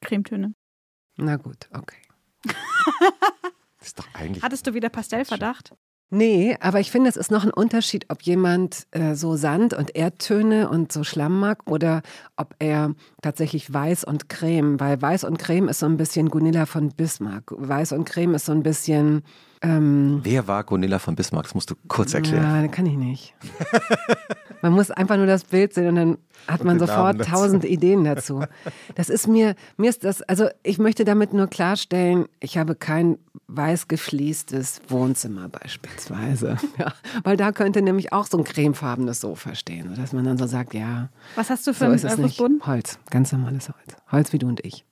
Cremetöne. 0.00 0.54
Na 1.16 1.36
gut, 1.36 1.68
okay. 1.72 1.96
Ist 3.80 3.98
doch 3.98 4.06
eigentlich. 4.14 4.42
Hattest 4.42 4.66
du 4.66 4.74
wieder 4.74 4.88
Pastellverdacht? 4.88 5.72
Nee, 6.10 6.56
aber 6.60 6.78
ich 6.78 6.92
finde, 6.92 7.10
es 7.10 7.16
ist 7.16 7.32
noch 7.32 7.42
ein 7.42 7.50
Unterschied, 7.50 8.06
ob 8.10 8.22
jemand 8.22 8.86
äh, 8.92 9.14
so 9.16 9.34
Sand 9.34 9.74
und 9.74 9.96
Erdtöne 9.96 10.68
und 10.68 10.92
so 10.92 11.02
Schlamm 11.02 11.40
mag 11.40 11.68
oder 11.68 12.02
ob 12.36 12.54
er 12.60 12.94
tatsächlich 13.22 13.72
Weiß 13.72 14.04
und 14.04 14.28
Creme, 14.28 14.78
weil 14.78 15.02
Weiß 15.02 15.24
und 15.24 15.38
Creme 15.38 15.68
ist 15.68 15.80
so 15.80 15.86
ein 15.86 15.96
bisschen 15.96 16.28
Gunilla 16.28 16.66
von 16.66 16.90
Bismarck. 16.90 17.52
Weiß 17.56 17.90
und 17.90 18.04
Creme 18.04 18.34
ist 18.34 18.46
so 18.46 18.52
ein 18.52 18.62
bisschen. 18.62 19.22
Ähm, 19.62 20.20
Wer 20.22 20.46
war 20.46 20.64
Gunilla 20.64 20.98
von 20.98 21.16
Bismarck? 21.16 21.44
Das 21.44 21.54
musst 21.54 21.70
du 21.70 21.74
kurz 21.88 22.14
erklären. 22.14 22.62
Ja, 22.62 22.68
kann 22.68 22.86
ich 22.86 22.96
nicht. 22.96 23.34
man 24.62 24.72
muss 24.72 24.90
einfach 24.90 25.16
nur 25.16 25.26
das 25.26 25.44
Bild 25.44 25.74
sehen 25.74 25.88
und 25.88 25.96
dann 25.96 26.18
hat 26.46 26.64
man 26.64 26.78
den 26.78 26.86
Namen 26.86 27.18
sofort 27.18 27.28
tausend 27.28 27.64
Ideen 27.64 28.04
dazu. 28.04 28.44
Das 28.94 29.08
ist 29.08 29.26
mir, 29.26 29.54
mir 29.76 29.90
ist 29.90 30.04
das, 30.04 30.22
also 30.22 30.48
ich 30.62 30.78
möchte 30.78 31.04
damit 31.04 31.32
nur 31.32 31.46
klarstellen, 31.46 32.26
ich 32.40 32.58
habe 32.58 32.74
kein 32.74 33.18
weiß 33.48 33.88
gefliestes 33.88 34.80
Wohnzimmer 34.88 35.48
beispielsweise. 35.48 36.56
Ja, 36.78 36.92
weil 37.22 37.38
da 37.38 37.52
könnte 37.52 37.80
nämlich 37.80 38.12
auch 38.12 38.26
so 38.26 38.36
ein 38.36 38.44
cremefarbenes 38.44 39.20
Sofa 39.20 39.54
stehen, 39.54 39.94
dass 39.94 40.12
man 40.12 40.24
dann 40.24 40.36
so 40.36 40.46
sagt, 40.46 40.74
ja, 40.74 41.08
Was 41.34 41.48
hast 41.48 41.66
du 41.66 41.72
für 41.72 41.96
so. 41.96 42.08
Fußboden? 42.08 42.60
Holz, 42.66 42.98
ganz 43.08 43.32
normales 43.32 43.68
Holz. 43.68 43.96
Holz 44.10 44.32
wie 44.32 44.38
du 44.38 44.46
und 44.46 44.64
ich. 44.64 44.84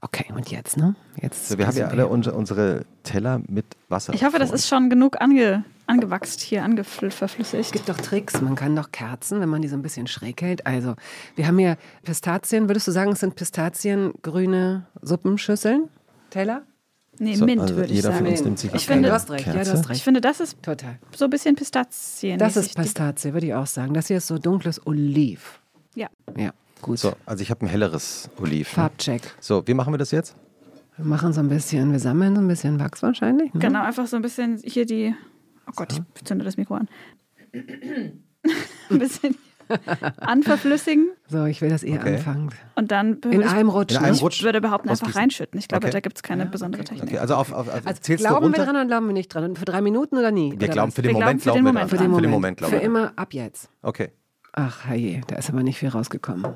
Okay, 0.00 0.26
und 0.34 0.50
jetzt, 0.50 0.76
ne? 0.76 0.94
Jetzt 1.20 1.48
So, 1.48 1.58
wir 1.58 1.66
haben 1.66 1.76
ja 1.76 1.88
alle 1.88 2.06
unsere, 2.06 2.34
unsere 2.36 2.84
Teller 3.02 3.40
mit 3.48 3.66
Wasser. 3.88 4.14
Ich 4.14 4.24
hoffe, 4.24 4.38
das 4.38 4.50
ist 4.50 4.66
schon 4.68 4.88
genug 4.88 5.20
ange, 5.20 5.64
angewachst 5.86 6.40
hier, 6.40 6.60
Es 6.60 6.64
angeverflüssigt. 6.64 7.72
gibt 7.72 7.88
doch 7.88 7.98
Tricks. 7.98 8.40
Man 8.40 8.54
kann 8.54 8.74
doch 8.74 8.90
Kerzen, 8.90 9.40
wenn 9.40 9.48
man 9.50 9.60
die 9.62 9.68
so 9.68 9.76
ein 9.76 9.82
bisschen 9.82 10.06
schräg 10.06 10.40
hält. 10.40 10.66
Also, 10.66 10.94
wir 11.34 11.46
haben 11.46 11.58
hier 11.58 11.76
Pistazien. 12.04 12.68
Würdest 12.68 12.86
du 12.88 12.92
sagen, 12.92 13.12
es 13.12 13.20
sind 13.20 13.34
Pistaziengrüne 13.36 14.86
Suppenschüsseln? 15.02 15.88
Teller? 16.30 16.62
Nee, 17.18 17.34
So, 17.34 17.46
Mint 17.46 17.60
also 17.62 17.76
würde 17.76 17.88
ich 17.88 17.96
jeder 17.96 18.10
von 18.12 18.18
sagen. 18.24 18.30
uns 18.30 18.44
nimmt 18.44 18.58
sich 18.58 18.74
Ich 18.74 18.86
finde- 18.86 19.08
du 19.08 19.14
hast 19.14 19.30
recht. 19.30 19.46
Ja, 19.46 19.52
du 19.54 19.58
hast 19.60 19.84
Ich 19.84 19.88
recht. 19.88 20.02
finde, 20.02 20.20
das 20.20 20.40
ist 20.40 20.62
Total. 20.62 20.98
so 21.14 21.24
ein 21.24 21.30
bisschen 21.30 21.54
Pistazien. 21.56 22.38
Das 22.38 22.56
ist 22.56 22.74
Pistazie, 22.76 23.32
würde 23.32 23.46
ich 23.46 23.54
auch 23.54 23.66
sagen. 23.66 23.94
Das 23.94 24.08
hier 24.08 24.18
ist 24.18 24.26
so 24.26 24.38
dunkles 24.38 24.86
Oliv. 24.86 25.60
Ja. 25.94 26.08
Ja, 26.36 26.50
gut. 26.82 26.98
So, 26.98 27.14
also 27.26 27.42
ich 27.42 27.50
habe 27.50 27.64
ein 27.64 27.68
helleres 27.68 28.28
Oliv. 28.38 28.68
ne? 28.70 28.74
Farbcheck. 28.82 29.22
So, 29.40 29.66
wie 29.66 29.74
machen 29.74 29.92
wir 29.92 29.98
das 29.98 30.10
jetzt? 30.10 30.36
Wir 30.96 31.04
machen 31.04 31.32
so 31.32 31.40
ein 31.40 31.48
bisschen, 31.48 31.92
wir 31.92 31.98
sammeln 31.98 32.34
so 32.34 32.40
ein 32.40 32.48
bisschen 32.48 32.78
Wachs 32.80 33.02
wahrscheinlich. 33.02 33.52
Ne? 33.52 33.60
Genau, 33.60 33.82
einfach 33.82 34.06
so 34.06 34.16
ein 34.16 34.22
bisschen 34.22 34.58
hier 34.64 34.86
die. 34.86 35.14
Oh 35.68 35.72
Gott, 35.76 35.92
ich 36.16 36.24
zünde 36.24 36.44
das 36.44 36.56
Mikro 36.56 36.74
an. 36.76 36.88
ein 37.52 38.98
bisschen 38.98 39.34
anverflüssigen 40.20 41.08
So, 41.28 41.44
ich 41.46 41.60
will, 41.60 41.70
dass 41.70 41.82
ihr 41.82 41.96
Okay. 41.98 42.14
anfangt. 42.16 42.54
und 42.76 42.92
dann 42.92 43.18
In 43.30 43.42
einem 43.42 43.68
Rutsch. 43.68 43.92
In 43.92 43.98
einem 43.98 44.14
ne? 44.14 44.20
Rutsch. 44.20 44.38
ich 44.38 44.44
würde 44.44 44.60
behaupten, 44.60 44.88
einfach 44.88 45.14
reinschütten. 45.16 45.58
Ich 45.58 45.66
glaube, 45.68 45.86
Okay. 45.86 45.92
da 45.92 46.00
gibt 46.00 46.16
es 46.18 46.22
keine 46.22 46.46
besondere 46.46 46.84
Technik. 46.84 47.02
Okay, 47.10 47.18
also 47.18 47.34
auf, 47.34 47.52
auf, 47.52 47.68
Also, 47.68 48.00
zählst 48.00 48.24
du 48.24 48.28
glauben 48.28 48.52
wir 48.56 48.64
dran 48.64 48.76
oder 48.76 48.86
glauben 48.86 49.06
wir 49.06 49.12
nicht 49.12 49.28
dran? 49.28 49.44
Und 49.44 49.58
für 49.58 49.64
drei 49.64 49.80
Minuten 49.80 50.16
oder 50.16 50.30
nie? 50.30 50.52
wir 50.52 50.56
oder 50.58 50.68
glauben 50.68 50.92
für 50.92 51.02
den 51.02 51.08
Wir 51.08 51.12
Moment, 51.14 51.42
glauben 51.42 51.58
für 51.58 51.58
den 51.58 51.72
glauben 51.72 51.74
wir 51.74 51.82
Moment 51.82 51.90
dran. 51.90 51.98
Für 51.98 52.04
den 52.04 52.14
Für 52.14 52.22
den 52.22 52.30
Moment. 52.30 52.56
Glauben 52.58 52.72
Für 52.72 52.78
wir 52.78 52.84
immer 52.86 53.12
ab 53.16 53.34
jetzt. 53.34 53.68
Okay. 53.82 54.10
Ach, 54.56 54.84
herrje, 54.86 55.20
da 55.28 55.36
ist 55.36 55.48
aber 55.50 55.62
nicht 55.62 55.78
viel 55.78 55.90
rausgekommen. 55.90 56.46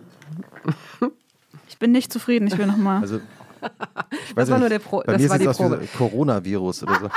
Ich 1.68 1.78
bin 1.78 1.92
nicht 1.92 2.12
zufrieden, 2.12 2.48
ich 2.48 2.56
will 2.58 2.66
nochmal. 2.66 3.00
Also, 3.02 3.20
ich 4.26 4.34
weiß 4.36 4.48
war 4.48 4.56
nicht, 4.56 4.60
nur 4.60 4.68
der 4.70 4.78
Pro- 4.80 5.02
bei 5.06 5.12
das 5.12 5.22
mir 5.22 5.28
war 5.30 5.38
die 5.38 5.44
es 5.44 5.48
aus 5.50 5.58
wie 5.58 5.62
Probe. 5.62 5.80
so 5.92 5.98
Coronavirus 5.98 6.82
oder 6.84 6.98
so. 7.00 7.10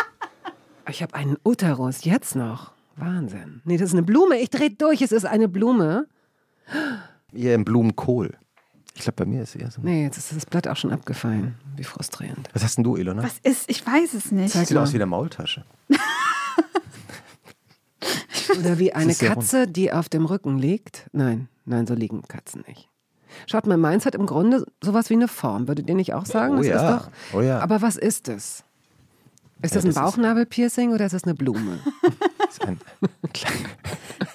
Ich 0.89 1.02
habe 1.02 1.13
einen 1.15 1.38
Uterus, 1.46 2.04
jetzt 2.04 2.36
noch. 2.36 2.74
Wahnsinn. 2.98 3.62
Nee, 3.63 3.78
das 3.78 3.88
ist 3.89 3.93
eine 3.93 4.04
Blume. 4.04 4.38
Ich 4.39 4.50
drehe 4.50 4.69
durch, 4.69 5.02
es 5.02 5.12
ist 5.12 5.26
eine 5.26 5.48
Blume. 5.48 6.06
Eher 7.34 7.56
im 7.56 7.63
Blumenkohl. 7.65 8.36
Ich 8.93 9.02
glaube, 9.02 9.15
bei 9.15 9.26
mir 9.26 9.41
ist 9.43 9.56
eher 9.56 9.72
so. 9.72 9.82
Nee, 9.82 10.04
jetzt 10.04 10.17
ist 10.17 10.36
das 10.36 10.46
Blatt 10.46 10.67
auch 10.67 10.76
schon 10.78 10.91
abgefallen. 10.91 11.56
Wie 11.78 11.84
frustrierend. 11.84 12.50
Was 12.54 12.63
hast 12.63 12.76
denn 12.76 12.84
du, 12.84 12.96
Ilona? 12.98 13.24
Was 13.24 13.39
ist? 13.41 13.67
Ich 13.69 13.84
weiß 13.88 14.13
es 14.13 14.32
nicht. 14.32 14.52
Zeig 14.54 14.67
Sieht 14.67 14.76
mal. 14.76 14.84
aus 14.84 14.91
wie 14.91 14.98
eine 14.98 15.06
Maultasche. 15.08 15.63
Oder 18.60 18.79
wie 18.79 18.93
eine 18.93 19.13
Katze, 19.13 19.67
die 19.67 19.91
auf 19.91 20.10
dem 20.10 20.25
Rücken 20.25 20.58
liegt. 20.58 21.08
Nein, 21.12 21.47
nein, 21.65 21.86
so 21.88 21.93
liegen 21.93 22.21
Katzen 22.23 22.63
nicht. 22.67 22.89
Schaut 23.47 23.65
mal, 23.65 23.77
meins 23.77 24.06
hat 24.06 24.13
im 24.15 24.25
Grunde 24.25 24.65
sowas 24.84 25.10
wie 25.10 25.15
eine 25.15 25.27
Form. 25.27 25.67
Würdet 25.67 25.89
ihr 25.89 25.95
nicht 25.95 26.13
auch 26.13 26.25
sagen? 26.25 26.53
Oh 26.53 26.58
Das 26.58 26.67
ja. 26.67 26.95
Ist 26.97 27.06
doch, 27.06 27.12
Oh 27.34 27.41
ja. 27.41 27.60
Aber 27.60 27.82
was 27.82 27.95
ist 27.95 28.27
es? 28.27 28.63
Ist 29.62 29.73
Ja, 29.73 29.82
das 29.82 29.86
ein 29.86 29.93
das 29.93 29.95
Bauchnabelpiercing 29.95 30.91
oder 30.93 31.06
ist 31.06 31.13
das 31.13 31.23
eine 31.23 31.34
Blume? 31.36 31.79
Das 32.45 32.60
ein 32.67 32.79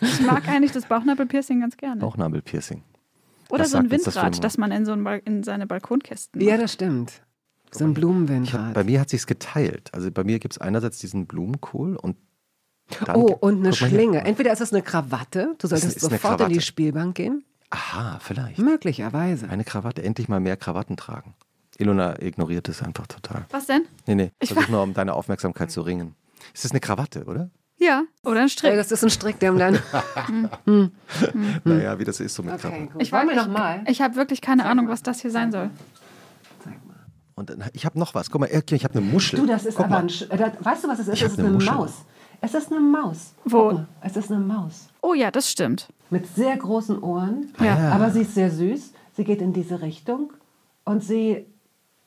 Ich 0.00 0.20
mag 0.26 0.48
eigentlich 0.48 0.72
das 0.72 0.86
Bauchnabelpiercing 0.86 1.60
ganz 1.60 1.76
gerne. 1.76 2.00
Bauchnabelpiercing. 2.00 2.82
Oder 3.50 3.62
Was 3.64 3.70
so 3.70 3.78
ein 3.78 3.88
das 3.88 4.06
Windrad, 4.06 4.34
ein- 4.36 4.40
das 4.40 4.58
man 4.58 4.72
in 4.72 4.84
so 4.84 4.92
ein 4.92 5.04
Bal 5.04 5.22
in 5.24 5.42
seine 5.44 5.66
Balkonkästen 5.68 6.40
ja, 6.40 6.52
macht. 6.54 6.62
das 6.64 6.72
stimmt. 6.72 7.22
So 7.70 7.84
ein 7.84 7.90
Ich 7.90 7.94
hab, 7.96 8.00
Blumenwindrad. 8.00 8.74
bei 8.74 8.82
mir 8.84 9.00
hat 9.00 9.10
sich's 9.10 9.26
geteilt. 9.26 9.90
Also 9.94 10.10
bei 10.10 10.24
mir 10.24 10.38
gibt 10.40 10.54
es 10.54 10.58
einerseits 10.58 10.98
diesen 10.98 11.26
Blumenkohl 11.26 11.94
und 11.96 12.16
dann 13.04 13.16
Oh, 13.16 13.36
und 13.40 13.54
eine 13.58 13.68
mal. 13.68 13.72
Schlinge. 13.74 14.24
Entweder 14.24 14.52
ist 14.52 14.60
es 14.60 14.72
eine 14.72 14.82
Krawatte, 14.82 15.54
du 15.58 15.66
solltest 15.66 15.96
ist 15.96 16.04
eine 16.04 16.18
sofort 16.18 16.40
in 16.42 16.48
die. 16.50 16.60
Spielbank 16.60 17.14
gehen. 17.16 17.44
Aha, 17.70 18.18
vielleicht. 18.20 18.58
Möglicherweise. 18.58 19.48
Eine 19.48 19.64
Krawatte, 19.64 20.02
endlich 20.02 20.28
mal 20.28 20.40
mehr 20.40 20.56
Krawatten 20.56 20.96
tragen. 20.96 21.34
Ilona 21.76 22.20
ignoriert 22.20 22.68
es 22.68 22.82
einfach 22.82 23.06
total. 23.06 23.44
Was 23.50 23.66
denn? 23.66 23.82
Nee, 24.06 24.14
nee, 24.14 24.32
Ich 24.40 24.52
versuch 24.52 24.68
nur 24.68 24.82
um 24.82 24.94
deine 24.94 25.12
Aufmerksamkeit 25.14 25.70
zu 25.70 25.82
ringen. 25.82 26.14
Ist 26.54 26.64
das 26.64 26.70
eine 26.72 26.80
Krawatte, 26.80 27.24
oder? 27.24 27.50
Ja, 27.80 28.02
oder 28.24 28.40
ein 28.40 28.48
Strick. 28.48 28.74
Das 28.74 28.90
ist 28.90 29.04
ein 29.04 29.10
Strick, 29.10 29.38
der 29.38 29.52
um 29.52 29.58
dann. 29.58 29.78
Naja, 31.64 31.98
wie 31.98 32.04
das 32.04 32.20
ist 32.20 32.34
so 32.34 32.42
mit 32.42 32.54
Okay, 32.54 32.62
Krawatten. 32.62 32.90
gut. 32.92 33.02
Ich 33.02 33.12
Wollen 33.12 33.28
weiß 33.28 33.36
wir 33.36 33.42
noch 33.42 33.48
mal? 33.52 33.84
Ich 33.86 34.00
habe 34.00 34.16
wirklich 34.16 34.40
keine 34.40 34.64
Ahnung, 34.64 34.88
was 34.88 35.02
das 35.02 35.20
hier 35.20 35.30
sein 35.30 35.52
soll. 35.52 35.70
Zeig 36.64 36.84
mal. 36.86 36.96
Und 37.34 37.56
ich 37.72 37.84
habe 37.84 37.98
noch 37.98 38.14
was. 38.14 38.30
Guck 38.30 38.40
mal, 38.40 38.48
ich 38.50 38.84
habe 38.84 38.94
eine 38.94 39.00
Muschel. 39.02 39.38
Du, 39.38 39.46
das 39.46 39.64
ist 39.64 39.76
Guck 39.76 39.86
aber 39.86 39.94
mal. 39.96 40.00
ein. 40.02 40.08
Sch- 40.08 40.28
äh, 40.30 40.36
das- 40.36 40.52
Weißt 40.64 40.84
du, 40.84 40.88
was 40.88 40.98
es 40.98 41.08
ist? 41.08 41.14
Ich 41.14 41.22
hab 41.24 41.30
ist 41.30 41.38
eine 41.38 41.48
eine 41.48 41.54
Muschel. 41.56 41.72
Maus. 41.74 41.92
Es 42.40 42.54
ist 42.54 42.70
eine 42.70 42.80
Maus. 42.80 43.34
Wo? 43.44 43.80
Es 44.00 44.16
ist 44.16 44.30
eine 44.30 44.40
Maus. 44.40 44.88
Oh 45.02 45.14
ja, 45.14 45.30
das 45.30 45.50
stimmt. 45.50 45.88
Mit 46.10 46.26
sehr 46.26 46.56
großen 46.56 47.02
Ohren. 47.02 47.52
Ja. 47.60 47.76
Ah. 47.76 47.92
Aber 47.92 48.10
sie 48.10 48.22
ist 48.22 48.34
sehr 48.34 48.50
süß. 48.50 48.92
Sie 49.16 49.24
geht 49.24 49.42
in 49.42 49.52
diese 49.52 49.80
Richtung. 49.82 50.32
Und 50.84 51.02
sie. 51.02 51.46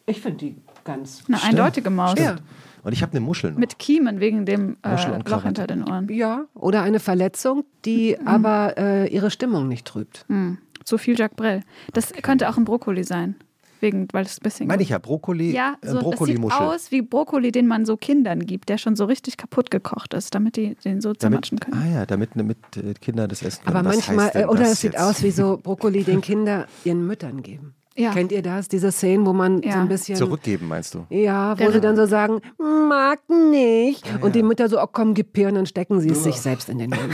Ich 0.06 0.22
finde 0.22 0.38
die 0.38 0.56
ganz. 0.84 1.24
Eine 1.28 1.44
eindeutige 1.44 1.89
Maus. 1.89 2.17
Ja. 2.17 2.38
Und 2.84 2.94
ich 2.94 3.02
habe 3.04 3.12
eine 3.12 3.22
Muschel 3.22 3.52
noch. 3.52 3.60
Mit 3.60 3.78
Kiemen 3.78 4.20
wegen 4.20 4.46
dem 4.46 4.78
äh, 4.82 4.96
Loch 5.30 5.44
hinter 5.44 5.67
den 5.67 5.88
Ohren. 5.88 6.08
Ja, 6.10 6.46
oder 6.56 6.82
eine 6.82 7.00
Verletzung, 7.00 7.63
die 7.86 8.17
aber 8.26 8.76
äh, 8.78 9.08
ihre 9.13 9.30
Stimmung 9.30 9.67
nicht 9.67 9.86
trübt. 9.86 10.26
Hm. 10.28 10.58
Zu 10.84 10.98
viel 10.98 11.17
Jacques 11.17 11.36
Brel. 11.36 11.62
Das 11.94 12.12
könnte 12.12 12.50
auch 12.50 12.58
ein 12.58 12.65
Brokkoli 12.65 13.04
sein. 13.04 13.36
Wegen, 13.82 14.08
weil 14.13 14.26
es 14.26 14.38
ein 14.38 14.44
bisschen. 14.44 14.67
Meine 14.67 14.84
ich 14.84 14.89
ja, 14.89 15.00
Brokkoli, 15.00 15.52
ja, 15.52 15.76
äh, 15.82 15.88
so, 15.88 15.94
das 15.94 15.94
sieht 15.94 16.02
Brokkolimuschel. 16.04 16.62
aus 16.67 16.91
wie 16.91 17.02
Brokkoli, 17.02 17.52
den 17.52 17.67
man 17.67 17.86
so 17.86 17.98
Kindern 17.98 18.46
gibt, 18.46 18.70
der 18.70 18.78
schon 18.78 18.96
so 18.96 19.06
richtig 19.06 19.38
kaputt 19.38 19.72
gekocht 19.72 20.13
ist, 20.13 20.34
damit 20.36 20.56
die 20.56 20.76
den 20.76 21.02
so 21.02 21.10
damit, 21.10 21.22
zermatschen 21.22 21.60
können. 21.60 21.78
ah 21.82 21.88
ja, 22.00 22.06
damit, 22.06 22.30
damit 22.36 22.58
äh, 22.77 22.94
Kinder 22.94 23.27
das 23.27 23.42
essen 23.42 23.63
können. 23.65 23.75
Aber 23.77 23.90
Was 23.90 23.96
manchmal, 23.96 24.25
heißt 24.27 24.36
denn 24.36 24.42
äh, 24.44 24.46
oder 24.46 24.60
das 24.62 24.71
es 24.73 24.82
sieht 24.82 24.94
jetzt? 24.94 25.02
aus 25.02 25.23
wie 25.23 25.32
so 25.32 25.58
Brokkoli, 25.63 26.04
den 26.04 26.21
Kinder 26.21 26.67
ihren 26.86 27.06
Müttern 27.08 27.42
geben. 27.42 27.73
Ja. 27.98 28.13
Kennt 28.13 28.32
ihr 28.32 28.42
das? 28.42 28.69
Diese 28.69 28.90
Szenen, 28.92 29.25
wo 29.25 29.34
man 29.34 29.62
so 29.62 29.67
Ja. 29.67 29.82
ein 29.82 29.90
bisschen. 29.90 30.15
Zurückgeben, 30.15 30.67
meinst 30.67 30.94
du? 30.94 31.06
Ja, 31.10 31.52
wo 31.54 31.56
Genau. 31.58 31.71
sie 31.71 31.82
dann 31.82 31.96
so 31.98 32.06
sagen, 32.06 32.40
mag 32.58 33.19
nicht. 33.29 34.08
Ja, 34.08 34.17
Und 34.21 34.34
die 34.36 34.40
ja. 34.40 34.46
Mütter 34.46 34.69
so, 34.69 34.79
oh 34.82 34.88
komm, 34.90 35.13
gib 35.13 35.38
her, 35.38 35.50
und 35.50 35.56
dann 35.56 35.65
stecken 35.65 36.00
sie 36.00 36.10
es 36.10 36.23
sich 36.23 36.36
selbst 36.40 36.69
in 36.69 36.77
den 36.77 36.90
Mund. 36.92 37.13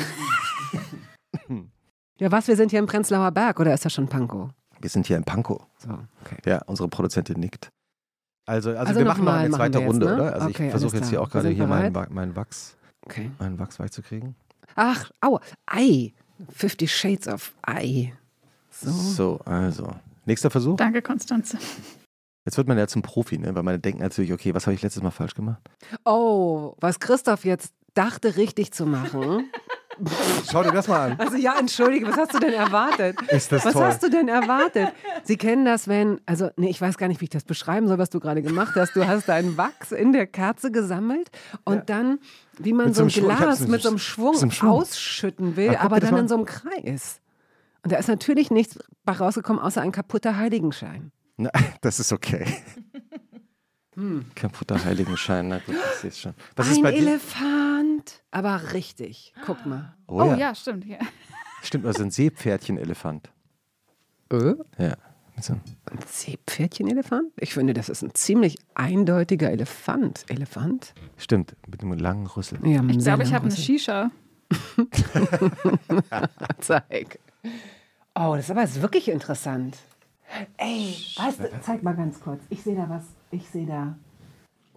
ja, 2.19 2.31
was, 2.31 2.47
wir 2.47 2.55
sind 2.55 2.71
hier 2.71 2.79
im 2.79 2.85
Prenzlauer 2.87 3.31
Berg, 3.31 3.59
oder 3.59 3.73
ist 3.73 3.85
das 3.85 3.93
schon 3.93 4.07
Pankow? 4.07 4.49
Wir 4.79 4.89
sind 4.89 5.07
hier 5.07 5.17
in 5.17 5.23
Pankow. 5.23 5.65
So, 5.77 5.89
okay. 6.21 6.37
Ja, 6.45 6.61
unsere 6.65 6.87
Produzentin 6.87 7.39
nickt. 7.39 7.69
Also, 8.45 8.69
also, 8.69 8.81
Also 8.81 8.99
wir 8.99 9.05
machen 9.05 9.25
noch 9.25 9.33
mal 9.33 9.39
eine 9.39 9.53
zweite 9.53 9.79
jetzt, 9.79 9.87
Runde, 9.87 10.05
ne? 10.05 10.13
oder? 10.13 10.33
Also 10.33 10.47
Okay, 10.47 10.65
ich 10.65 10.71
versuche 10.71 10.97
jetzt 10.97 11.09
hier 11.09 11.21
auch 11.21 11.29
gerade 11.29 11.49
hier 11.49 11.67
meinen, 11.67 11.93
meinen 12.11 12.35
Wachs, 12.35 12.77
okay. 13.05 13.31
meinen 13.39 13.59
Wachs 13.59 13.79
weich 13.79 13.91
zu 13.91 14.01
kriegen. 14.01 14.35
Ach, 14.75 15.11
aua, 15.21 15.41
Ei. 15.65 16.13
Fifty 16.49 16.87
Shades 16.87 17.27
of 17.27 17.53
Ei. 17.63 18.13
So. 18.69 18.91
So, 18.91 19.39
also. 19.45 19.89
Nächster 20.25 20.49
Versuch. 20.49 20.77
Danke, 20.77 21.01
Konstanze. 21.01 21.57
Jetzt 22.45 22.57
wird 22.57 22.67
man 22.67 22.77
ja 22.77 22.87
zum 22.87 23.01
Profi, 23.01 23.37
ne? 23.37 23.53
weil 23.55 23.63
man 23.63 23.81
denkt 23.81 23.99
natürlich, 23.99 24.31
okay, 24.31 24.53
was 24.53 24.67
habe 24.67 24.75
ich 24.75 24.81
letztes 24.81 25.03
Mal 25.03 25.11
falsch 25.11 25.33
gemacht? 25.33 25.61
Oh, 26.05 26.75
was 26.79 26.99
Christoph 26.99 27.43
jetzt 27.43 27.73
dachte, 27.93 28.37
richtig 28.37 28.71
zu 28.71 28.85
machen. 28.85 29.49
Schau 30.49 30.63
dir 30.63 30.71
das 30.71 30.87
mal 30.87 31.11
an. 31.11 31.19
Also 31.19 31.37
ja, 31.37 31.57
entschuldige, 31.59 32.07
was 32.07 32.17
hast 32.17 32.33
du 32.33 32.39
denn 32.39 32.53
erwartet? 32.53 33.17
Ist 33.29 33.51
das 33.51 33.65
was 33.65 33.73
toll. 33.73 33.83
hast 33.83 34.03
du 34.03 34.09
denn 34.09 34.27
erwartet? 34.27 34.89
Sie 35.23 35.37
kennen 35.37 35.65
das, 35.65 35.87
wenn, 35.87 36.21
also 36.25 36.49
nee, 36.57 36.69
ich 36.69 36.79
weiß 36.79 36.97
gar 36.97 37.07
nicht, 37.07 37.21
wie 37.21 37.25
ich 37.25 37.29
das 37.29 37.43
beschreiben 37.43 37.87
soll, 37.87 37.97
was 37.97 38.09
du 38.09 38.19
gerade 38.19 38.41
gemacht 38.41 38.75
hast. 38.75 38.95
Du 38.95 39.07
hast 39.07 39.27
deinen 39.29 39.57
Wachs 39.57 39.91
in 39.91 40.13
der 40.13 40.27
Kerze 40.27 40.71
gesammelt 40.71 41.29
und 41.63 41.89
dann, 41.89 42.19
wie 42.57 42.73
man 42.73 42.87
Mit 42.87 42.95
so 42.95 43.03
ein 43.03 43.09
so 43.09 43.21
Glas 43.21 43.67
mit 43.67 43.81
so 43.81 43.89
einem 43.89 43.99
Schwung, 43.99 44.35
so 44.35 44.41
einem 44.41 44.51
Schwung. 44.51 44.69
ausschütten 44.69 45.55
will, 45.55 45.69
guck 45.69 45.83
aber 45.83 45.99
dann 45.99 46.11
mal 46.11 46.19
in 46.21 46.27
so 46.27 46.35
einem 46.35 46.45
Kreis. 46.45 47.21
Und 47.83 47.91
da 47.91 47.97
ist 47.97 48.07
natürlich 48.07 48.51
nichts 48.51 48.77
rausgekommen, 49.07 49.61
außer 49.61 49.81
ein 49.81 49.91
kaputter 49.91 50.37
Heiligenschein. 50.37 51.11
Na, 51.37 51.51
das 51.81 51.99
ist 51.99 52.11
okay. 52.11 52.45
Hm. 53.97 54.25
Kaputter 54.35 54.83
Heiligenschein, 54.85 55.47
na 55.47 55.57
gut, 55.57 55.75
ich 55.75 55.99
sehe 55.99 56.09
es 56.11 56.19
schon. 56.19 56.33
Was 56.55 56.67
ein 56.67 56.73
ist 56.73 56.83
bei 56.83 56.91
dir? 56.91 56.99
Elefant, 56.99 58.21
aber 58.31 58.73
richtig. 58.73 59.33
Guck 59.45 59.65
mal. 59.65 59.95
Oh, 60.07 60.21
Oh, 60.21 60.25
ja. 60.25 60.37
ja. 60.37 60.55
stimmt. 60.55 60.85
Ja. 60.85 60.99
Stimmt, 61.63 61.85
also 61.87 62.03
ein 62.03 62.11
Seepferdchen-Elefant. 62.11 63.31
Äh? 64.31 64.53
Ja. 64.77 64.95
So- 65.41 65.53
Ein 65.53 65.99
Seepferdchen-Elefant? 66.05 67.31
Ich 67.39 67.53
finde, 67.55 67.73
das 67.73 67.89
ist 67.89 68.03
ein 68.03 68.13
ziemlich 68.13 68.57
eindeutiger 68.75 69.49
Elefant. 69.51 70.25
Elefant? 70.29 70.93
Stimmt, 71.17 71.55
mit 71.67 71.81
einem 71.81 71.93
langen 71.93 72.27
Rüssel. 72.27 72.59
Ja, 72.67 72.83
Ich 72.83 72.99
glaube, 72.99 73.23
ich 73.23 73.33
habe 73.33 73.45
eine 73.47 73.55
Shisha. 73.55 74.11
Zeig. 76.59 77.19
Oh, 78.15 78.33
das 78.35 78.45
ist 78.45 78.51
aber 78.51 78.61
jetzt 78.61 78.81
wirklich 78.81 79.09
interessant. 79.09 79.77
Ey, 80.57 80.95
weißt 81.17 81.39
du, 81.39 81.49
zeig 81.61 81.83
mal 81.83 81.95
ganz 81.95 82.19
kurz. 82.19 82.41
Ich 82.49 82.61
sehe 82.63 82.75
da 82.75 82.89
was. 82.89 83.03
Ich 83.37 83.47
sehe 83.49 83.65
da. 83.65 83.95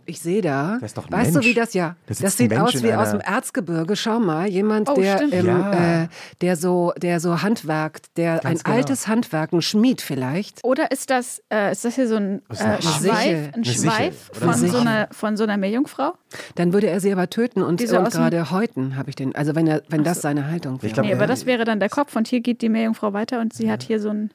Ich 0.06 0.20
sehe 0.20 0.42
da. 0.42 0.78
Das 0.80 0.90
ist 0.90 0.98
doch 0.98 1.06
ein 1.06 1.12
weißt 1.12 1.34
Mensch. 1.34 1.44
du, 1.46 1.50
wie 1.50 1.54
das 1.54 1.72
ja? 1.72 1.90
Da 1.90 1.94
Das 2.08 2.18
sitzt 2.18 2.38
sieht 2.38 2.58
aus 2.58 2.82
wie 2.82 2.92
aus 2.92 3.10
dem 3.12 3.20
Erzgebirge. 3.20 3.94
Schau 3.94 4.18
mal, 4.18 4.48
jemand, 4.48 4.88
Oh, 4.88 4.94
der, 4.94 5.20
im, 5.20 5.46
Ja. 5.46 6.02
äh, 6.02 6.08
der 6.40 6.56
so, 6.56 6.92
der 6.96 7.20
so 7.20 7.42
handwerkt, 7.42 8.16
der 8.16 8.38
Ganz 8.40 8.60
ein 8.60 8.64
genau. 8.64 8.76
altes 8.76 9.06
Handwerk, 9.06 9.52
ein 9.52 9.62
Schmied 9.62 10.00
vielleicht. 10.00 10.64
Oder 10.64 10.90
ist 10.90 11.10
das, 11.10 11.42
äh, 11.52 11.70
ist 11.70 11.84
das 11.84 11.94
hier 11.94 12.08
so 12.08 12.16
ein, 12.16 12.42
Das 12.48 12.60
äh, 12.60 12.64
Sichel. 12.80 13.10
Schweif, 13.12 13.54
ein 13.54 13.64
Schweif 13.64 14.30
von, 14.32 14.54
so 14.54 14.78
einer, 14.78 15.08
von 15.12 15.36
so 15.36 15.44
einer 15.44 15.56
Meerjungfrau? 15.58 16.14
Dann 16.56 16.72
würde 16.72 16.88
er 16.88 16.98
sie 16.98 17.12
aber 17.12 17.30
töten 17.30 17.62
und, 17.62 17.80
so 17.86 17.96
und 17.98 18.10
gerade 18.10 18.50
häuten, 18.50 18.96
habe 18.96 19.10
ich 19.10 19.16
den. 19.16 19.34
Also 19.36 19.54
wenn 19.54 19.68
er, 19.68 19.82
wenn 19.90 20.02
das 20.02 20.22
seine 20.22 20.48
Haltung 20.48 20.82
wäre. 20.82 20.92
glaub, 20.92 21.04
Nee, 21.04 21.10
Ja, 21.12 21.16
aber 21.18 21.26
äh, 21.26 21.28
das 21.28 21.46
wäre 21.46 21.64
dann 21.64 21.78
der 21.78 21.90
Kopf 21.90 22.16
und 22.16 22.26
hier 22.26 22.40
geht 22.40 22.62
die 22.62 22.68
Meerjungfrau 22.68 23.12
weiter 23.12 23.40
und 23.40 23.52
sie 23.52 23.70
hat 23.70 23.84
hier 23.84 24.00
so 24.00 24.08
ein. 24.08 24.30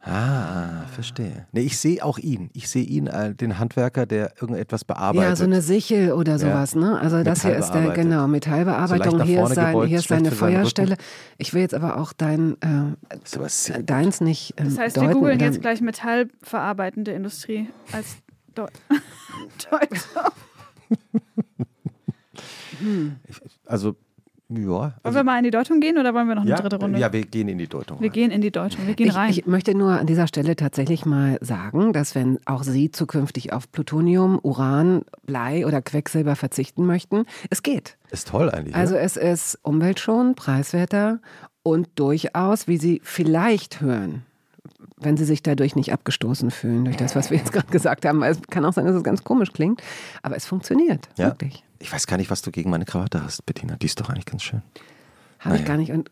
Ah, 0.00 0.86
verstehe. 0.92 1.46
Nee, 1.50 1.62
ich 1.62 1.78
sehe 1.78 2.04
auch 2.04 2.18
ihn. 2.18 2.48
Ich 2.52 2.68
sehe 2.68 2.84
ihn, 2.84 3.08
äh, 3.08 3.34
den 3.34 3.58
Handwerker, 3.58 4.06
der 4.06 4.32
irgendetwas 4.40 4.84
bearbeitet. 4.84 5.30
Ja, 5.30 5.36
so 5.36 5.44
eine 5.44 5.60
Sichel 5.60 6.12
oder 6.12 6.38
sowas, 6.38 6.76
ne? 6.76 6.98
Also 7.00 7.24
das 7.24 7.42
hier 7.42 7.56
ist 7.56 7.72
der, 7.72 7.90
genau, 7.90 8.28
Metallbearbeitung. 8.28 9.18
nach 9.18 9.24
hier, 9.26 9.42
ist 9.42 9.54
sein, 9.54 9.72
gebeugt, 9.72 9.88
hier 9.88 9.98
ist 9.98 10.08
seine 10.08 10.30
Feuerstelle. 10.30 10.92
Rücken. 10.92 11.02
Ich 11.38 11.54
will 11.54 11.62
jetzt 11.62 11.74
aber 11.74 11.98
auch 12.00 12.12
dein, 12.12 12.56
äh, 12.62 13.82
deins 13.82 14.20
nicht 14.20 14.54
ähm, 14.58 14.66
Das 14.66 14.78
heißt, 14.78 14.96
deuten. 14.96 15.08
wir 15.08 15.14
googeln 15.14 15.40
jetzt 15.40 15.60
gleich 15.60 15.80
metallverarbeitende 15.80 17.10
Industrie 17.10 17.68
als 17.92 18.16
Deu 18.54 18.68
Deuter. 19.70 20.32
Also, 23.64 23.96
ja. 24.48 24.56
Wollen 24.66 24.92
Also, 25.02 25.16
wir 25.18 25.24
mal 25.24 25.38
in 25.38 25.44
die 25.44 25.50
Deutung 25.50 25.80
gehen 25.80 25.98
oder 25.98 26.14
wollen 26.14 26.28
wir 26.28 26.34
noch 26.36 26.42
eine 26.42 26.50
ja, 26.50 26.56
dritte 26.56 26.76
Runde? 26.76 26.98
ja, 26.98 27.12
wir 27.12 27.24
gehen 27.26 27.48
in 27.48 27.58
die 27.58 27.66
Deutung. 27.66 27.98
wir 28.00 28.06
rein. 28.06 28.12
gehen 28.12 28.30
in 28.30 28.40
die 28.40 28.50
Deutung. 28.50 28.86
Wir 28.86 28.94
gehen 28.94 29.08
Ich, 29.08 29.14
rein. 29.16 29.30
ich 29.30 29.46
möchte 29.46 29.74
nur 29.74 29.90
an 29.92 30.06
dieser 30.06 30.26
Stelle 30.28 30.54
tatsächlich 30.56 31.04
mal 31.04 31.38
sagen, 31.40 31.92
dass 31.92 32.14
wenn 32.14 32.38
auch 32.44 32.62
Sie 32.62 32.90
zukünftig 32.90 33.52
auf 33.52 33.70
Plutonium, 33.72 34.38
Uran, 34.42 35.02
Blei 35.24 35.66
oder 35.66 35.82
Quecksilber 35.82 36.36
verzichten 36.36 36.86
möchten, 36.86 37.24
es 37.50 37.62
geht. 37.62 37.96
Ist 38.10 38.28
toll 38.28 38.50
eigentlich. 38.50 38.74
Also 38.76 38.94
ja? 38.94 39.00
es 39.00 39.16
ist 39.16 39.58
umweltschonend, 39.62 40.36
preiswerter 40.36 41.20
und 41.62 41.88
durchaus, 41.96 42.68
wie 42.68 42.76
Sie 42.76 43.00
vielleicht 43.02 43.80
hören, 43.80 44.22
wenn 44.98 45.16
Sie 45.16 45.24
sich 45.24 45.42
dadurch 45.42 45.76
nicht 45.76 45.92
abgestoßen 45.92 46.50
fühlen, 46.50 46.84
durch 46.84 46.96
das, 46.96 47.14
was 47.16 47.30
wir 47.30 47.38
jetzt 47.38 47.52
gerade 47.52 47.68
gesagt 47.68 48.04
haben. 48.04 48.22
Es 48.22 48.40
kann 48.50 48.64
auch 48.64 48.72
sein, 48.72 48.84
dass 48.86 48.94
es 48.96 49.02
ganz 49.02 49.24
komisch 49.24 49.52
klingt, 49.52 49.82
aber 50.22 50.36
es 50.36 50.46
funktioniert, 50.46 51.08
Ja. 51.16 51.26
wirklich. 51.26 51.64
Ich 51.78 51.92
weiß 51.92 52.06
gar 52.06 52.16
nicht, 52.16 52.30
was 52.30 52.42
du 52.42 52.50
gegen 52.50 52.70
meine 52.70 52.84
Krawatte 52.86 53.22
hast, 53.22 53.44
Bettina. 53.46 53.76
Die 53.76 53.86
ist 53.86 54.00
doch 54.00 54.08
eigentlich 54.08 54.24
ganz 54.26 54.42
schön. 54.42 54.62
Habe 55.40 55.56
ich 55.56 55.62
Naja. 55.62 55.74
gar 55.74 55.76
nicht. 55.76 55.92
Und 55.92 56.10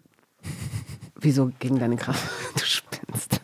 wieso 1.20 1.50
gegen 1.58 1.78
deine 1.78 1.96
Kraft? 1.96 2.22
Du 2.54 2.64
spinnst. 2.64 3.40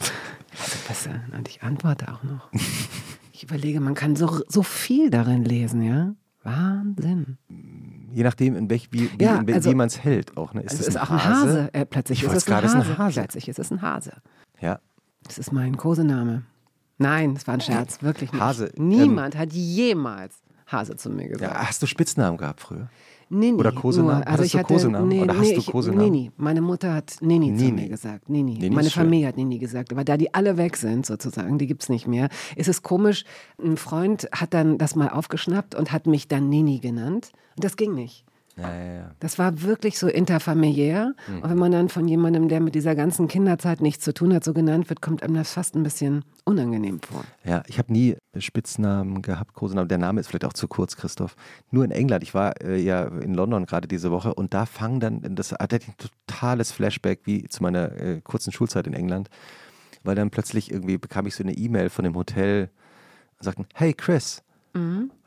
Also 0.52 0.76
besser. 0.88 1.20
Und 1.36 1.48
ich 1.48 1.62
antworte 1.62 2.12
auch 2.12 2.22
noch. 2.22 2.50
Ich 3.32 3.42
überlege, 3.44 3.80
man 3.80 3.94
kann 3.94 4.16
so, 4.16 4.42
so 4.48 4.62
viel 4.62 5.08
darin 5.10 5.44
lesen, 5.44 5.82
ja? 5.82 6.14
Wahnsinn. 6.42 7.38
Je 8.12 8.22
nachdem, 8.22 8.56
in 8.56 8.68
welch, 8.70 8.88
wie, 8.92 9.10
wie, 9.18 9.24
Ja, 9.24 9.42
also- 9.46 9.70
wie 9.70 9.74
man 9.74 9.86
es 9.86 10.02
hält. 10.04 10.36
Auch, 10.36 10.52
ne? 10.54 10.62
Ist 10.62 10.72
Es 10.74 10.78
das 10.80 10.88
ist 10.88 10.96
ein 10.96 11.02
auch 11.02 11.10
ein 11.10 11.24
Hase. 11.24 11.70
Äh, 11.72 11.86
plötzlich 11.86 12.18
Ich 12.22 12.24
ist 12.28 12.32
es 12.34 12.48
ein 12.50 12.64
es 12.64 12.74
Hase. 12.74 12.76
ein 12.92 12.98
Hase. 12.98 13.20
Plötzlich 13.20 13.48
ist 13.48 13.58
es 13.58 13.70
ein 13.70 13.82
Hase. 13.82 14.12
Ja. 14.60 14.80
Das 15.30 15.38
ist 15.38 15.52
mein 15.52 15.76
Kosename. 15.76 16.42
Nein, 16.98 17.34
es 17.36 17.46
war 17.46 17.54
ein 17.54 17.60
Scherz, 17.60 18.02
wirklich 18.02 18.32
nicht. 18.32 18.42
Hase, 18.42 18.72
Niemand 18.76 19.38
hat 19.38 19.52
jemals 19.52 20.42
Hase 20.66 20.96
zu 20.96 21.08
mir 21.08 21.28
gesagt. 21.28 21.54
ja. 21.54 21.68
Hast 21.68 21.80
du 21.80 21.86
Spitznamen 21.86 22.36
gehabt 22.36 22.60
früher? 22.60 22.88
Nini. 23.28 23.56
Oder 23.56 23.70
Kosenamen? 23.70 24.16
Nur. 24.16 24.26
Also 24.26 24.32
Hattest 24.32 24.46
ich 24.46 24.52
du 24.52 24.58
hatte, 24.58 24.74
Kosenamen? 24.74 25.08
Nee, 25.08 25.22
Oder 25.22 25.34
hast 25.38 25.42
nee, 25.42 25.54
du 25.54 25.62
Kosenamen? 25.62 26.10
Nini. 26.10 26.32
Meine 26.36 26.60
Mutter 26.60 26.92
hat 26.94 27.16
Nini, 27.20 27.56
zu 27.56 27.64
Nini. 27.64 27.82
mir 27.82 27.88
gesagt. 27.88 28.28
Nini. 28.28 28.54
Nini 28.54 28.74
Meine 28.74 28.88
ist 28.88 28.92
schön. 28.94 29.04
Familie 29.04 29.28
hat 29.28 29.36
Nini 29.36 29.58
gesagt. 29.60 29.92
Aber 29.92 30.02
da 30.02 30.16
die 30.16 30.34
alle 30.34 30.56
weg 30.56 30.76
sind, 30.76 31.06
sozusagen, 31.06 31.56
die 31.58 31.68
gibt 31.68 31.84
es 31.84 31.88
nicht 31.90 32.08
mehr, 32.08 32.28
ist 32.56 32.68
es 32.68 32.82
komisch. 32.82 33.24
Ein 33.62 33.76
Freund 33.76 34.28
hat 34.32 34.52
dann 34.52 34.78
das 34.78 34.96
mal 34.96 35.10
aufgeschnappt 35.10 35.76
und 35.76 35.92
hat 35.92 36.08
mich 36.08 36.26
dann 36.26 36.48
Nini 36.48 36.80
genannt. 36.80 37.30
Und 37.54 37.62
das 37.62 37.76
ging 37.76 37.94
nicht. 37.94 38.24
Ja, 38.60 38.74
ja, 38.74 38.92
ja. 38.94 39.10
Das 39.20 39.38
war 39.38 39.62
wirklich 39.62 39.98
so 39.98 40.08
interfamiliär. 40.08 41.14
Hm. 41.26 41.42
Und 41.42 41.50
wenn 41.50 41.58
man 41.58 41.72
dann 41.72 41.88
von 41.88 42.06
jemandem, 42.08 42.48
der 42.48 42.60
mit 42.60 42.74
dieser 42.74 42.94
ganzen 42.94 43.28
Kinderzeit 43.28 43.80
nichts 43.80 44.04
zu 44.04 44.12
tun 44.12 44.34
hat, 44.34 44.44
so 44.44 44.52
genannt 44.52 44.88
wird, 44.88 45.00
kommt 45.00 45.22
einem 45.22 45.34
das 45.34 45.52
fast 45.52 45.74
ein 45.74 45.82
bisschen 45.82 46.24
unangenehm 46.44 47.00
vor. 47.00 47.24
Ja, 47.44 47.62
ich 47.66 47.78
habe 47.78 47.92
nie 47.92 48.16
Spitznamen 48.38 49.22
gehabt, 49.22 49.54
Kosenamen. 49.54 49.88
Der 49.88 49.98
Name 49.98 50.20
ist 50.20 50.28
vielleicht 50.28 50.44
auch 50.44 50.52
zu 50.52 50.68
kurz, 50.68 50.96
Christoph. 50.96 51.36
Nur 51.70 51.84
in 51.84 51.90
England. 51.90 52.22
Ich 52.22 52.34
war 52.34 52.60
äh, 52.62 52.80
ja 52.80 53.04
in 53.04 53.34
London 53.34 53.66
gerade 53.66 53.88
diese 53.88 54.10
Woche 54.10 54.34
und 54.34 54.54
da 54.54 54.66
fangen 54.66 55.00
dann, 55.00 55.34
das 55.34 55.52
hatte 55.52 55.76
ein 55.76 55.94
totales 55.98 56.72
Flashback 56.72 57.20
wie 57.24 57.44
zu 57.48 57.62
meiner 57.62 57.92
äh, 57.92 58.20
kurzen 58.22 58.52
Schulzeit 58.52 58.86
in 58.86 58.94
England, 58.94 59.28
weil 60.04 60.14
dann 60.14 60.30
plötzlich 60.30 60.70
irgendwie 60.70 60.98
bekam 60.98 61.26
ich 61.26 61.34
so 61.34 61.42
eine 61.42 61.52
E-Mail 61.52 61.90
von 61.90 62.04
dem 62.04 62.14
Hotel 62.14 62.70
und 63.38 63.44
sagten, 63.44 63.66
hey 63.74 63.94
Chris, 63.94 64.42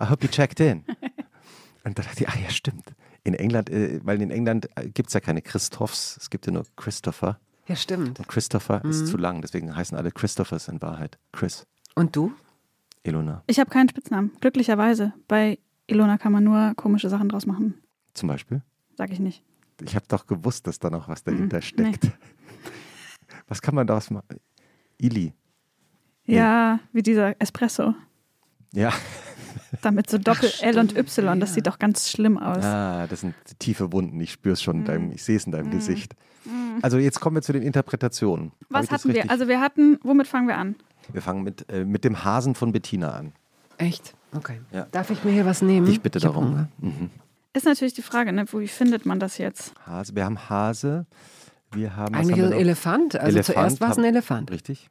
I 0.02 0.10
hope 0.10 0.24
you 0.24 0.30
checked 0.30 0.60
in. 0.60 0.86
und 1.84 1.98
da 1.98 2.04
dachte 2.04 2.24
ich, 2.24 2.30
ah 2.30 2.38
ja, 2.42 2.50
stimmt. 2.50 2.94
In 3.24 3.34
England, 3.34 3.70
äh, 3.70 4.00
weil 4.04 4.22
in 4.22 4.32
England 4.32 4.68
gibt 4.94 5.08
es 5.10 5.14
ja 5.14 5.20
keine 5.20 5.42
Christophs, 5.42 6.18
es 6.18 6.30
gibt 6.30 6.46
ja 6.46 6.52
nur 6.52 6.66
Christopher. 6.76 7.40
Ja, 7.68 7.76
stimmt. 7.78 8.20
Und 8.20 8.28
Christopher 8.28 8.84
ist 8.84 9.08
zu 9.08 9.16
lang, 9.18 9.42
deswegen 9.42 9.74
heißen 9.74 9.98
alle 9.98 10.12
Christophers 10.12 10.68
in 10.68 10.82
Wahrheit. 10.82 11.18
Chris, 11.32 11.66
Und 11.96 12.16
du? 12.16 12.34
Ilona 13.04 13.44
Ich 13.48 13.60
habe 13.60 13.70
keinen 13.70 13.88
Spitznamen. 13.90 14.32
Glücklicherweise. 14.42 15.14
Bei 15.28 15.58
Ilona 15.88 16.18
kann 16.18 16.32
man 16.34 16.44
nur 16.44 16.74
komische 16.76 17.10
Sachen 17.10 17.30
draus 17.30 17.46
machen. 17.46 17.76
zum 18.14 18.28
Beispiel. 18.28 18.62
Sag 18.98 19.12
ich 19.12 19.20
nicht. 19.20 19.44
Ich 19.82 19.96
habe 19.96 20.06
doch 20.08 20.28
gewusst, 20.28 20.68
dass 20.68 20.80
da 20.80 20.90
noch 20.90 21.08
was 21.08 21.24
dahinter 21.24 21.58
Mhm, 21.58 21.62
steckt. 21.62 22.12
Was 23.48 23.62
kann 23.62 23.76
man 23.76 23.86
daraus 23.88 24.10
machen? 24.10 24.40
Ili. 24.98 25.34
Nee. 26.26 26.36
Ja, 26.38 26.80
wie 26.94 27.02
dieser 27.02 27.40
Espresso. 27.42 27.94
Ja. 28.72 28.94
Damit 29.82 30.10
so 30.10 30.18
Doppel-L 30.18 30.78
und 30.80 30.96
Y. 30.98 31.40
Das 31.40 31.54
sieht 31.54 31.68
doch 31.68 31.80
ganz 31.80 32.10
schlimm 32.10 32.38
aus. 32.38 32.64
Ah, 32.64 33.08
das 33.08 33.22
sind 33.22 33.34
tiefe 33.60 33.92
Wunden. 33.92 34.20
Ich 34.22 34.32
spüre 34.32 34.54
es 34.54 34.62
schon, 34.62 34.78
in 34.78 34.82
Mhm. 34.82 34.86
deinem, 34.86 35.12
ich 35.12 35.24
sehe 35.24 35.36
es 35.38 35.46
in 35.46 35.52
deinem 35.52 35.72
Gesicht. 35.72 36.14
Also 36.82 36.98
jetzt 36.98 37.20
kommen 37.20 37.36
wir 37.38 37.42
zu 37.42 37.54
den 37.54 37.64
Interpretationen. 37.64 38.52
Was 38.70 38.86
ich 38.86 38.92
hatten 38.92 39.14
wir? 39.14 39.30
Also 39.30 39.48
wir 39.48 39.62
hatten, 39.62 40.00
womit 40.04 40.28
fangen 40.28 40.48
wir 40.48 40.58
an? 40.58 40.76
wir 41.12 41.22
fangen 41.22 41.44
mit, 41.44 41.70
äh, 41.70 41.84
mit 41.86 42.04
dem 42.06 42.24
Hasen 42.24 42.56
von 42.56 42.72
Bettina 42.72 43.10
an. 43.12 43.34
Echt? 43.78 44.14
Okay. 44.36 44.62
Ja. 44.72 44.88
Darf 44.92 45.10
ich 45.10 45.24
mir 45.24 45.32
hier 45.32 45.46
was 45.46 45.62
nehmen? 45.62 45.88
Ich 45.88 46.02
bitte 46.02 46.20
hab 46.20 46.34
darum. 46.34 46.68
Mhm. 46.80 47.10
Ist 47.54 47.66
natürlich 47.66 47.94
die 47.94 48.02
Frage, 48.02 48.34
ne? 48.34 48.46
wie 48.52 48.68
findet 48.68 49.06
man 49.06 49.20
das 49.20 49.38
jetzt? 49.38 49.74
Hase. 49.86 50.16
Wir 50.16 50.26
haben 50.26 50.50
Hase. 50.50 51.06
Wir 51.72 51.96
haben. 51.96 52.16
Eigentlich 52.16 52.32
haben 52.34 52.50
wir 52.50 52.56
ein? 52.56 52.62
Elefant. 52.62 53.16
Also 53.16 53.28
Elefant 53.38 53.46
zuerst 53.46 53.82
war 53.82 53.92
es 53.92 53.98
ein 53.98 54.04
Elefant. 54.06 54.52
Richtig. 54.52 54.90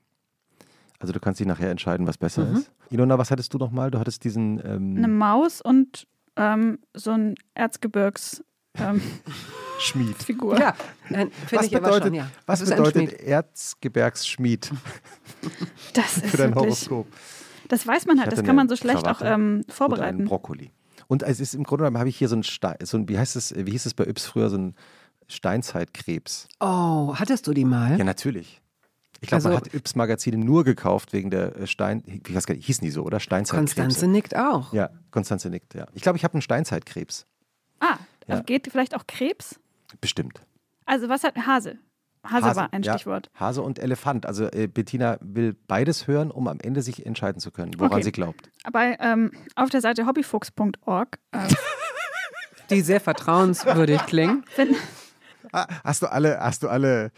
Also 1.02 1.12
du 1.12 1.20
kannst 1.20 1.40
dich 1.40 1.46
nachher 1.46 1.70
entscheiden, 1.70 2.06
was 2.06 2.16
besser 2.16 2.44
Mhm. 2.44 2.56
ist. 2.56 2.70
Ilona, 2.90 3.18
was 3.18 3.30
hattest 3.30 3.52
du 3.52 3.58
nochmal? 3.58 3.90
Du 3.90 3.98
hattest 3.98 4.22
diesen. 4.24 4.60
Eine 4.60 4.74
Ähm, 5.06 5.18
Maus 5.18 5.60
und 5.60 6.06
ähm, 6.36 6.78
so 6.94 7.10
ein 7.10 7.34
Erzgebirgsfigur. 7.54 8.44
Ähm, 8.78 9.02
Schmied. 9.80 10.16
Figur. 10.22 10.58
Ja, 10.58 10.74
nein, 11.10 11.30
finde 11.32 11.56
Was 11.56 11.66
ich 11.66 11.76
aber 11.76 11.86
bedeutet, 11.86 12.04
schon, 12.06 12.14
ja. 12.14 12.30
was 12.46 12.64
bedeutet 12.64 13.10
Schmied. 13.10 13.20
Erzgebirgsschmied 13.20 14.70
Das 15.92 16.16
ist 16.18 16.26
für 16.26 16.36
dein 16.36 16.54
wirklich, 16.54 16.88
Horoskop? 16.88 17.06
das 17.68 17.84
weiß 17.86 18.06
man 18.06 18.20
halt, 18.20 18.30
das 18.32 18.44
kann 18.44 18.54
man 18.56 18.68
eine 18.68 18.68
so 18.68 18.76
schlecht 18.76 18.98
auch 19.08 19.18
Krawatte 19.18 19.26
ähm, 19.26 19.32
Und 19.34 19.42
einen 19.42 19.64
vorbereiten. 19.68 20.24
Brokkoli. 20.24 20.70
Und 21.08 21.22
es 21.24 21.40
ist 21.40 21.54
im 21.54 21.64
Grunde 21.64 21.82
genommen 21.82 21.98
habe 21.98 22.08
ich 22.08 22.16
hier 22.16 22.28
so 22.28 22.36
ein, 22.36 22.44
Stein, 22.44 22.76
so 22.84 22.96
ein 22.96 23.08
wie 23.08 23.18
heißt 23.18 23.34
es, 23.36 23.52
wie 23.56 23.72
hieß 23.72 23.84
es 23.86 23.94
bei 23.94 24.04
Yps 24.06 24.24
früher, 24.24 24.48
so 24.48 24.56
ein 24.56 24.74
Steinzeitkrebs. 25.28 26.48
Oh, 26.60 27.14
hattest 27.16 27.46
du 27.46 27.52
die 27.52 27.64
mal? 27.64 27.98
Ja, 27.98 28.04
natürlich. 28.04 28.61
Ich 29.22 29.28
glaube, 29.28 29.44
man 29.44 29.52
Also- 29.54 29.66
hat 29.66 29.74
Yps 29.74 29.94
Magazine 29.94 30.36
nur 30.36 30.64
gekauft 30.64 31.12
wegen 31.14 31.30
der 31.30 31.56
äh, 31.56 31.66
Stein, 31.66 32.02
ich 32.06 32.34
weiß 32.34 32.44
gar 32.46 32.54
nicht, 32.54 32.66
hießen 32.66 32.84
die 32.84 32.90
so, 32.90 33.02
oder? 33.04 33.18
Steinzeitkrebse. 33.20 33.76
Konstanze 33.76 34.08
nickt 34.08 34.36
auch. 34.36 34.72
Ja, 34.74 34.90
Konstanze 35.10 35.48
nickt, 35.48 35.74
ja. 35.74 35.86
Ich 35.94 36.02
glaube, 36.02 36.18
ich 36.18 36.24
habe 36.24 36.34
einen 36.34 36.42
Steinzeitkrebs. 36.42 37.24
Ah, 37.80 37.96
Ja. 38.26 38.40
geht 38.40 38.68
vielleicht 38.70 38.94
auch 38.94 39.06
Krebs? 39.06 39.58
Bestimmt. 40.00 40.40
Also 40.84 41.08
was 41.08 41.24
hat 41.24 41.36
Hase? 41.36 41.78
Hase, 42.24 42.54
war 42.54 42.72
ein 42.72 42.82
ja. 42.82 42.92
Stichwort. 42.94 43.30
Hase 43.34 43.62
und 43.62 43.78
Elefant. 43.80 44.26
Also 44.26 44.44
äh, 44.52 44.68
Bettina 44.68 45.18
will 45.20 45.56
beides 45.66 46.06
hören, 46.06 46.30
um 46.30 46.46
am 46.46 46.60
Ende 46.60 46.80
sich 46.82 47.04
entscheiden 47.04 47.40
zu 47.40 47.50
können, 47.50 47.72
woran 47.78 47.94
Okay. 47.94 48.02
sie 48.04 48.12
glaubt. 48.12 48.48
Bei, 48.72 48.96
ähm, 49.00 49.32
auf 49.56 49.70
der 49.70 49.80
Seite 49.80 50.06
hobbyfuchs.org 50.06 51.18
äh, 51.32 51.38
Die 52.70 52.80
sehr 52.80 53.00
vertrauenswürdig 53.00 54.06
klingen. 54.06 54.44
Ah, 54.56 54.62
hast 55.52 56.02
du 56.02 56.06
alle, 56.10 56.38
hast 56.40 56.62
du 56.62 56.68
alle, 56.68 57.10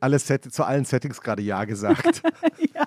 alle 0.00 0.18
Set, 0.18 0.52
zu 0.52 0.64
allen 0.64 0.84
Settings 0.84 1.20
gerade 1.20 1.42
Ja 1.42 1.64
gesagt? 1.64 2.22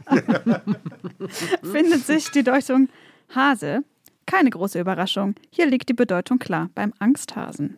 findet 1.63 2.05
sich 2.05 2.31
die 2.31 2.43
Deutung 2.43 2.89
Hase. 3.33 3.83
Keine 4.25 4.49
große 4.49 4.79
Überraschung. 4.79 5.35
Hier 5.51 5.65
liegt 5.65 5.89
die 5.89 5.93
Bedeutung 5.93 6.39
klar 6.39 6.69
beim 6.75 6.93
Angsthasen. 6.99 7.77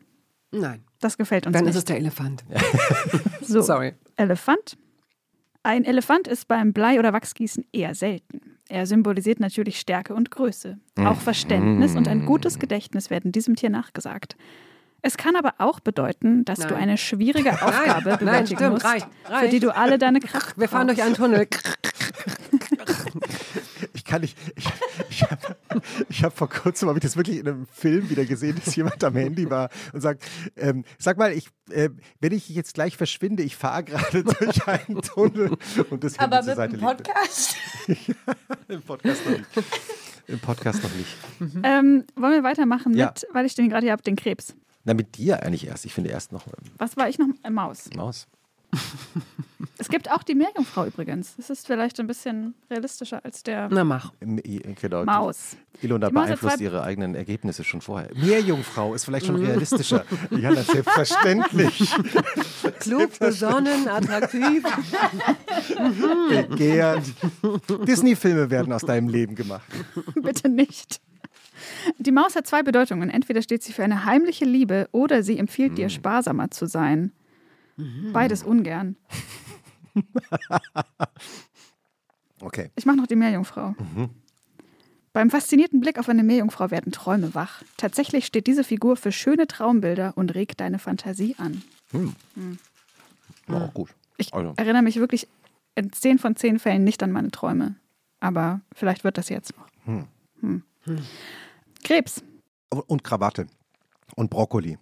Nein, 0.51 0.83
Das 0.99 1.17
gefällt 1.17 1.47
uns 1.47 1.53
dann 1.53 1.65
nicht. 1.65 1.71
ist 1.71 1.77
es 1.79 1.85
der 1.85 1.97
Elefant. 1.97 2.43
so, 3.41 3.61
Sorry. 3.61 3.93
Elefant. 4.15 4.77
Ein 5.63 5.83
Elefant 5.83 6.27
ist 6.27 6.47
beim 6.47 6.71
Blei- 6.73 6.99
oder 6.99 7.11
Wachsgießen 7.13 7.65
eher 7.73 7.95
selten. 7.95 8.41
Er 8.69 8.85
symbolisiert 8.85 9.39
natürlich 9.39 9.79
Stärke 9.79 10.13
und 10.13 10.29
Größe. 10.31 10.77
Auch 10.99 11.19
Verständnis 11.19 11.95
und 11.95 12.07
ein 12.07 12.25
gutes 12.25 12.59
Gedächtnis 12.59 13.09
werden 13.09 13.31
diesem 13.31 13.55
Tier 13.55 13.69
nachgesagt. 13.71 14.35
Es 15.07 15.17
kann 15.17 15.35
aber 15.35 15.53
auch 15.59 15.79
bedeuten, 15.79 16.45
dass 16.45 16.57
du 16.57 16.69
Nein. 16.69 16.77
eine 16.81 16.97
schwierige 16.97 17.51
Aufgabe 17.61 18.09
nein, 18.09 18.17
bewältigen 18.17 18.57
stimmt, 18.57 18.71
musst, 18.73 18.85
reicht, 18.85 19.07
für 19.23 19.31
reicht. 19.33 19.53
die 19.53 19.59
du 19.59 19.69
alle 19.75 19.99
deine 19.99 20.19
Kraft 20.19 20.57
Wir 20.57 20.67
fahren 20.67 20.87
durch 20.87 21.03
einen 21.03 21.13
Tunnel. 21.13 21.47
Ich 23.93 24.03
kann 24.03 24.21
nicht. 24.21 24.35
Ich, 24.55 24.65
ich 25.11 25.21
habe 25.23 25.55
ich 26.09 26.23
hab 26.23 26.35
vor 26.35 26.49
kurzem 26.49 26.89
habe 26.89 26.97
ich 26.97 27.03
das 27.03 27.15
wirklich 27.17 27.37
in 27.37 27.47
einem 27.47 27.67
Film 27.67 28.09
wieder 28.09 28.25
gesehen, 28.25 28.59
dass 28.63 28.75
jemand 28.75 29.03
am 29.03 29.15
Handy 29.15 29.47
war 29.49 29.69
und 29.93 30.01
sagt: 30.01 30.23
ähm, 30.55 30.83
Sag 30.97 31.17
mal, 31.19 31.31
ich, 31.33 31.49
äh, 31.69 31.89
wenn 32.19 32.33
ich 32.33 32.49
jetzt 32.49 32.73
gleich 32.73 32.97
verschwinde, 32.97 33.43
ich 33.43 33.55
fahre 33.55 33.83
gerade 33.83 34.23
durch 34.39 34.67
einen 34.67 35.01
Tunnel 35.03 35.55
und 35.91 36.03
das 36.03 36.17
Handy 36.17 36.35
Aber 36.35 36.41
zur 36.43 36.49
mit 36.49 36.55
Seite 36.57 36.77
dem 36.77 36.87
legte. 36.87 37.03
Podcast? 37.03 37.55
Im 38.69 38.81
Podcast 38.81 39.25
noch 39.25 39.37
nicht. 39.37 39.49
Im 40.27 40.39
Podcast 40.39 40.83
noch 40.83 40.91
nicht. 40.95 41.15
Ähm, 41.63 42.05
wollen 42.15 42.33
wir 42.33 42.43
weitermachen 42.43 42.95
Ja. 42.95 43.07
mit, 43.07 43.27
weil 43.33 43.45
ich 43.45 43.53
den 43.53 43.69
gerade 43.69 43.85
hier 43.85 43.91
habe, 43.91 44.01
den 44.01 44.15
Krebs. 44.15 44.55
Na, 44.85 44.93
mit 44.93 45.17
dir 45.17 45.43
eigentlich 45.43 45.67
erst. 45.67 45.85
Ich 45.85 45.93
finde 45.93 46.11
erst 46.11 46.31
noch 46.31 46.47
ähm, 46.47 46.53
Was 46.77 46.95
war 46.95 47.09
ich 47.09 47.19
noch? 47.19 47.27
Äh, 47.43 47.49
Maus. 47.49 47.89
Maus. 47.95 48.27
Es 49.77 49.89
gibt 49.89 50.09
auch 50.09 50.23
die 50.23 50.35
Meerjungfrau 50.35 50.85
übrigens. 50.85 51.35
Das 51.35 51.49
ist 51.49 51.67
vielleicht 51.67 51.99
ein 51.99 52.07
bisschen 52.07 52.55
realistischer 52.69 53.23
als 53.25 53.43
der 53.43 53.67
Na 53.69 53.83
mach. 53.83 54.13
I- 54.23 54.61
Genau, 54.81 55.03
Maus. 55.03 55.57
Ilona 55.81 56.09
beeinflusst 56.09 56.61
ihre 56.61 56.81
eigenen 56.83 57.13
Ergebnisse 57.15 57.63
schon 57.63 57.81
vorher. 57.81 58.09
Meerjungfrau 58.15 58.93
ist 58.93 59.03
vielleicht 59.05 59.25
schon 59.25 59.35
realistischer. 59.35 60.05
ja, 60.31 60.51
na, 60.51 60.63
selbstverständlich. 60.63 61.89
Klug, 62.79 63.17
besonnen, 63.19 63.87
attraktiv. 63.87 64.63
Begehrt. 66.29 67.03
Disney-Filme 67.87 68.49
werden 68.49 68.71
aus 68.73 68.81
deinem 68.83 69.09
Leben 69.09 69.35
gemacht. 69.35 69.65
Bitte 70.15 70.49
nicht. 70.49 71.01
Die 71.99 72.11
Maus 72.11 72.35
hat 72.35 72.47
zwei 72.47 72.63
Bedeutungen. 72.63 73.09
Entweder 73.09 73.41
steht 73.41 73.63
sie 73.63 73.73
für 73.73 73.83
eine 73.83 74.05
heimliche 74.05 74.45
Liebe 74.45 74.87
oder 74.91 75.23
sie 75.23 75.37
empfiehlt 75.37 75.71
Mhm. 75.73 75.75
dir, 75.75 75.89
sparsamer 75.89 76.51
zu 76.51 76.65
sein. 76.67 77.11
Beides 78.13 78.43
ungern. 78.43 78.95
Okay. 82.41 82.69
Ich 82.75 82.85
mache 82.85 82.97
noch 82.97 83.07
die 83.07 83.15
Meerjungfrau. 83.15 83.75
Mhm. 83.95 84.09
Beim 85.13 85.29
faszinierten 85.29 85.79
Blick 85.79 85.97
auf 85.97 86.09
eine 86.09 86.23
Meerjungfrau 86.23 86.69
werden 86.71 86.91
Träume 86.91 87.33
wach. 87.33 87.63
Tatsächlich 87.77 88.25
steht 88.25 88.47
diese 88.47 88.63
Figur 88.65 88.97
für 88.97 89.11
schöne 89.13 89.47
Traumbilder 89.47 90.13
und 90.17 90.35
regt 90.35 90.59
deine 90.59 90.77
Fantasie 90.77 91.35
an. 91.37 91.63
War 93.47 93.63
auch 93.63 93.73
gut. 93.73 93.89
Ich 94.17 94.33
Also. 94.33 94.53
erinnere 94.57 94.81
mich 94.83 94.97
wirklich 94.97 95.27
in 95.75 95.93
zehn 95.93 96.19
von 96.19 96.35
zehn 96.35 96.59
Fällen 96.59 96.83
nicht 96.83 97.01
an 97.01 97.11
meine 97.13 97.31
Träume. 97.31 97.75
Aber 98.19 98.59
vielleicht 98.73 99.03
wird 99.05 99.17
das 99.17 99.29
jetzt 99.29 99.53
noch. 99.57 99.67
Hm. 100.41 100.63
Krebs. 101.85 102.23
Und 102.87 103.03
Krawatte. 103.03 103.45
Und 104.15 104.31
Brokkoli. 104.31 104.79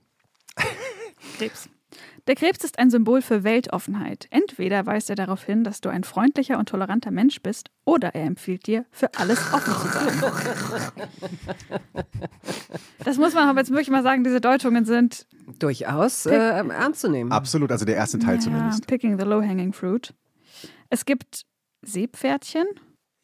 Krebs. 1.38 1.68
Der 2.28 2.36
Krebs 2.36 2.64
ist 2.64 2.80
ein 2.80 2.90
Symbol 2.90 3.22
für 3.22 3.44
Weltoffenheit. 3.44 4.28
Entweder 4.30 4.86
weist 4.86 5.10
er 5.10 5.18
darauf 5.18 5.44
hin, 5.44 5.66
dass 5.66 5.82
du 5.82 5.90
ein 5.90 6.06
freundlicher 6.06 6.58
und 6.58 6.70
toleranter 6.70 7.12
Mensch 7.12 7.42
bist, 7.42 7.70
oder 7.84 8.16
er 8.16 8.24
empfiehlt 8.24 8.66
dir, 8.68 8.86
für 8.90 9.14
alles 9.16 9.38
offen 9.54 9.74
zu 9.74 9.88
sein. 9.90 10.24
Das 13.04 13.18
muss 13.18 13.34
man 13.34 13.50
aber 13.50 13.60
jetzt 13.60 13.72
wirklich 13.72 13.90
mal 13.90 14.02
sagen, 14.02 14.24
diese 14.24 14.40
Deutungen 14.40 14.86
sind 14.86 15.28
Durchaus 15.60 16.26
äh, 16.26 16.36
ernst 16.36 17.02
zu 17.02 17.10
nehmen. 17.10 17.34
Absolut, 17.34 17.70
also 17.74 17.84
der 17.84 17.98
erste 17.98 18.18
Teil 18.18 18.36
ja, 18.36 18.40
zumindest. 18.42 18.88
picking 18.88 19.20
the 19.20 19.26
low-hanging 19.26 19.74
fruit. 19.74 20.14
Es 20.90 21.04
gibt 21.04 21.44
Seepferdchen. 21.82 22.66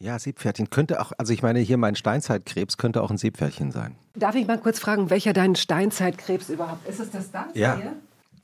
Ja, 0.01 0.17
Seepferdchen 0.17 0.69
könnte 0.69 1.01
auch, 1.01 1.11
also 1.17 1.33
ich 1.33 1.43
meine, 1.43 1.59
hier 1.59 1.75
mein 1.77 1.95
Steinzeitkrebs 1.95 2.77
könnte 2.77 3.03
auch 3.03 3.11
ein 3.11 3.17
Seepferdchen 3.17 3.71
sein. 3.71 3.95
Darf 4.15 4.35
ich 4.35 4.47
mal 4.47 4.57
kurz 4.57 4.79
fragen, 4.79 5.09
welcher 5.09 5.33
dein 5.33 5.55
Steinzeitkrebs 5.57 6.49
überhaupt 6.49 6.87
ist? 6.87 6.99
Es 7.01 7.11
das 7.11 7.31
da? 7.31 7.47
Ja. 7.53 7.75
Hier? 7.75 7.93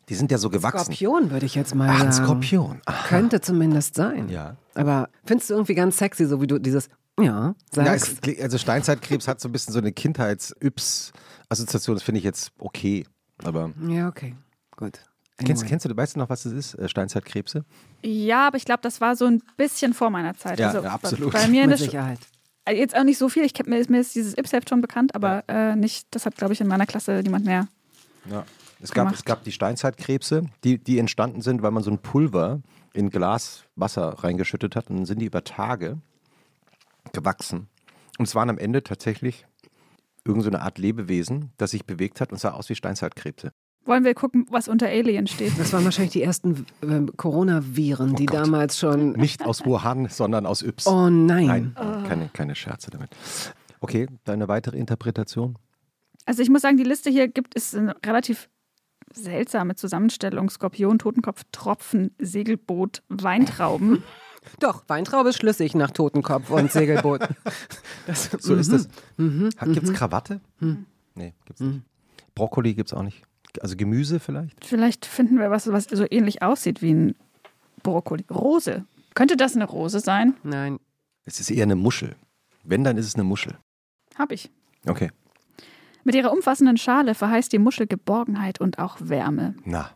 Die 0.09 0.15
sind 0.15 0.31
ja 0.31 0.37
so 0.37 0.49
gewachsen. 0.49 0.93
Skorpion, 0.93 1.31
würde 1.31 1.45
ich 1.45 1.55
jetzt 1.55 1.73
mal 1.73 1.87
Ach, 1.89 1.93
sagen. 1.97 2.07
ein 2.09 2.13
Skorpion. 2.13 2.81
Ach, 2.85 3.07
Könnte 3.07 3.39
zumindest 3.41 3.95
sein. 3.95 4.27
Ja. 4.29 4.57
Aber 4.75 5.09
findest 5.23 5.49
du 5.49 5.53
irgendwie 5.55 5.73
ganz 5.75 5.97
sexy, 5.97 6.25
so 6.25 6.41
wie 6.41 6.47
du 6.47 6.59
dieses 6.59 6.89
Ja, 7.17 7.55
Ja, 7.73 7.85
sagst. 7.85 8.11
es, 8.13 8.21
klingt- 8.21 8.41
also 8.41 8.57
Steinzeitkrebs 8.57 9.25
hat 9.27 9.39
so 9.39 9.47
ein 9.47 9.51
bisschen 9.53 9.71
so 9.73 9.79
eine 9.79 9.93
Kindheits-Yps-Assoziation, 9.93 11.95
das 11.95 12.03
finde 12.03 12.19
ich 12.19 12.25
jetzt 12.25 12.51
okay. 12.59 13.05
Aber 13.43 13.71
Ja, 13.87 14.09
okay. 14.09 14.35
Gut. 14.75 14.99
Kennst, 15.37 15.63
Anyway. 15.63 15.69
kennst 15.69 15.85
du, 15.85 15.95
weißt 15.95 16.15
du 16.15 16.19
noch, 16.19 16.29
was 16.29 16.45
es 16.45 16.53
ist, 16.53 16.73
äh, 16.75 16.87
Steinzeitkrebse? 16.87 17.65
Ja, 18.03 18.47
aber 18.47 18.57
ich 18.57 18.65
glaube, 18.65 18.81
das 18.81 19.01
war 19.01 19.15
so 19.15 19.25
ein 19.25 19.41
bisschen 19.57 19.93
vor 19.93 20.09
meiner 20.09 20.35
Zeit. 20.35 20.59
Ja, 20.59 20.67
also, 20.67 20.83
ja, 20.83 20.91
absolut. 20.91 21.33
Bei 21.33 21.47
mir 21.47 21.63
in 21.63 21.69
Mit 21.71 21.79
Sicherheit. 21.79 22.19
Also 22.65 22.79
Jetzt 22.79 22.95
auch 22.95 23.03
nicht 23.03 23.17
so 23.17 23.29
viel. 23.29 23.43
Ich 23.43 23.53
kenn, 23.53 23.69
mir, 23.69 23.77
ist, 23.77 23.89
mir 23.89 23.99
ist 23.99 24.15
dieses 24.15 24.37
Yps-Heft 24.37 24.69
schon 24.69 24.81
bekannt, 24.81 25.13
aber 25.13 25.43
äh, 25.47 25.75
nicht, 25.75 26.07
das 26.11 26.25
hat, 26.25 26.35
glaube 26.35 26.53
ich, 26.53 26.61
in 26.61 26.67
meiner 26.67 26.85
Klasse 26.85 27.21
niemand 27.23 27.45
mehr. 27.45 27.67
Ja. 28.29 28.45
Es 28.81 28.91
gab, 28.91 29.05
Gemacht. 29.05 29.15
es 29.15 29.25
gab 29.25 29.43
die 29.43 29.51
Steinzeitkrebse, 29.51 30.43
die, 30.63 30.77
die 30.77 30.99
entstanden 30.99 31.41
sind, 31.41 31.61
weil 31.61 31.71
man 31.71 31.81
so 31.81 31.91
ein 31.91 31.99
Pulver 31.99 32.61
in 32.93 33.09
Glas 33.09 33.63
Wasser 33.75 34.09
reingeschüttet 34.09 34.75
hat 34.75 34.89
und 34.89 34.97
dann 34.97 35.05
sind 35.05 35.19
die 35.19 35.25
über 35.25 35.43
Tage 35.43 35.99
gewachsen. 37.13 37.67
Und 38.17 38.27
es 38.27 38.35
waren 38.35 38.49
am 38.49 38.57
Ende 38.57 38.83
tatsächlich 38.83 39.45
irgend 40.25 40.43
so 40.43 40.49
eine 40.49 40.61
Art 40.61 40.77
Lebewesen, 40.77 41.51
das 41.57 41.71
sich 41.71 41.85
bewegt 41.85 42.19
hat 42.21 42.31
und 42.31 42.37
sah 42.39 42.51
aus 42.51 42.69
wie 42.69 42.75
Steinzeitkrebse. 42.75 43.53
Wollen 43.85 44.03
wir 44.03 44.15
gucken, 44.15 44.47
was 44.49 44.67
unter 44.67 44.87
Alien 44.87 45.27
steht? 45.27 45.57
Das 45.59 45.71
waren 45.71 45.85
wahrscheinlich 45.85 46.13
die 46.13 46.23
ersten 46.23 46.65
äh, 46.81 47.01
Coronaviren, 47.17 48.15
die 48.15 48.23
Oh 48.23 48.25
Gott. 48.33 48.35
damals 48.45 48.79
schon. 48.79 49.11
Nicht 49.11 49.45
aus 49.45 49.63
Wuhan, 49.65 50.07
sondern 50.09 50.45
aus 50.47 50.63
Yps. 50.63 50.87
Oh 50.87 51.09
nein. 51.09 51.73
Nein, 51.75 52.05
keine, 52.07 52.29
keine 52.33 52.55
Scherze 52.55 52.89
damit. 52.89 53.09
Okay, 53.81 54.07
deine 54.23 54.47
weitere 54.47 54.77
Interpretation? 54.77 55.57
Also 56.25 56.41
ich 56.41 56.49
muss 56.49 56.63
sagen, 56.63 56.77
die 56.77 56.83
Liste 56.83 57.11
hier 57.11 57.27
gibt 57.27 57.55
es 57.55 57.75
eine 57.75 57.95
relativ 58.03 58.49
seltsame 59.13 59.75
Zusammenstellung. 59.75 60.49
Skorpion, 60.49 60.97
Totenkopf, 60.97 61.43
Tropfen, 61.51 62.09
Segelboot, 62.17 63.03
Weintrauben. 63.09 64.01
Doch, 64.59 64.83
Weintraube 64.87 65.29
ist 65.29 65.37
schlüssig 65.37 65.75
nach 65.75 65.91
Totenkopf 65.91 66.49
und 66.49 66.71
Segelboot. 66.71 67.21
Das, 68.07 68.29
So 68.39 68.55
ist 68.55 68.71
es. 68.71 68.87
Mhm. 69.17 69.49
Gibt 69.73 69.83
es 69.87 69.93
Krawatte? 69.93 70.41
Nee, 71.15 71.33
gibt's 71.45 71.61
nicht. 71.61 71.81
Brokkoli 72.33 72.73
gibt 72.73 72.89
es 72.89 72.93
auch 72.97 73.03
nicht. 73.03 73.21
Also 73.61 73.75
Gemüse 73.75 74.19
vielleicht? 74.19 74.65
Vielleicht 74.65 75.05
finden 75.05 75.39
wir 75.39 75.51
was, 75.51 75.71
was 75.71 75.85
so 75.85 76.05
ähnlich 76.09 76.41
aussieht 76.41 76.81
wie 76.81 76.93
ein 76.93 77.15
Brokkoli. 77.83 78.25
Rose. 78.29 78.85
Könnte 79.13 79.37
das 79.37 79.55
eine 79.55 79.65
Rose 79.65 79.99
sein? 79.99 80.35
Nein. 80.43 80.79
Es 81.25 81.39
ist 81.39 81.49
eher 81.49 81.63
eine 81.63 81.75
Muschel. 81.75 82.15
Wenn, 82.63 82.83
dann 82.83 82.97
ist 82.97 83.07
es 83.07 83.15
eine 83.15 83.23
Muschel. 83.23 83.57
Hab 84.17 84.31
ich. 84.31 84.49
Okay. 84.87 85.11
Mit 86.03 86.15
ihrer 86.15 86.31
umfassenden 86.31 86.77
Schale 86.77 87.15
verheißt 87.15 87.51
die 87.51 87.59
Muschel 87.59 87.87
Geborgenheit 87.87 88.59
und 88.59 88.77
auch 88.79 88.97
Wärme. 88.99 89.55
Na, 89.65 89.91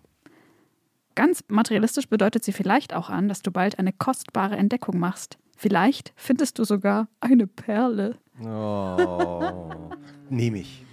Ganz 1.19 1.43
materialistisch 1.49 2.07
bedeutet 2.07 2.45
sie 2.45 2.53
vielleicht 2.53 2.93
auch 2.93 3.09
an, 3.09 3.27
dass 3.27 3.41
du 3.41 3.51
bald 3.51 3.77
eine 3.77 3.91
kostbare 3.91 4.55
Entdeckung 4.55 4.99
machst. 4.99 5.37
Vielleicht 5.57 6.13
findest 6.15 6.57
du 6.59 6.63
sogar 6.63 7.09
eine 7.19 7.45
Perle. 7.45 8.15
Oh. 8.41 9.69
Nehme 10.29 10.59
ich. 10.59 10.85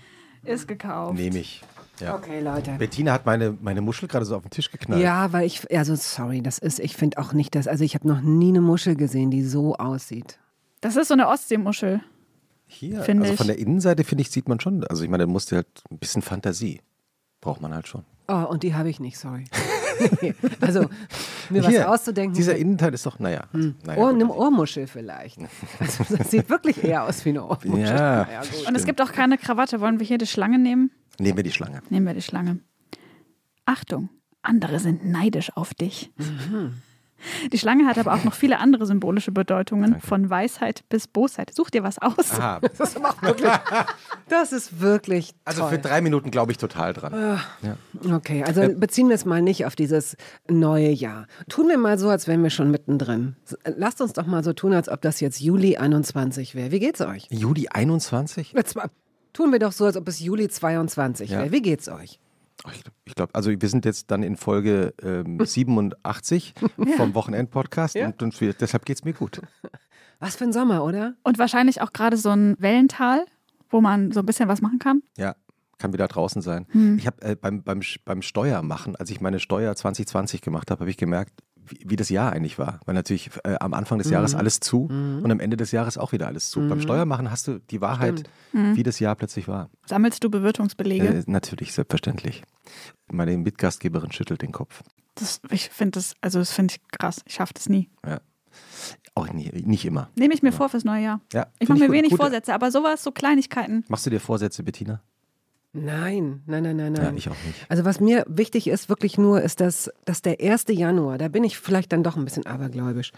Ist 0.43 0.67
gekauft. 0.67 1.15
Nehme 1.15 1.39
ich. 1.39 1.63
Ja. 2.01 2.15
Okay, 2.15 2.41
Leute. 2.41 2.73
Bettina 2.79 3.13
hat 3.13 3.27
meine, 3.27 3.57
meine 3.61 3.81
Muschel 3.81 4.09
gerade 4.09 4.25
so 4.25 4.37
auf 4.37 4.43
den 4.43 4.51
Tisch 4.51 4.71
geknallt. 4.71 5.03
Ja, 5.03 5.33
weil 5.33 5.47
ich, 5.47 5.71
also 5.77 5.95
sorry, 5.95 6.43
das 6.43 6.59
ist, 6.59 6.79
ich 6.79 6.97
finde 6.97 7.19
auch 7.19 7.33
nicht 7.33 7.55
das, 7.55 7.67
also 7.67 7.85
ich 7.85 7.95
habe 7.95 8.07
noch 8.07 8.21
nie 8.21 8.49
eine 8.49 8.61
Muschel 8.61 8.97
gesehen, 8.97 9.31
die 9.31 9.43
so 9.43 9.77
aussieht. 9.77 10.39
Das 10.81 10.97
ist 10.97 11.09
so 11.09 11.15
eine 11.15 11.29
Ostseemuschel. 11.29 12.01
Hier, 12.67 13.03
Finde 13.03 13.23
also 13.23 13.35
ich. 13.35 13.39
von 13.39 13.47
der 13.47 13.59
Innenseite, 13.59 14.05
finde 14.05 14.23
ich, 14.23 14.31
sieht 14.31 14.49
man 14.49 14.59
schon. 14.61 14.85
Also 14.85 15.05
ich 15.05 15.11
meine, 15.11 15.25
da 15.25 15.31
musst 15.31 15.53
du 15.53 15.57
halt 15.57 15.69
ein 15.91 15.99
bisschen 15.99 16.21
Fantasie. 16.21 16.81
Braucht 17.41 17.61
man 17.61 17.73
halt 17.73 17.87
schon. 17.87 18.03
Oh, 18.29 18.45
und 18.49 18.65
die 18.65 18.75
habe 18.75 18.91
ich 18.91 18.99
nicht, 18.99 19.19
sorry. 19.19 19.45
also, 20.61 20.87
mir 21.49 21.65
was 21.65 21.79
auszudenken. 21.79 22.35
Dieser 22.35 22.57
Innenteil 22.57 22.93
ist 22.93 23.07
doch, 23.07 23.21
naja. 23.21 23.45
Hm. 23.53 23.77
naja 23.85 24.03
Ohr, 24.03 24.11
eine 24.11 24.29
Ohrmuschel 24.29 24.89
vielleicht. 24.89 25.39
Also 25.79 26.05
das 26.17 26.31
sieht 26.33 26.51
wirklich 26.51 26.83
eher 26.83 27.05
aus 27.05 27.25
wie 27.25 27.31
eine 27.31 27.45
Ohrmuschel. 27.45 27.77
Ja. 27.87 28.25
Naja, 28.25 28.41
gut. 28.41 28.69
Und 28.69 28.75
es 28.75 28.85
gibt 28.85 29.01
auch 29.01 29.13
keine 29.13 29.39
Krawatte. 29.39 29.81
Wollen 29.81 30.01
wir 30.01 30.07
hier 30.07 30.19
die 30.19 30.27
Schlange 30.27 30.59
nehmen? 30.59 30.91
Nehmen 31.19 31.37
wir 31.37 31.45
die 31.45 31.53
Schlange. 31.53 31.81
Nehmen 31.91 32.07
wir 32.07 32.15
die 32.15 32.23
Schlange. 32.23 32.61
Achtung, 33.65 34.11
andere 34.43 34.79
sind 34.79 35.05
neidisch 35.05 35.57
auf 35.57 35.75
dich. 35.75 36.13
Mhm. 36.17 36.75
Die 37.51 37.59
Schlange 37.59 37.87
hat 37.87 37.97
aber 37.97 38.13
auch 38.13 38.25
noch 38.25 38.35
viele 38.35 38.59
andere 38.59 38.85
symbolische 38.85 39.33
Bedeutungen, 39.33 40.01
von 40.01 40.29
Weisheit 40.29 40.85
bis 40.91 41.09
Bosheit. 41.09 41.51
Such 41.55 41.71
dir 41.71 41.83
was 41.83 41.99
aus. 41.99 42.33
Aha. 42.33 42.61
Das 42.77 42.91
ist 42.91 43.03
auch 43.03 43.23
wirklich, 43.23 43.51
das 44.29 44.53
ist 44.53 44.81
wirklich 44.81 45.35
Also 45.47 45.63
toll. 45.63 45.71
für 45.71 45.79
drei 45.79 46.03
Minuten 46.03 46.31
glaube 46.31 46.53
ich 46.53 46.59
total 46.59 46.93
dran. 46.93 47.41
Okay, 48.13 48.45
also 48.45 48.69
beziehen 48.69 49.09
wir 49.09 49.15
es 49.15 49.25
mal 49.25 49.41
nicht 49.41 49.65
auf 49.65 49.75
dieses 49.77 50.17
neue 50.49 50.91
Jahr. 50.91 51.27
Tun 51.49 51.69
wir 51.69 51.79
mal 51.79 51.99
so, 51.99 52.11
als 52.11 52.27
wären 52.29 52.43
wir 52.43 52.51
schon 52.51 52.71
mittendrin. 52.71 53.37
Lasst 53.65 54.03
uns 54.03 54.13
doch 54.13 54.27
mal 54.27 54.45
so 54.45 54.53
tun, 54.53 54.75
als 54.75 54.91
ob 54.91 55.01
das 55.01 55.21
jetzt 55.21 55.41
Juli 55.41 55.79
21 55.79 56.55
wäre. 56.55 56.71
Wie 56.71 56.81
geht's 56.81 57.01
euch? 57.01 57.29
Juli 57.31 57.69
21? 57.69 58.55
Tun 59.37 59.53
wir 59.53 59.59
doch 59.59 59.73
so, 59.73 59.85
als 59.85 59.99
ob 59.99 60.09
es 60.09 60.19
Juli 60.19 60.49
22 60.49 61.29
Ja. 61.29 61.41
wäre. 61.41 61.53
Wie 61.53 61.61
geht's 61.61 61.89
euch? 61.91 62.19
Oh, 62.65 62.71
Ich, 63.05 63.15
glaube, 63.15 63.35
also 63.35 63.51
wir 63.51 63.69
sind 63.69 63.85
jetzt 63.85 64.11
dann 64.11 64.23
in 64.23 64.37
Folge 64.39 64.95
ähm, 65.03 65.39
87 65.45 66.55
vom 66.97 67.15
Wochenend-Podcast 67.15 67.97
Ja. 67.97 68.07
und, 68.07 68.23
und 68.23 68.41
wir, 68.41 68.55
deshalb 68.55 68.87
geht 68.87 68.97
es 68.97 69.05
mir 69.05 69.13
gut. 69.13 69.43
Was 70.21 70.37
für 70.37 70.45
ein 70.45 70.55
Sommer, 70.55 70.83
oder? 70.83 71.17
Und 71.23 71.39
wahrscheinlich 71.39 71.83
auch 71.83 71.93
gerade 71.93 72.17
so 72.17 72.31
ein 72.31 72.57
Wellental, 72.59 73.27
wo 73.69 73.83
man 73.83 74.11
so 74.11 74.21
ein 74.21 74.27
bisschen 74.27 74.49
was 74.49 74.63
machen 74.63 74.79
kann. 74.79 75.03
Ja, 75.19 75.37
kann 75.77 75.93
wieder 75.93 76.09
draußen 76.09 76.41
sein. 76.41 76.65
Hm. 76.71 76.97
Ich 76.97 77.07
habe 77.07 77.21
äh, 77.21 77.37
beim, 77.37 77.63
beim, 77.63 77.83
beim 78.07 78.23
Steuermachen, 78.23 78.97
als 78.97 79.11
ich 79.11 79.21
meine 79.21 79.39
Steuer 79.39 79.77
2020 79.77 80.41
gemacht 80.41 80.71
habe, 80.71 80.81
habe 80.81 80.91
ich 80.91 80.97
gemerkt, 80.97 81.33
wie, 81.69 81.81
wie 81.87 81.97
das 81.97 82.09
Jahr 82.09 82.33
eigentlich 82.33 82.59
war. 82.59 82.81
Weil 82.87 82.95
natürlich 82.95 83.31
äh, 83.45 83.57
am 83.61 83.75
Anfang 83.75 83.99
des 83.99 84.11
Jahres 84.11 84.33
Mhm. 84.33 84.39
alles 84.39 84.61
zu 84.61 84.85
und 84.87 85.31
am 85.31 85.41
Ende 85.41 85.57
des 85.57 85.71
Jahres 85.73 85.99
auch 85.99 86.13
wieder 86.13 86.27
alles 86.27 86.51
zu. 86.51 86.67
Beim 86.69 86.81
Steuermachen 86.81 87.31
hast 87.31 87.49
du 87.49 87.59
die 87.59 87.81
Wahrheit, 87.81 88.25
wie 88.53 88.83
das 88.83 88.99
Jahr 89.01 89.15
plötzlich 89.15 89.49
war. 89.49 89.71
Sammelst 89.87 90.23
du 90.25 90.31
Bewirtungsbelege? 90.31 91.07
Äh, 91.09 91.23
natürlich, 91.27 91.73
selbstverständlich. 91.73 92.43
Meine 93.11 93.37
Mitgastgeberin 93.37 94.13
schüttelt 94.13 94.43
den 94.43 94.53
Kopf. 94.53 94.83
Das, 95.15 95.41
ich 95.51 95.71
finde 95.71 95.93
das, 95.93 96.15
also 96.21 96.39
das 96.39 96.53
finde 96.53 96.75
ich 96.75 96.81
krass. 96.99 97.21
Ich 97.27 97.35
schaffe 97.35 97.55
das 97.55 97.69
nie. 97.69 97.89
Ja. 98.07 98.21
Auch 99.15 99.33
nie, 99.33 99.51
nicht 99.65 99.85
immer. 99.85 100.11
Nehme 100.15 100.35
ich 100.35 100.43
mir 100.43 100.53
vor 100.53 100.69
fürs 100.69 100.85
neue 100.85 101.03
Jahr. 101.03 101.21
Ja, 101.33 101.47
Ich 101.59 101.69
mache 101.69 101.79
mir 101.79 101.87
gut. 101.87 101.95
wenig 101.97 102.11
Gute- 102.11 102.23
Vorsätze, 102.23 102.53
aber 102.55 102.71
sowas, 102.71 103.03
so 103.03 103.13
Kleinigkeiten. 103.13 103.85
Machst 103.89 104.05
du 104.07 104.11
dir 104.11 104.21
Vorsätze, 104.21 104.63
Bettina? 104.63 105.03
Nein, 105.77 106.43
nein, 106.47 106.63
nein, 106.63 106.77
nein, 106.77 106.93
nein. 106.95 107.05
Ja, 107.05 107.13
ich 107.15 107.29
auch 107.29 107.37
nicht. 107.47 107.67
Also 107.69 107.85
was 107.85 108.01
mir 108.01 108.25
wichtig 108.29 108.67
ist, 108.67 108.89
wirklich 108.89 109.19
nur, 109.19 109.43
ist, 109.43 109.61
dass, 109.61 109.91
dass 110.07 110.23
der 110.23 110.41
1. 110.41 110.65
Januar, 110.71 111.19
da 111.19 111.29
bin 111.29 111.45
ich 111.45 111.59
vielleicht 111.59 111.93
dann 111.93 112.03
doch 112.03 112.17
ein 112.17 112.25
bisschen 112.25 112.47
abergläubisch. 112.47 113.13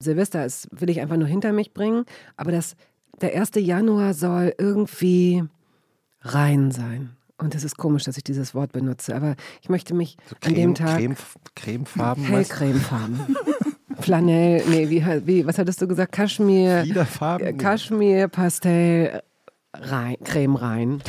Silvester 0.00 0.44
ist, 0.44 0.68
will 0.72 0.90
ich 0.90 1.00
einfach 1.00 1.16
nur 1.16 1.28
hinter 1.28 1.52
mich 1.52 1.72
bringen, 1.72 2.04
aber 2.36 2.50
das, 2.50 2.74
der 3.20 3.38
1. 3.38 3.52
Januar 3.56 4.14
soll 4.14 4.54
irgendwie 4.58 5.44
rein 6.22 6.72
sein. 6.72 7.10
Und 7.38 7.54
es 7.54 7.64
ist 7.64 7.76
komisch, 7.76 8.04
dass 8.04 8.16
ich 8.16 8.24
dieses 8.24 8.54
Wort 8.54 8.72
benutze, 8.72 9.14
aber 9.14 9.36
ich 9.62 9.68
möchte 9.68 9.94
mich 9.94 10.16
an 10.44 10.54
dem 10.54 10.74
Tag 10.74 10.98
Creme, 10.98 11.16
Cremefarben, 11.54 12.24
hellcremefarben. 12.24 13.36
Flanell, 14.00 14.62
nee, 14.68 14.90
wie, 14.90 15.04
wie, 15.26 15.46
was 15.46 15.58
hattest 15.58 15.80
du 15.80 15.86
gesagt? 15.86 16.12
Kaschmir, 16.12 16.84
Kaschmir, 17.56 18.28
Pastell, 18.28 19.22
rein, 19.72 20.16
Creme 20.24 20.56
rein. 20.56 21.02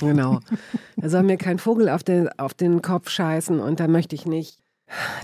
Genau. 0.00 0.40
Da 0.96 1.08
soll 1.08 1.22
mir 1.22 1.36
kein 1.36 1.58
Vogel 1.58 1.88
auf 1.88 2.02
den, 2.02 2.28
auf 2.38 2.54
den 2.54 2.82
Kopf 2.82 3.10
scheißen 3.10 3.60
und 3.60 3.80
da 3.80 3.88
möchte 3.88 4.14
ich 4.14 4.26
nicht, 4.26 4.58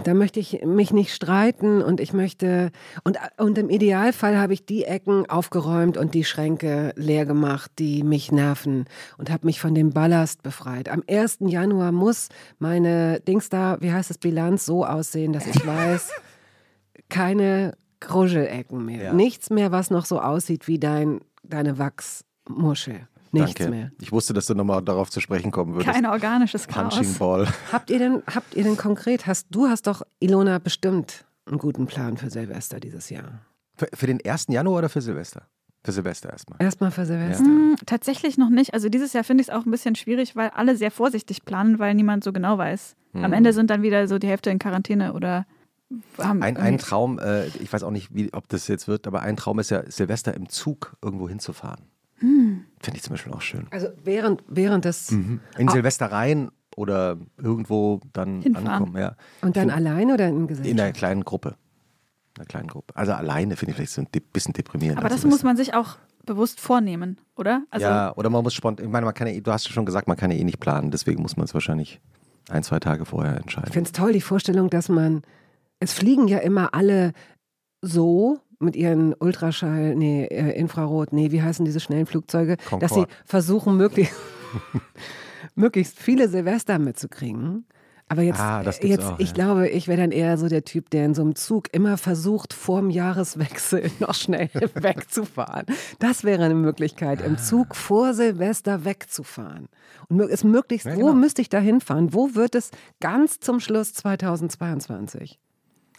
da 0.04 0.14
möchte 0.14 0.38
ich 0.38 0.62
mich 0.64 0.92
nicht 0.92 1.12
streiten 1.12 1.82
und 1.82 2.00
ich 2.00 2.12
möchte, 2.12 2.70
und, 3.02 3.18
und 3.36 3.58
im 3.58 3.68
Idealfall 3.68 4.38
habe 4.38 4.52
ich 4.52 4.64
die 4.64 4.84
Ecken 4.84 5.28
aufgeräumt 5.28 5.96
und 5.96 6.14
die 6.14 6.24
Schränke 6.24 6.92
leer 6.96 7.26
gemacht, 7.26 7.72
die 7.78 8.02
mich 8.02 8.30
nerven 8.30 8.84
und 9.18 9.30
habe 9.30 9.46
mich 9.46 9.60
von 9.60 9.74
dem 9.74 9.90
Ballast 9.90 10.42
befreit. 10.42 10.88
Am 10.88 11.02
1. 11.08 11.38
Januar 11.40 11.90
muss 11.90 12.28
meine 12.58 13.20
Dings 13.20 13.48
da, 13.48 13.78
wie 13.80 13.92
heißt 13.92 14.10
es, 14.10 14.18
Bilanz 14.18 14.64
so 14.66 14.84
aussehen, 14.84 15.32
dass 15.32 15.46
ich 15.46 15.66
weiß, 15.66 16.10
keine 17.08 17.76
Kruschelecken 18.00 18.84
mehr. 18.84 19.04
Ja. 19.04 19.12
Nichts 19.12 19.50
mehr, 19.50 19.72
was 19.72 19.90
noch 19.90 20.04
so 20.04 20.20
aussieht 20.20 20.68
wie 20.68 20.78
dein, 20.78 21.20
deine 21.42 21.78
Wachsmuschel. 21.78 23.08
Nichts 23.44 23.58
Danke. 23.58 23.70
mehr. 23.74 23.92
Ich 24.00 24.12
wusste, 24.12 24.32
dass 24.34 24.46
du 24.46 24.54
nochmal 24.54 24.82
darauf 24.82 25.10
zu 25.10 25.20
sprechen 25.20 25.50
kommen 25.50 25.74
würdest. 25.74 25.92
Kein 25.92 26.06
organisches 26.06 26.66
Punching 26.66 27.02
Chaos. 27.02 27.18
Ball. 27.18 27.48
Habt 27.72 27.90
ihr 27.90 27.98
denn, 27.98 28.22
habt 28.32 28.54
ihr 28.54 28.64
denn 28.64 28.76
konkret, 28.76 29.26
hast, 29.26 29.48
du 29.50 29.68
hast 29.68 29.86
doch, 29.86 30.02
Ilona, 30.20 30.58
bestimmt 30.58 31.24
einen 31.46 31.58
guten 31.58 31.86
Plan 31.86 32.16
für 32.16 32.30
Silvester 32.30 32.80
dieses 32.80 33.10
Jahr. 33.10 33.40
Für, 33.76 33.88
für 33.92 34.06
den 34.06 34.24
1. 34.24 34.46
Januar 34.48 34.78
oder 34.78 34.88
für 34.88 35.00
Silvester? 35.00 35.42
Für 35.84 35.92
Silvester 35.92 36.30
erstmal. 36.30 36.60
Erstmal 36.60 36.90
für 36.90 37.06
Silvester. 37.06 37.44
Hm, 37.44 37.76
tatsächlich 37.86 38.38
noch 38.38 38.50
nicht. 38.50 38.74
Also 38.74 38.88
dieses 38.88 39.12
Jahr 39.12 39.22
finde 39.22 39.42
ich 39.42 39.48
es 39.48 39.54
auch 39.54 39.64
ein 39.64 39.70
bisschen 39.70 39.94
schwierig, 39.94 40.34
weil 40.34 40.50
alle 40.50 40.76
sehr 40.76 40.90
vorsichtig 40.90 41.44
planen, 41.44 41.78
weil 41.78 41.94
niemand 41.94 42.24
so 42.24 42.32
genau 42.32 42.58
weiß. 42.58 42.96
Hm. 43.12 43.24
Am 43.24 43.32
Ende 43.32 43.52
sind 43.52 43.70
dann 43.70 43.82
wieder 43.82 44.08
so 44.08 44.18
die 44.18 44.26
Hälfte 44.26 44.50
in 44.50 44.58
Quarantäne 44.58 45.12
oder 45.12 45.46
haben 46.18 46.42
Ein, 46.42 46.56
ein 46.56 46.78
Traum, 46.78 47.18
äh, 47.18 47.46
ich 47.46 47.72
weiß 47.72 47.84
auch 47.84 47.90
nicht, 47.90 48.12
wie, 48.12 48.32
ob 48.32 48.48
das 48.48 48.66
jetzt 48.66 48.88
wird, 48.88 49.06
aber 49.06 49.22
ein 49.22 49.36
Traum 49.36 49.58
ist 49.60 49.70
ja, 49.70 49.88
Silvester 49.88 50.34
im 50.34 50.48
Zug 50.48 50.96
irgendwo 51.02 51.28
hinzufahren. 51.28 51.84
Hm. 52.16 52.55
Finde 52.86 52.98
ich 52.98 53.02
zum 53.02 53.14
Beispiel 53.14 53.32
auch 53.32 53.40
schön. 53.40 53.66
Also 53.72 53.88
während, 54.04 54.44
während 54.46 54.84
des, 54.84 55.10
In 55.10 55.40
Ah. 55.58 55.72
Silvester 55.72 56.06
rein 56.06 56.50
oder 56.76 57.16
irgendwo 57.36 58.00
dann 58.12 58.40
Hinfahren. 58.42 58.68
ankommen. 58.68 58.96
Ja. 58.96 59.16
und 59.42 59.56
dann 59.56 59.70
Ich 59.70 59.74
allein 59.74 60.12
oder 60.12 60.28
in 60.28 60.46
Gesellschaft? 60.46 60.70
In 60.72 60.80
einer 60.80 60.92
kleinen 60.92 61.24
Gruppe. 61.24 61.56
In 62.36 62.42
einer 62.42 62.46
kleinen 62.46 62.68
Gruppe. 62.68 62.94
Also 62.96 63.12
alleine 63.12 63.56
finde 63.56 63.70
ich 63.72 63.76
vielleicht 63.76 63.90
so 63.92 64.02
ein 64.02 64.08
bisschen 64.32 64.52
deprimierend. 64.52 64.98
Aber 64.98 65.08
an 65.08 65.12
das 65.12 65.24
muss 65.24 65.42
man 65.42 65.56
sich 65.56 65.74
auch 65.74 65.96
bewusst 66.26 66.60
vornehmen, 66.60 67.18
oder? 67.34 67.64
Also 67.70 67.86
ja, 67.86 68.14
oder 68.14 68.30
man 68.30 68.44
muss 68.44 68.54
spontan, 68.54 68.84
ich 68.86 68.92
meine, 68.92 69.04
man 69.04 69.14
kann 69.14 69.26
ja, 69.26 69.32
eh- 69.34 69.40
du 69.40 69.50
hast 69.50 69.66
ja 69.66 69.72
schon 69.72 69.84
gesagt, 69.84 70.06
man 70.06 70.16
kann 70.16 70.30
ja 70.30 70.36
eh 70.36 70.44
nicht 70.44 70.60
planen, 70.60 70.92
deswegen 70.92 71.22
muss 71.22 71.36
man 71.36 71.44
es 71.44 71.54
wahrscheinlich 71.54 72.00
ein, 72.48 72.62
zwei 72.62 72.78
Tage 72.78 73.04
vorher 73.04 73.34
Ich 73.34 73.40
entscheiden. 73.42 73.72
finde 73.72 73.88
es 73.88 73.92
toll, 73.92 74.12
die 74.12 74.20
Vorstellung, 74.20 74.70
dass 74.70 74.88
man, 74.88 75.22
es 75.80 75.92
fliegen 75.92 76.28
ja 76.28 76.38
immer 76.38 76.72
alle 76.72 77.14
so 77.82 78.38
mit 78.58 78.76
ihren 78.76 79.14
Ultraschall, 79.14 79.94
nee, 79.94 80.24
äh, 80.24 80.58
Infrarot, 80.58 81.12
nee, 81.12 81.30
wie 81.30 81.42
heißen 81.42 81.64
diese 81.64 81.80
schnellen 81.80 82.06
Flugzeuge, 82.06 82.56
dass 82.80 82.90
sie 82.92 83.00
Concorde. 83.00 83.08
versuchen, 83.24 83.76
möglichst, 83.76 84.14
möglichst 85.54 85.98
viele 85.98 86.28
Silvester 86.28 86.78
mitzukriegen. 86.78 87.66
Aber 88.08 88.22
jetzt, 88.22 88.38
Ah, 88.38 88.62
gibt's 88.62 88.78
jetzt 88.82 89.04
auch, 89.04 89.18
ich 89.18 89.30
ja. 89.30 89.34
glaube, 89.34 89.68
ich 89.68 89.88
wäre 89.88 90.00
dann 90.00 90.12
eher 90.12 90.38
so 90.38 90.46
der 90.48 90.64
Typ, 90.64 90.90
der 90.90 91.06
in 91.06 91.14
so 91.14 91.22
einem 91.22 91.34
Zug 91.34 91.74
immer 91.74 91.96
versucht, 91.98 92.52
vorm 92.52 92.88
Jahreswechsel 92.88 93.90
noch 93.98 94.14
schnell 94.14 94.48
wegzufahren. 94.74 95.66
Das 95.98 96.22
wäre 96.22 96.44
eine 96.44 96.54
Möglichkeit, 96.54 97.20
im 97.20 97.36
Zug 97.36 97.74
vor 97.74 98.14
Silvester 98.14 98.84
wegzufahren. 98.84 99.68
Und 100.08 100.20
es 100.20 100.44
möglichst, 100.44 100.86
Ja, 100.86 100.94
wo 100.94 100.98
genau. 101.00 101.14
müsste 101.14 101.42
ich 101.42 101.48
da 101.48 101.58
hinfahren? 101.58 102.14
Wo 102.14 102.36
wird 102.36 102.54
es 102.54 102.70
ganz 103.00 103.40
zum 103.40 103.58
Schluss 103.58 103.92
2022? 103.94 105.40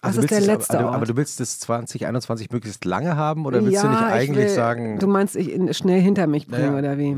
Also 0.02 0.22
ist 0.22 0.32
der 0.32 0.40
es- 0.40 0.46
letzte 0.46 0.80
aber, 0.80 0.94
aber 0.94 1.06
du 1.06 1.16
willst 1.16 1.40
das 1.40 1.60
2021 1.60 2.52
möglichst 2.52 2.86
lange 2.86 3.16
haben 3.16 3.46
oder 3.46 3.64
willst 3.64 3.84
du 3.84 3.88
nicht 3.90 4.00
ich 4.00 4.06
eigentlich 4.06 4.48
will, 4.48 4.50
sagen, 4.50 5.00
Du 5.00 5.08
meinst, 5.08 5.36
ich 5.36 5.52
ihn 5.54 5.74
schnell 5.74 6.00
hinter 6.02 6.28
mich 6.28 6.48
bringen 6.48 6.74
Naja, 6.74 6.80
oder 6.80 6.98
wie? 6.98 7.18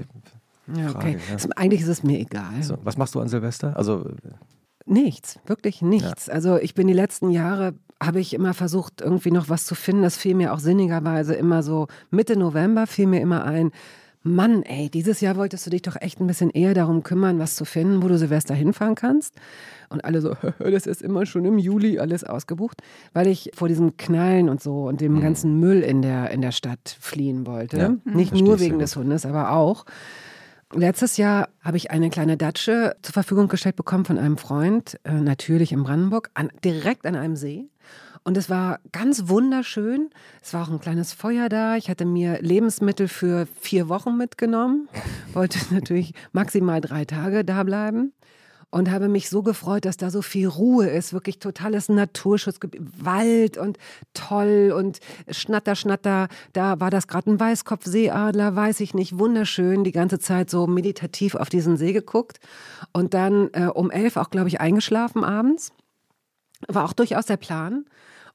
Ja, 0.75 0.89
Frage, 0.89 0.97
okay. 1.09 1.17
ja. 1.29 1.35
Es- 1.35 1.51
Eigentlich 1.51 1.81
ist 1.81 1.87
es 1.87 2.03
mir 2.03 2.19
egal. 2.19 2.61
so, 2.61 2.77
was 2.83 2.97
machst 2.97 3.15
du 3.15 3.19
an 3.19 3.27
Silvester? 3.27 3.75
Also 3.75 4.05
Nichts, 4.85 5.39
wirklich 5.45 5.81
nichts. 5.83 6.29
Also 6.29 6.57
ich 6.57 6.73
bin 6.73 6.87
die 6.87 6.93
letzten 6.93 7.29
Jahre, 7.29 7.73
habe 8.01 8.19
ich 8.19 8.33
immer 8.33 8.53
versucht, 8.55 9.01
irgendwie 9.01 9.29
noch 9.29 9.47
was 9.49 9.65
zu 9.65 9.75
finden. 9.75 10.01
Das 10.01 10.17
fiel 10.17 10.33
mir 10.33 10.51
auch 10.53 10.59
sinnigerweise 10.59 11.35
immer 11.35 11.61
so, 11.61 11.87
Mitte 12.09 12.35
November 12.37 12.87
fiel 12.87 13.05
mir 13.05 13.21
immer 13.21 13.43
ein, 13.43 13.71
Mann, 14.21 14.63
ey, 14.63 14.89
dieses 14.89 15.21
Jahr 15.21 15.37
wolltest 15.37 15.65
du 15.65 15.69
dich 15.69 15.81
doch 15.81 15.95
echt 15.99 16.19
ein 16.19 16.27
bisschen 16.27 16.49
eher 16.49 16.73
darum 16.73 17.03
kümmern, 17.03 17.39
was 17.39 17.55
zu 17.55 17.63
finden, 17.63 18.03
wo 18.03 18.09
du 18.09 18.17
Silvester 18.17 18.53
hinfahren 18.53 18.95
kannst. 18.95 19.35
Und 19.87 20.03
alle 20.03 20.21
so, 20.21 20.35
das 20.59 20.87
ist 20.87 21.01
immer 21.01 21.25
schon 21.25 21.45
im 21.45 21.57
Juli 21.57 21.99
alles 21.99 22.23
ausgebucht, 22.23 22.81
weil 23.13 23.27
ich 23.27 23.51
vor 23.53 23.69
diesem 23.69 23.95
Knallen 23.95 24.49
und 24.49 24.61
so 24.61 24.87
und 24.87 24.99
dem 24.99 25.21
ganzen 25.21 25.59
Müll 25.59 25.81
in 25.81 26.01
der, 26.01 26.31
in 26.31 26.41
der 26.41 26.51
Stadt 26.51 26.97
fliehen 26.99 27.47
wollte. 27.47 27.77
Ja, 27.77 27.95
Nicht 28.03 28.33
nur 28.33 28.59
wegen 28.59 28.79
des 28.79 28.95
Hundes, 28.95 29.25
aber 29.25 29.51
auch. 29.51 29.85
Letztes 30.73 31.17
Jahr 31.17 31.49
habe 31.61 31.77
ich 31.77 31.89
eine 31.89 32.11
kleine 32.11 32.37
Datsche 32.37 32.95
zur 33.01 33.13
Verfügung 33.13 33.47
gestellt 33.47 33.75
bekommen 33.75 34.05
von 34.05 34.19
einem 34.19 34.37
Freund, 34.37 34.99
äh, 35.03 35.13
natürlich 35.13 35.71
in 35.71 35.81
Brandenburg, 35.83 36.29
an, 36.35 36.51
direkt 36.63 37.07
an 37.07 37.15
einem 37.15 37.35
See. 37.35 37.69
Und 38.23 38.37
es 38.37 38.49
war 38.49 38.79
ganz 38.91 39.27
wunderschön. 39.27 40.09
Es 40.41 40.53
war 40.53 40.63
auch 40.63 40.69
ein 40.69 40.81
kleines 40.81 41.13
Feuer 41.13 41.49
da. 41.49 41.77
Ich 41.77 41.89
hatte 41.89 42.05
mir 42.05 42.41
Lebensmittel 42.41 43.07
für 43.07 43.47
vier 43.59 43.89
Wochen 43.89 44.17
mitgenommen, 44.17 44.89
wollte 45.33 45.59
natürlich 45.73 46.13
maximal 46.31 46.81
drei 46.81 47.05
Tage 47.05 47.45
da 47.45 47.63
bleiben 47.63 48.13
und 48.71 48.91
habe 48.91 49.07
mich 49.07 49.29
so 49.29 49.41
gefreut, 49.41 49.85
dass 49.85 49.97
da 49.97 50.11
so 50.11 50.21
viel 50.21 50.47
Ruhe 50.47 50.87
ist, 50.87 51.13
wirklich 51.13 51.39
totales 51.39 51.89
Naturschutzgebiet, 51.89 52.81
Wald 53.03 53.57
und 53.57 53.77
toll 54.13 54.73
und 54.75 54.99
Schnatter, 55.31 55.75
Schnatter. 55.75 56.27
Da 56.53 56.79
war 56.79 56.91
das 56.91 57.07
gerade 57.07 57.31
ein 57.31 57.39
Weißkopfseeadler, 57.39 58.55
weiß 58.55 58.79
ich 58.81 58.93
nicht, 58.93 59.17
wunderschön, 59.17 59.83
die 59.83 59.91
ganze 59.91 60.19
Zeit 60.19 60.49
so 60.49 60.67
meditativ 60.67 61.35
auf 61.35 61.49
diesen 61.49 61.77
See 61.77 61.93
geguckt 61.93 62.39
und 62.93 63.13
dann 63.13 63.49
äh, 63.53 63.65
um 63.65 63.89
elf 63.89 64.17
auch, 64.17 64.29
glaube 64.29 64.49
ich, 64.49 64.61
eingeschlafen 64.61 65.23
abends. 65.23 65.71
War 66.67 66.85
auch 66.85 66.93
durchaus 66.93 67.25
der 67.25 67.37
Plan 67.37 67.85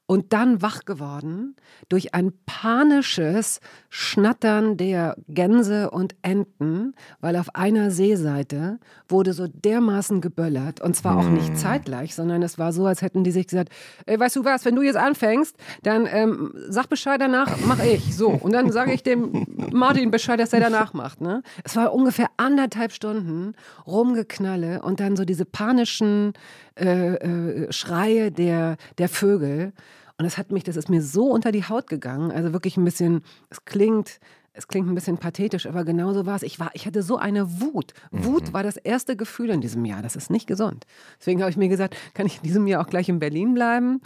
und 0.07 0.33
dann 0.33 0.61
wach 0.61 0.85
geworden 0.85 1.55
durch 1.89 2.13
ein 2.13 2.31
panisches 2.45 3.59
Schnattern 3.89 4.77
der 4.77 5.15
Gänse 5.27 5.89
und 5.89 6.15
Enten, 6.21 6.93
weil 7.21 7.35
auf 7.35 7.55
einer 7.55 7.89
Seeseite 7.89 8.79
wurde 9.07 9.33
so 9.33 9.47
dermaßen 9.47 10.21
geböllert 10.21 10.79
und 10.79 10.95
zwar 10.95 11.17
auch 11.17 11.29
nicht 11.29 11.57
zeitgleich, 11.57 12.13
sondern 12.13 12.43
es 12.43 12.59
war 12.59 12.71
so, 12.71 12.85
als 12.85 13.01
hätten 13.01 13.23
die 13.23 13.31
sich 13.31 13.47
gesagt, 13.47 13.69
ey, 14.05 14.19
weißt 14.19 14.35
du 14.35 14.45
was, 14.45 14.63
wenn 14.65 14.75
du 14.75 14.83
jetzt 14.83 14.97
anfängst, 14.97 15.55
dann 15.81 16.07
ähm, 16.07 16.53
sag 16.69 16.87
Bescheid 16.87 17.19
danach, 17.19 17.57
mach 17.65 17.83
ich. 17.83 18.15
So, 18.15 18.29
und 18.29 18.53
dann 18.53 18.71
sage 18.71 18.93
ich 18.93 19.01
dem 19.01 19.45
Martin 19.71 20.11
Bescheid, 20.11 20.39
dass 20.39 20.53
er 20.53 20.59
danach 20.59 20.93
macht. 20.93 21.21
Ne? 21.21 21.41
Es 21.63 21.75
war 21.75 21.93
ungefähr 21.93 22.27
anderthalb 22.37 22.91
Stunden 22.91 23.53
rumgeknalle 23.87 24.83
und 24.83 24.99
dann 24.99 25.15
so 25.15 25.25
diese 25.25 25.45
panischen 25.45 26.33
äh, 26.75 27.15
äh, 27.15 27.71
Schreie 27.71 28.31
der, 28.31 28.77
der 28.97 29.09
Vögel. 29.09 29.73
Und 30.17 30.23
das 30.23 30.37
hat 30.37 30.51
mich, 30.51 30.63
das 30.63 30.75
ist 30.75 30.89
mir 30.89 31.01
so 31.01 31.31
unter 31.31 31.51
die 31.51 31.63
Haut 31.63 31.87
gegangen. 31.87 32.31
Also 32.31 32.53
wirklich 32.53 32.77
ein 32.77 32.85
bisschen, 32.85 33.21
es 33.49 33.65
klingt, 33.65 34.19
es 34.53 34.67
klingt 34.67 34.87
ein 34.87 34.95
bisschen 34.95 35.17
pathetisch, 35.17 35.65
aber 35.65 35.83
genau 35.83 36.13
so 36.13 36.25
war 36.25 36.35
es. 36.35 36.43
Ich, 36.43 36.59
war, 36.59 36.71
ich 36.73 36.85
hatte 36.85 37.03
so 37.03 37.17
eine 37.17 37.59
Wut. 37.59 37.93
Wut 38.11 38.53
war 38.53 38.63
das 38.63 38.77
erste 38.77 39.17
Gefühl 39.17 39.49
in 39.49 39.61
diesem 39.61 39.83
Jahr. 39.83 40.01
Das 40.01 40.15
ist 40.15 40.29
nicht 40.29 40.47
gesund. 40.47 40.85
Deswegen 41.19 41.41
habe 41.41 41.51
ich 41.51 41.57
mir 41.57 41.67
gesagt, 41.67 41.95
kann 42.13 42.25
ich 42.25 42.37
in 42.37 42.43
diesem 42.43 42.65
Jahr 42.67 42.81
auch 42.81 42.89
gleich 42.89 43.09
in 43.09 43.19
Berlin 43.19 43.53
bleiben? 43.53 44.01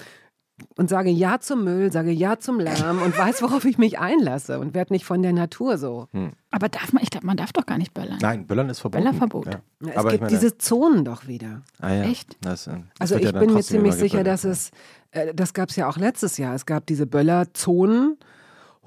Und 0.75 0.89
sage 0.89 1.09
Ja 1.09 1.39
zum 1.39 1.63
Müll, 1.63 1.91
sage 1.91 2.11
Ja 2.11 2.39
zum 2.39 2.59
Lärm 2.59 3.01
und 3.01 3.17
weiß, 3.17 3.41
worauf 3.41 3.65
ich 3.65 3.77
mich 3.77 3.99
einlasse 3.99 4.59
und 4.59 4.73
werde 4.73 4.93
nicht 4.93 5.05
von 5.05 5.21
der 5.21 5.33
Natur 5.33 5.77
so. 5.77 6.07
Aber 6.51 6.69
darf 6.69 6.93
man, 6.93 7.03
ich 7.03 7.09
glaube, 7.09 7.25
man 7.25 7.37
darf 7.37 7.51
doch 7.53 7.65
gar 7.65 7.77
nicht 7.77 7.93
böllern. 7.93 8.17
Nein, 8.21 8.47
Böllern 8.47 8.69
ist 8.69 8.79
verboten. 8.79 9.03
Böllerverbot. 9.03 9.45
Ja. 9.47 9.61
Es 9.89 9.97
Aber 9.97 10.11
gibt 10.11 10.21
meine, 10.21 10.33
diese 10.33 10.57
Zonen 10.57 11.05
doch 11.05 11.27
wieder. 11.27 11.61
ah, 11.79 11.93
ja, 11.93 12.03
Echt? 12.03 12.37
Das, 12.41 12.67
äh, 12.67 12.71
das 12.71 13.11
Also 13.11 13.15
ja 13.15 13.21
ich 13.21 13.31
dann 13.31 13.45
bin 13.45 13.53
mir 13.53 13.61
ziemlich 13.63 13.93
sicher, 13.95 14.23
dass 14.23 14.43
es, 14.43 14.71
äh, 15.11 15.33
das 15.33 15.53
gab 15.53 15.69
es 15.69 15.75
ja 15.75 15.87
auch 15.89 15.97
letztes 15.97 16.37
Jahr, 16.37 16.55
es 16.55 16.65
gab 16.65 16.85
diese 16.85 17.05
Böllerzonen. 17.05 18.17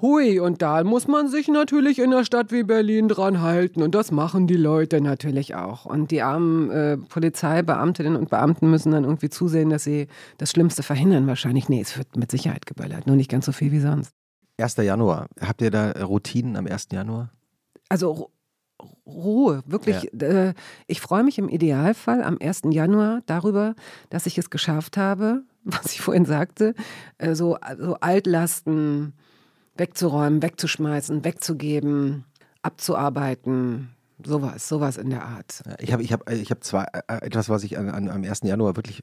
Hui, 0.03 0.41
und 0.41 0.61
da 0.63 0.83
muss 0.83 1.07
man 1.07 1.29
sich 1.29 1.47
natürlich 1.49 2.01
in 2.01 2.13
einer 2.13 2.25
Stadt 2.25 2.51
wie 2.51 2.65
Berlin 2.65 3.07
dran 3.09 3.41
halten. 3.41 3.83
Und 3.83 3.95
das 3.95 4.11
machen 4.11 4.47
die 4.49 4.57
Leute 4.57 5.01
natürlich 5.01 5.55
auch. 5.55 5.85
Und 5.87 6.11
die 6.11 6.23
armen 6.23 6.71
äh, 6.71 6.97
Polizeibeamtinnen 6.99 8.17
und 8.17 8.29
Beamten 8.29 8.69
müssen 8.71 8.91
dann 8.93 9.05
irgendwie 9.05 9.31
zusehen, 9.31 9.71
dass 9.71 9.85
sie 9.85 10.09
das 10.39 10.51
Schlimmste 10.51 10.83
verhindern 10.83 11.27
wahrscheinlich. 11.29 11.69
Nee, 11.69 11.81
es 11.81 11.97
wird 11.97 12.17
mit 12.17 12.31
Sicherheit 12.33 12.67
geböllert, 12.67 13.07
nur 13.07 13.15
nicht 13.17 13.31
ganz 13.31 13.47
so 13.47 13.53
viel 13.53 13.71
wie 13.73 13.79
sonst. 13.81 14.11
1. 14.59 14.77
Januar. 14.79 15.29
Habt 15.41 15.63
ihr 15.63 15.71
da 15.71 15.93
Routinen 15.93 16.57
am 16.57 16.67
1. 16.67 16.89
Januar? 16.93 17.31
Also 17.89 18.13
Ru- 18.13 18.29
Ruhe, 19.07 19.63
wirklich. 19.67 20.13
Äh, 20.21 20.55
ich 20.89 21.01
freue 21.01 21.23
mich 21.23 21.39
im 21.39 21.49
Idealfall 21.49 22.23
am 22.23 22.39
1. 22.41 22.63
Januar 22.71 23.23
darüber, 23.27 23.75
dass 24.11 24.27
ich 24.27 24.37
es 24.37 24.51
geschafft 24.51 24.97
habe, 24.97 25.43
was 25.65 25.93
ich 25.93 26.01
vorhin 26.01 26.25
sagte, 26.25 26.75
äh, 27.19 27.35
so, 27.35 27.57
so 27.79 27.95
Altlasten 28.01 29.13
wegzuräumen, 29.77 30.43
wegzuschmeißen, 30.43 31.25
wegzugeben, 31.25 32.25
abzuarbeiten. 32.63 33.95
Sowas, 34.25 34.69
sowas 34.69 34.97
in 34.99 35.11
der 35.11 35.25
Art. 35.25 35.63
Ja, 35.67 35.75
Ich 35.81 35.93
habe 35.93 36.03
ich 36.03 36.13
hab, 36.13 36.31
ich 36.31 36.51
hab 36.51 36.63
zwei, 36.63 36.85
äh, 37.09 37.25
etwas, 37.27 37.49
was 37.49 37.65
ich 37.65 37.77
an, 37.77 37.89
an, 37.89 38.09
am 38.09 38.23
1. 38.23 38.41
Januar 38.45 38.77
wirklich 38.77 39.03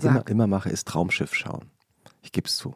immer, 0.00 0.26
immer 0.28 0.46
mache, 0.46 0.70
ist 0.70 0.86
Traumschiff 0.86 1.34
schauen. 1.34 1.70
Ich 2.22 2.30
gebe 2.30 2.46
es 2.46 2.56
zu. 2.56 2.74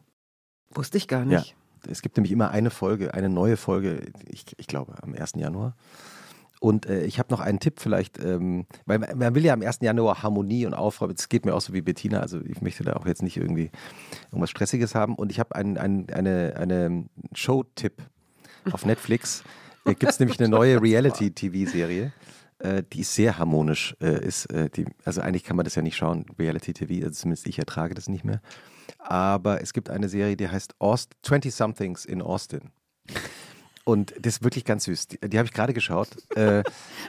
Wusste 0.72 0.98
ich 0.98 1.06
gar 1.06 1.20
Ja. 1.24 1.38
nicht. 1.40 1.54
Es 1.86 2.02
gibt 2.02 2.16
nämlich 2.16 2.32
immer 2.32 2.50
eine 2.50 2.70
Folge, 2.70 3.14
eine 3.14 3.28
neue 3.28 3.56
Folge, 3.56 4.10
ich, 4.26 4.46
ich 4.56 4.66
glaube, 4.66 5.00
am 5.02 5.14
1. 5.14 5.32
Januar. 5.36 5.76
Und 6.60 6.86
äh, 6.86 7.04
ich 7.04 7.18
habe 7.18 7.32
noch 7.32 7.40
einen 7.40 7.60
Tipp 7.60 7.80
vielleicht, 7.80 8.18
ähm, 8.18 8.66
weil 8.86 8.98
man, 8.98 9.18
man 9.18 9.34
will 9.34 9.44
ja 9.44 9.52
am 9.52 9.62
1. 9.62 9.78
Januar 9.82 10.22
Harmonie 10.22 10.66
und 10.66 10.74
Aufräumen. 10.74 11.14
Es 11.18 11.28
geht 11.28 11.44
mir 11.44 11.54
auch 11.54 11.60
so 11.60 11.72
wie 11.74 11.82
Bettina, 11.82 12.20
also 12.20 12.40
ich 12.40 12.62
möchte 12.62 12.84
da 12.84 12.94
auch 12.94 13.06
jetzt 13.06 13.22
nicht 13.22 13.36
irgendwie 13.36 13.70
irgendwas 14.30 14.50
Stressiges 14.50 14.94
haben. 14.94 15.14
Und 15.14 15.30
ich 15.30 15.40
habe 15.40 15.54
einen, 15.54 15.76
einen, 15.76 16.10
eine, 16.10 16.54
eine 16.56 17.04
Show-Tipp 17.34 18.02
auf 18.72 18.86
Netflix. 18.86 19.44
Da 19.84 19.92
gibt 19.92 20.10
es 20.10 20.18
nämlich 20.18 20.38
eine 20.40 20.48
neue 20.48 20.80
Reality-TV-Serie. 20.80 22.12
Äh, 22.58 22.82
die 22.92 23.00
ist 23.00 23.14
sehr 23.14 23.38
harmonisch. 23.38 23.94
Äh, 24.00 24.24
ist, 24.24 24.46
äh, 24.46 24.70
also 25.04 25.20
eigentlich 25.20 25.44
kann 25.44 25.56
man 25.56 25.64
das 25.64 25.74
ja 25.74 25.82
nicht 25.82 25.96
schauen, 25.96 26.24
Reality-TV, 26.38 27.04
also 27.04 27.20
zumindest 27.20 27.46
ich 27.46 27.58
ertrage 27.58 27.94
das 27.94 28.08
nicht 28.08 28.24
mehr. 28.24 28.40
Aber 28.98 29.60
es 29.60 29.72
gibt 29.72 29.90
eine 29.90 30.08
Serie, 30.08 30.36
die 30.36 30.48
heißt 30.48 30.74
Aust 30.78 31.12
20 31.22 31.54
Somethings 31.54 32.04
in 32.04 32.22
Austin. 32.22 32.70
Und 33.84 34.14
das 34.20 34.36
ist 34.36 34.44
wirklich 34.44 34.64
ganz 34.64 34.84
süß. 34.84 35.08
Die, 35.08 35.18
die 35.20 35.38
habe 35.38 35.46
ich 35.46 35.52
gerade 35.52 35.74
geschaut. 35.74 36.08
Äh, 36.36 36.64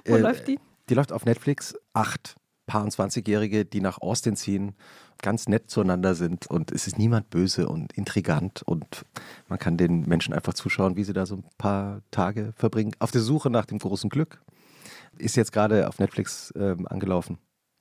Wo 0.05 0.15
äh, 0.15 0.19
läuft 0.19 0.47
die? 0.47 0.59
Die 0.89 0.93
läuft 0.93 1.11
auf 1.11 1.25
Netflix. 1.25 1.75
Acht 1.93 2.35
Paar 2.67 2.83
und 2.83 2.93
20-Jährige, 2.93 3.63
die 3.65 3.79
nach 3.79 3.99
Austin 3.99 4.35
ziehen, 4.35 4.73
ganz 5.21 5.47
nett 5.47 5.69
zueinander 5.69 6.15
sind 6.15 6.47
und 6.47 6.71
es 6.71 6.87
ist 6.87 6.97
niemand 6.97 7.29
böse 7.29 7.69
und 7.69 7.93
intrigant 7.93 8.63
und 8.63 9.05
man 9.47 9.59
kann 9.59 9.77
den 9.77 10.01
Menschen 10.01 10.33
einfach 10.33 10.53
zuschauen, 10.53 10.95
wie 10.97 11.03
sie 11.03 11.13
da 11.13 11.25
so 11.25 11.35
ein 11.35 11.43
paar 11.57 12.01
Tage 12.11 12.53
verbringen. 12.55 12.93
Auf 12.99 13.11
der 13.11 13.21
Suche 13.21 13.49
nach 13.49 13.65
dem 13.65 13.77
großen 13.77 14.09
Glück. 14.09 14.41
Ist 15.17 15.37
jetzt 15.37 15.53
gerade 15.53 15.87
auf 15.87 15.99
Netflix 15.99 16.53
ähm, 16.57 16.87
angelaufen. 16.87 17.37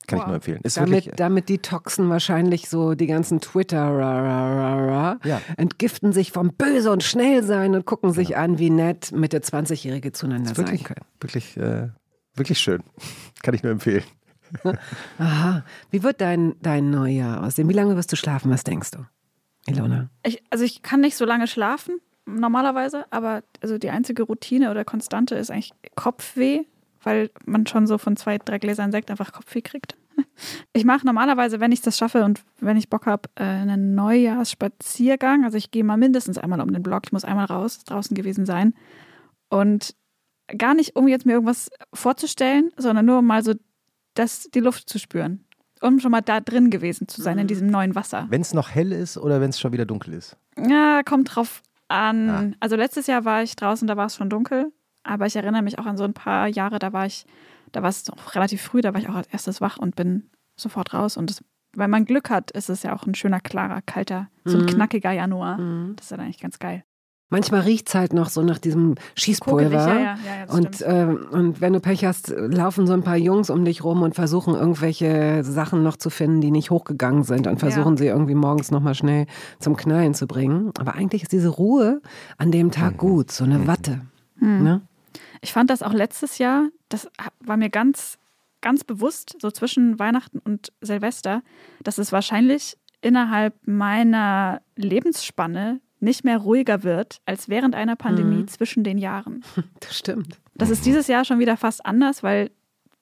Kann 0.07 0.17
ich 0.19 0.21
Wow. 0.23 0.27
nur 0.27 0.35
empfehlen. 0.35 0.59
Ist 0.63 0.77
Damit, 0.77 0.91
wirklich, 0.91 1.13
äh, 1.13 1.15
damit 1.15 1.49
die 1.49 1.57
Toxen 1.59 2.09
wahrscheinlich 2.09 2.69
so 2.69 2.93
die 2.95 3.07
ganzen 3.07 3.41
Twitter 3.41 3.81
ra, 3.81 4.21
ra, 4.21 4.53
ra, 4.53 4.85
ra, 4.85 5.19
Ja. 5.23 5.41
entgiften 5.57 6.13
sich 6.13 6.31
vom 6.31 6.53
Böse 6.53 6.91
und 6.91 7.03
Schnellsein 7.03 7.75
und 7.75 7.85
gucken 7.85 8.11
sich 8.13 8.37
an, 8.37 8.59
wie 8.59 8.69
nett 8.69 9.11
Mitte 9.11 9.39
20-Jährige 9.41 10.11
zueinander 10.11 10.51
ist 10.51 10.57
sein 10.57 10.65
wirklich, 10.67 10.83
können. 10.83 11.05
wirklich, 11.19 11.57
äh, 11.57 11.89
wirklich 12.35 12.59
schön. 12.59 12.83
Kann 13.43 13.53
ich 13.53 13.63
nur 13.63 13.71
empfehlen. 13.71 14.03
Aha. 15.17 15.63
Wie 15.91 16.03
wird 16.03 16.21
dein, 16.21 16.55
dein 16.61 16.89
Neujahr 16.91 17.43
aussehen? 17.43 17.67
Wie 17.69 17.73
lange 17.73 17.95
wirst 17.95 18.11
du 18.11 18.15
schlafen? 18.15 18.51
Was 18.51 18.63
denkst 18.63 18.91
du, 18.91 18.99
Ilona? 19.67 20.09
Ich, 20.23 20.43
also 20.51 20.63
ich 20.63 20.81
kann 20.83 21.01
nicht 21.01 21.15
so 21.17 21.25
lange 21.25 21.47
schlafen, 21.47 21.99
normalerweise, 22.25 23.05
aber 23.11 23.43
also 23.61 23.77
die 23.77 23.89
einzige 23.89 24.23
Routine 24.23 24.71
oder 24.71 24.85
Konstante 24.85 25.35
ist 25.35 25.49
eigentlich 25.51 25.73
Kopfweh, 25.95 26.61
weil 27.05 27.29
man 27.45 27.65
schon 27.67 27.87
so 27.87 27.97
von 27.97 28.17
zwei, 28.17 28.37
drei 28.37 28.57
Gläsern 28.57 28.91
Sekt 28.91 29.09
einfach 29.09 29.31
Kopfweh 29.31 29.61
kriegt. 29.61 29.95
Ich 30.73 30.85
mache 30.85 31.05
normalerweise, 31.05 31.59
wenn 31.59 31.71
ich 31.71 31.81
das 31.81 31.97
schaffe 31.97 32.23
und 32.23 32.41
wenn 32.59 32.77
ich 32.77 32.89
Bock 32.89 33.05
habe, 33.05 33.29
einen 33.35 33.95
Neujahrsspaziergang. 33.95 35.45
Also 35.45 35.57
ich 35.57 35.71
gehe 35.71 35.83
mal 35.83 35.97
mindestens 35.97 36.37
einmal 36.37 36.61
um 36.61 36.71
den 36.71 36.83
Block. 36.83 37.03
Ich 37.05 37.11
muss 37.11 37.25
einmal 37.25 37.45
raus, 37.45 37.83
draußen 37.85 38.15
gewesen 38.15 38.45
sein. 38.45 38.73
Und 39.49 39.95
gar 40.57 40.73
nicht, 40.73 40.95
um 40.95 41.07
jetzt 41.07 41.25
mir 41.25 41.33
irgendwas 41.33 41.69
vorzustellen, 41.93 42.71
sondern 42.77 43.05
nur 43.05 43.19
um 43.19 43.25
mal 43.25 43.43
so 43.43 43.53
das, 44.13 44.49
die 44.53 44.59
Luft 44.59 44.89
zu 44.89 44.99
spüren. 44.99 45.45
Um 45.81 45.99
schon 45.99 46.11
mal 46.11 46.21
da 46.21 46.39
drin 46.39 46.69
gewesen 46.69 47.07
zu 47.07 47.21
sein, 47.21 47.37
in 47.37 47.47
diesem 47.47 47.67
neuen 47.67 47.95
Wasser. 47.95 48.27
Wenn 48.29 48.41
es 48.41 48.53
noch 48.53 48.69
hell 48.69 48.91
ist 48.91 49.17
oder 49.17 49.41
wenn 49.41 49.49
es 49.49 49.59
schon 49.59 49.73
wieder 49.73 49.85
dunkel 49.85 50.13
ist. 50.13 50.37
Ja, 50.57 51.03
kommt 51.03 51.35
drauf 51.35 51.61
an. 51.87 52.29
Ah. 52.29 52.51
Also 52.59 52.75
letztes 52.75 53.07
Jahr 53.07 53.25
war 53.25 53.43
ich 53.43 53.55
draußen, 53.55 53.87
da 53.87 53.97
war 53.97 54.07
es 54.07 54.15
schon 54.15 54.29
dunkel. 54.29 54.71
Aber 55.05 55.25
ich 55.27 55.35
erinnere 55.35 55.61
mich 55.61 55.79
auch 55.79 55.85
an 55.85 55.97
so 55.97 56.03
ein 56.03 56.13
paar 56.13 56.47
Jahre, 56.47 56.79
da 56.79 56.91
war 56.91 57.05
ich, 57.05 57.25
da 57.71 57.81
war 57.81 57.89
es 57.89 58.07
noch 58.07 58.35
relativ 58.35 58.61
früh, 58.61 58.81
da 58.81 58.93
war 58.93 58.99
ich 58.99 59.07
auch 59.09 59.15
als 59.15 59.27
erstes 59.27 59.61
wach 59.61 59.77
und 59.77 59.95
bin 59.95 60.29
sofort 60.59 60.93
raus. 60.93 61.15
Und 61.15 61.29
das, 61.29 61.43
wenn 61.75 61.89
man 61.89 62.05
Glück 62.05 62.29
hat, 62.29 62.51
ist 62.51 62.69
es 62.69 62.83
ja 62.83 62.95
auch 62.95 63.05
ein 63.05 63.15
schöner, 63.15 63.39
klarer, 63.39 63.81
kalter, 63.85 64.29
so 64.45 64.57
ein 64.57 64.63
Mhm. 64.63 64.67
knackiger 64.69 65.11
Januar. 65.11 65.57
Das 65.95 66.05
ist 66.05 66.11
dann 66.11 66.19
eigentlich 66.21 66.39
ganz 66.39 66.59
geil. 66.59 66.83
Manchmal 67.31 67.61
riecht 67.61 67.87
es 67.89 67.95
halt 67.95 68.13
noch 68.13 68.29
so 68.29 68.43
nach 68.43 68.59
diesem 68.59 68.95
Schießpulver. 69.15 69.63
Kugelig, 69.65 69.85
ja, 69.87 69.97
ja, 69.99 70.17
ja, 70.47 70.53
Und, 70.53 70.81
äh, 70.81 71.05
und 71.31 71.59
wenn 71.59 71.73
du 71.73 71.79
Pech 71.79 72.05
hast, 72.05 72.29
laufen 72.29 72.85
so 72.85 72.93
ein 72.93 73.01
paar 73.01 73.17
Jungs 73.17 73.49
um 73.49 73.65
dich 73.65 73.83
rum 73.83 74.03
und 74.03 74.13
versuchen 74.13 74.53
irgendwelche 74.53 75.43
Sachen 75.43 75.81
noch 75.81 75.97
zu 75.97 76.11
finden, 76.11 76.39
die 76.39 76.51
nicht 76.51 76.69
hochgegangen 76.69 77.23
sind 77.23 77.47
und 77.47 77.59
versuchen 77.59 77.97
sie 77.97 78.05
irgendwie 78.05 78.35
morgens 78.35 78.69
nochmal 78.69 78.93
schnell 78.93 79.25
zum 79.59 79.75
Knallen 79.75 80.13
zu 80.13 80.27
bringen. 80.27 80.71
Aber 80.77 80.93
eigentlich 80.93 81.23
ist 81.23 81.31
diese 81.31 81.49
Ruhe 81.49 81.99
an 82.37 82.51
dem 82.51 82.69
Tag 82.69 82.97
gut, 82.97 83.31
so 83.31 83.43
eine 83.43 83.65
Watte. 83.65 84.01
Hm. 84.37 84.63
Ne? 84.63 84.81
Ich 85.41 85.53
fand 85.53 85.69
das 85.69 85.81
auch 85.83 85.93
letztes 85.93 86.37
Jahr, 86.37 86.69
das 86.89 87.09
war 87.39 87.57
mir 87.57 87.69
ganz, 87.69 88.17
ganz 88.61 88.83
bewusst, 88.83 89.35
so 89.41 89.51
zwischen 89.51 89.99
Weihnachten 89.99 90.39
und 90.39 90.71
Silvester, 90.81 91.41
dass 91.83 91.97
es 91.97 92.11
wahrscheinlich 92.11 92.77
innerhalb 93.01 93.53
meiner 93.67 94.61
Lebensspanne 94.75 95.79
nicht 95.99 96.23
mehr 96.23 96.37
ruhiger 96.37 96.83
wird 96.83 97.19
als 97.25 97.49
während 97.49 97.75
einer 97.75 97.95
Pandemie 97.95 98.41
Mhm. 98.43 98.47
zwischen 98.47 98.83
den 98.83 98.97
Jahren. 98.97 99.43
Das 99.79 99.97
stimmt. 99.97 100.39
Das 100.55 100.69
ist 100.69 100.85
dieses 100.85 101.07
Jahr 101.07 101.25
schon 101.25 101.39
wieder 101.39 101.57
fast 101.57 101.85
anders, 101.85 102.23
weil 102.23 102.51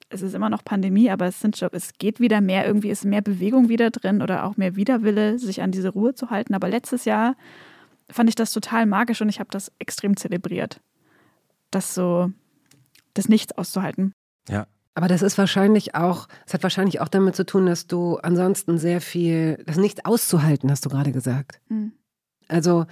es 0.09 0.21
ist 0.21 0.35
immer 0.35 0.49
noch 0.49 0.63
Pandemie, 0.63 1.09
aber 1.09 1.25
es, 1.25 1.39
sind 1.39 1.59
es 1.71 1.93
geht 1.97 2.19
wieder 2.19 2.39
mehr, 2.41 2.65
irgendwie 2.67 2.89
ist 2.89 3.03
mehr 3.05 3.21
Bewegung 3.21 3.67
wieder 3.69 3.89
drin 3.89 4.21
oder 4.21 4.43
auch 4.45 4.57
mehr 4.57 4.75
Widerwille, 4.75 5.39
sich 5.39 5.61
an 5.61 5.71
diese 5.71 5.89
Ruhe 5.89 6.13
zu 6.13 6.29
halten. 6.29 6.53
Aber 6.53 6.67
letztes 6.69 7.05
Jahr 7.05 7.35
fand 8.09 8.29
ich 8.29 8.35
das 8.35 8.51
total 8.51 8.85
magisch 8.85 9.21
und 9.21 9.29
ich 9.29 9.39
habe 9.39 9.49
das 9.51 9.71
extrem 9.79 10.15
zelebriert. 10.17 10.79
Das 11.73 11.93
so, 11.93 12.31
das 13.13 13.29
Nichts 13.29 13.57
auszuhalten. 13.57 14.13
Ja. 14.49 14.67
Aber 14.95 15.07
das 15.07 15.21
ist 15.21 15.37
wahrscheinlich 15.37 15.95
auch, 15.95 16.27
es 16.45 16.53
hat 16.53 16.61
wahrscheinlich 16.61 17.01
auch 17.01 17.07
damit 17.07 17.35
zu 17.35 17.45
tun, 17.45 17.65
dass 17.65 17.87
du 17.87 18.17
ansonsten 18.17 18.77
sehr 18.77 19.01
viel, 19.01 19.63
das 19.65 19.77
nicht 19.77 20.05
auszuhalten, 20.05 20.69
hast 20.69 20.85
du 20.85 20.89
gerade 20.89 21.11
gesagt. 21.11 21.59
Hm. 21.69 21.93
Also 22.47 22.85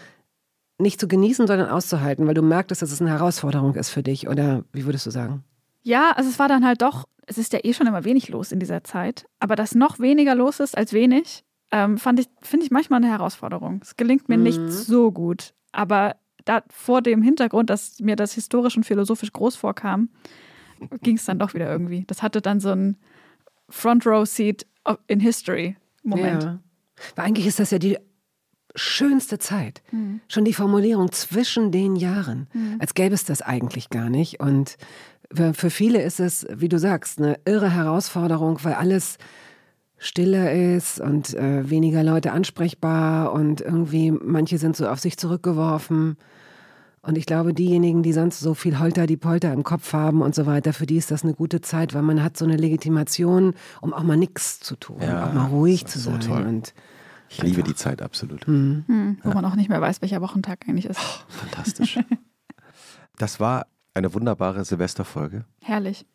nicht 0.79 0.99
zu 0.99 1.07
genießen, 1.07 1.45
sondern 1.45 1.69
auszuhalten, 1.69 2.25
weil 2.25 2.33
du 2.33 2.41
merktest, 2.41 2.81
dass 2.81 2.91
es 2.91 3.01
eine 3.01 3.11
Herausforderung 3.11 3.75
ist 3.75 3.89
für 3.89 4.01
dich. 4.01 4.27
Oder 4.27 4.63
wie 4.73 4.85
würdest 4.85 5.05
du 5.05 5.11
sagen? 5.11 5.43
Ja, 5.83 6.11
also 6.15 6.29
es 6.29 6.39
war 6.39 6.47
dann 6.47 6.65
halt 6.65 6.81
doch, 6.81 7.07
es 7.27 7.37
ist 7.37 7.53
ja 7.53 7.59
eh 7.63 7.73
schon 7.73 7.85
immer 7.85 8.03
wenig 8.03 8.29
los 8.29 8.51
in 8.51 8.59
dieser 8.59 8.83
Zeit, 8.83 9.25
aber 9.39 9.55
dass 9.55 9.75
noch 9.75 9.99
weniger 9.99 10.33
los 10.33 10.59
ist 10.59 10.75
als 10.75 10.93
wenig, 10.93 11.43
ähm, 11.71 11.99
fand 11.99 12.19
ich, 12.19 12.27
finde 12.41 12.65
ich 12.65 12.71
manchmal 12.71 12.97
eine 12.97 13.11
Herausforderung. 13.11 13.79
Es 13.83 13.95
gelingt 13.95 14.27
mir 14.27 14.37
nicht 14.37 14.59
so 14.71 15.11
gut. 15.11 15.53
Aber 15.71 16.15
da, 16.45 16.63
vor 16.69 17.01
dem 17.01 17.21
Hintergrund, 17.21 17.69
dass 17.69 17.99
mir 17.99 18.15
das 18.15 18.33
historisch 18.33 18.77
und 18.77 18.85
philosophisch 18.85 19.31
groß 19.31 19.55
vorkam, 19.55 20.09
ging 21.01 21.17
es 21.17 21.25
dann 21.25 21.39
doch 21.39 21.53
wieder 21.53 21.69
irgendwie. 21.69 22.05
Das 22.07 22.23
hatte 22.23 22.41
dann 22.41 22.59
so 22.59 22.69
ein 22.69 22.97
Front 23.69 24.05
Row 24.05 24.27
Seat 24.27 24.65
in 25.07 25.19
History 25.19 25.77
Moment. 26.03 26.43
Ja. 26.43 26.59
Weil 27.15 27.25
eigentlich 27.25 27.47
ist 27.47 27.59
das 27.59 27.71
ja 27.71 27.79
die 27.79 27.97
schönste 28.75 29.37
Zeit. 29.37 29.83
Schon 30.27 30.45
die 30.45 30.53
Formulierung 30.53 31.11
zwischen 31.11 31.71
den 31.71 31.95
Jahren. 31.95 32.47
Als 32.79 32.93
gäbe 32.93 33.13
es 33.13 33.25
das 33.25 33.41
eigentlich 33.41 33.89
gar 33.89 34.09
nicht. 34.09 34.39
Und 34.39 34.77
für 35.33 35.53
für 35.53 35.69
viele 35.69 36.01
ist 36.01 36.19
es, 36.19 36.45
wie 36.49 36.69
du 36.69 36.79
sagst, 36.79 37.19
eine 37.19 37.39
irre 37.45 37.69
Herausforderung, 37.69 38.59
weil 38.63 38.73
alles 38.73 39.17
stiller 40.03 40.51
ist 40.51 40.99
und 40.99 41.35
äh, 41.35 41.69
weniger 41.69 42.01
Leute 42.03 42.31
ansprechbar 42.31 43.31
und 43.33 43.61
irgendwie 43.61 44.09
manche 44.11 44.57
sind 44.57 44.75
so 44.75 44.87
auf 44.87 44.99
sich 44.99 45.15
zurückgeworfen. 45.17 46.17
Und 47.03 47.17
ich 47.19 47.25
glaube, 47.27 47.53
diejenigen, 47.53 48.01
die 48.03 48.11
sonst 48.13 48.39
so 48.39 48.53
viel 48.55 48.79
Holter 48.79 49.05
die 49.05 49.17
Polter 49.17 49.53
im 49.53 49.63
Kopf 49.63 49.93
haben 49.93 50.21
und 50.23 50.33
so 50.33 50.45
weiter, 50.47 50.73
für 50.73 50.85
die 50.87 50.97
ist 50.97 51.11
das 51.11 51.23
eine 51.23 51.33
gute 51.35 51.61
Zeit, 51.61 51.93
weil 51.93 52.01
man 52.01 52.23
hat 52.23 52.35
so 52.35 52.45
eine 52.45 52.57
Legitimation, 52.57 53.53
um 53.79 53.93
auch 53.93 54.03
mal 54.03 54.17
nichts 54.17 54.59
zu 54.59 54.75
tun, 54.75 54.97
Ja, 55.01 55.27
auch 55.27 55.33
mal 55.33 55.47
ruhig 55.47 55.85
zu 55.85 55.99
so 55.99 56.11
sein. 56.11 56.19
toll. 56.21 56.45
Und 56.47 56.73
Ich 57.29 57.41
liebe 57.43 57.61
die 57.63 57.75
Zeit 57.75 58.01
absolut. 58.01 58.45
Hm, 58.47 59.17
wo 59.23 59.29
man 59.31 59.45
auch 59.45 59.55
nicht 59.55 59.69
mehr 59.69 59.81
weiß, 59.81 60.01
welcher 60.01 60.21
Wochentag 60.21 60.67
eigentlich 60.67 60.85
ist. 60.87 60.99
Fantastisch. 61.29 61.99
Das 63.17 63.39
war 63.39 63.67
eine 63.93 64.15
wunderbare 64.15 64.65
Silvesterfolge. 64.65 65.45
Herrlich. 65.61 66.07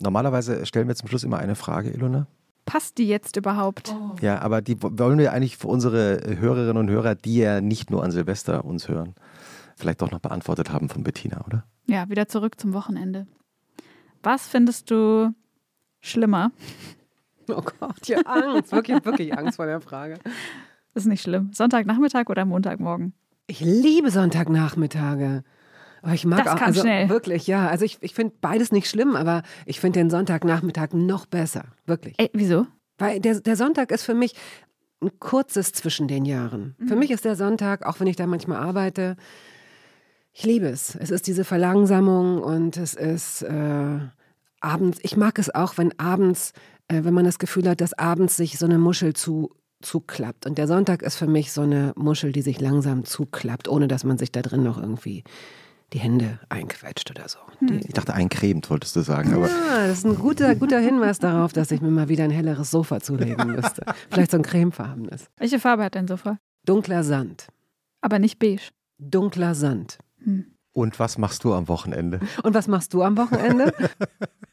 Normalerweise 0.00 0.66
stellen 0.66 0.88
wir 0.88 0.96
zum 0.96 1.08
Schluss 1.08 1.22
immer 1.22 1.38
eine 1.38 1.54
Frage, 1.54 1.90
Ilona. 1.90 2.26
Passt 2.70 2.98
die 2.98 3.08
jetzt 3.08 3.34
überhaupt? 3.34 3.92
Ja, 4.20 4.40
aber 4.42 4.62
die 4.62 4.80
wollen 4.80 5.18
wir 5.18 5.32
eigentlich 5.32 5.56
für 5.56 5.66
unsere 5.66 6.20
Hörerinnen 6.38 6.76
und 6.76 6.88
Hörer, 6.88 7.16
die 7.16 7.38
ja 7.38 7.60
nicht 7.60 7.90
nur 7.90 8.04
an 8.04 8.12
Silvester 8.12 8.64
uns 8.64 8.86
hören, 8.86 9.16
vielleicht 9.74 10.00
doch 10.02 10.12
noch 10.12 10.20
beantwortet 10.20 10.70
haben 10.70 10.88
von 10.88 11.02
Bettina, 11.02 11.44
oder? 11.44 11.64
Ja, 11.88 12.08
wieder 12.08 12.28
zurück 12.28 12.60
zum 12.60 12.72
Wochenende. 12.72 13.26
Was 14.22 14.46
findest 14.46 14.88
du 14.92 15.34
schlimmer? 16.00 16.52
oh 17.48 17.60
Gott, 17.80 18.06
ja, 18.06 18.20
Angst, 18.20 18.70
wirklich, 18.70 19.04
wirklich 19.04 19.36
Angst 19.36 19.56
vor 19.56 19.66
der 19.66 19.80
Frage. 19.80 20.20
Ist 20.94 21.08
nicht 21.08 21.22
schlimm. 21.22 21.50
Sonntagnachmittag 21.52 22.28
oder 22.28 22.44
Montagmorgen? 22.44 23.14
Ich 23.48 23.58
liebe 23.58 24.12
Sonntagnachmittage. 24.12 25.42
Aber 26.02 26.14
ich 26.14 26.24
mag 26.24 26.44
Das 26.44 26.54
auch, 26.54 26.60
also 26.60 26.80
schnell. 26.80 27.08
wirklich, 27.08 27.46
ja. 27.46 27.68
Also 27.68 27.84
ich, 27.84 27.98
ich 28.00 28.14
finde 28.14 28.34
beides 28.40 28.72
nicht 28.72 28.88
schlimm, 28.88 29.16
aber 29.16 29.42
ich 29.66 29.80
finde 29.80 30.00
den 30.00 30.10
Sonntagnachmittag 30.10 30.92
noch 30.92 31.26
besser. 31.26 31.64
Wirklich. 31.86 32.14
Ey, 32.18 32.30
wieso? 32.32 32.66
Weil 32.98 33.20
der, 33.20 33.40
der 33.40 33.56
Sonntag 33.56 33.90
ist 33.90 34.02
für 34.04 34.14
mich 34.14 34.34
ein 35.02 35.10
kurzes 35.18 35.72
zwischen 35.72 36.08
den 36.08 36.24
Jahren. 36.24 36.76
Für 36.86 36.96
mich 36.96 37.10
ist 37.10 37.24
der 37.24 37.36
Sonntag, 37.36 37.86
auch 37.86 38.00
wenn 38.00 38.06
ich 38.06 38.16
da 38.16 38.26
manchmal 38.26 38.58
arbeite, 38.58 39.16
ich 40.32 40.44
liebe 40.44 40.66
es. 40.66 40.94
Es 40.94 41.10
ist 41.10 41.26
diese 41.26 41.44
Verlangsamung 41.44 42.42
und 42.42 42.76
es 42.76 42.94
ist 42.94 43.42
äh, 43.42 43.98
abends, 44.60 44.98
ich 45.02 45.16
mag 45.16 45.38
es 45.38 45.52
auch, 45.54 45.78
wenn 45.78 45.98
abends, 45.98 46.52
äh, 46.88 47.02
wenn 47.04 47.14
man 47.14 47.24
das 47.24 47.38
Gefühl 47.38 47.68
hat, 47.68 47.80
dass 47.80 47.98
abends 47.98 48.36
sich 48.36 48.58
so 48.58 48.66
eine 48.66 48.78
Muschel 48.78 49.14
zu 49.14 49.54
zuklappt. 49.82 50.46
Und 50.46 50.58
der 50.58 50.68
Sonntag 50.68 51.02
ist 51.02 51.16
für 51.16 51.26
mich 51.26 51.52
so 51.52 51.62
eine 51.62 51.92
Muschel, 51.96 52.32
die 52.32 52.42
sich 52.42 52.60
langsam 52.60 53.04
zuklappt, 53.04 53.66
ohne 53.68 53.88
dass 53.88 54.04
man 54.04 54.18
sich 54.18 54.30
da 54.30 54.42
drin 54.42 54.62
noch 54.62 54.78
irgendwie 54.78 55.24
die 55.92 55.98
Hände 55.98 56.38
einquetscht 56.48 57.10
oder 57.10 57.28
so. 57.28 57.38
Die, 57.60 57.78
Ich 57.86 57.92
dachte, 57.94 58.14
eincremt 58.14 58.70
wolltest 58.70 58.94
du 58.96 59.00
sagen, 59.00 59.34
aber 59.34 59.46
Ah, 59.46 59.86
das 59.88 59.98
ist 59.98 60.06
ein 60.06 60.14
guter, 60.16 60.54
guter 60.54 60.78
Hinweis 60.78 61.18
darauf, 61.18 61.52
dass 61.52 61.70
ich 61.70 61.80
mir 61.80 61.90
mal 61.90 62.08
wieder 62.08 62.24
ein 62.24 62.30
helleres 62.30 62.70
Sofa 62.70 63.00
zulegen 63.00 63.50
müsste. 63.56 63.84
Vielleicht 64.10 64.30
so 64.30 64.36
ein 64.36 64.42
cremefarbenes. 64.42 65.26
Welche 65.36 65.58
Farbe 65.58 65.84
hat 65.84 65.94
dein 65.96 66.06
Sofa? 66.06 66.38
Dunkler 66.64 67.02
Sand. 67.02 67.48
Aber 68.00 68.18
nicht 68.18 68.38
beige. 68.38 68.62
Dunkler 68.98 69.54
Sand. 69.54 69.98
und 70.72 70.98
was 71.00 71.18
machst 71.18 71.42
du 71.44 71.54
am 71.54 71.68
Wochenende? 71.68 72.20
Und 72.42 72.54
was 72.54 72.68
machst 72.68 72.94
du 72.94 73.02
am 73.02 73.16
Wochenende? 73.16 73.72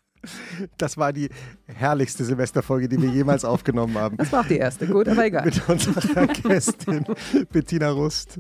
Das 0.78 0.98
war 0.98 1.14
die 1.14 1.30
herrlichste 1.66 2.24
Silvesterfolge, 2.26 2.88
die 2.90 3.02
wir 3.02 3.10
jemals 3.10 3.46
aufgenommen 3.46 3.96
haben. 3.98 4.18
Das 4.18 4.32
war 4.32 4.42
auch 4.42 4.48
die 4.48 4.58
erste. 4.58 4.88
Gut, 4.88 5.08
aber 5.08 5.26
egal. 5.26 5.46
Mit 5.46 5.68
unserer 5.70 6.28
Gästin 6.28 7.06
Bettina 7.52 7.90
Rust. 7.92 8.40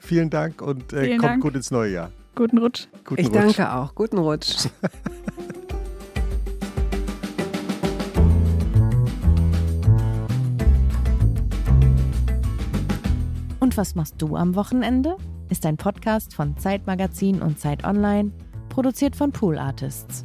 Vielen 0.00 0.30
Dank 0.30 0.62
und 0.62 0.92
äh, 0.92 1.04
Vielen 1.04 1.18
kommt 1.18 1.30
Dank. 1.32 1.42
gut 1.42 1.54
ins 1.56 1.70
neue 1.70 1.92
Jahr. 1.92 2.10
Guten 2.34 2.58
Rutsch. 2.58 2.86
Guten 3.04 3.20
Ich 3.20 3.26
Rutsch. 3.28 3.34
danke 3.36 3.72
auch. 3.72 3.94
Guten 3.94 4.18
Rutsch. 4.18 4.66
Und 13.60 13.76
was 13.76 13.94
machst 13.94 14.14
du 14.18 14.36
am 14.36 14.54
Wochenende? 14.54 15.16
Ist 15.48 15.66
ein 15.66 15.76
Podcast 15.76 16.34
von 16.34 16.56
Zeitmagazin 16.56 17.40
und 17.42 17.58
Zeit 17.58 17.84
Online, 17.84 18.32
produziert 18.68 19.14
von 19.14 19.32
Pool 19.32 19.58
Artists. 19.58 20.24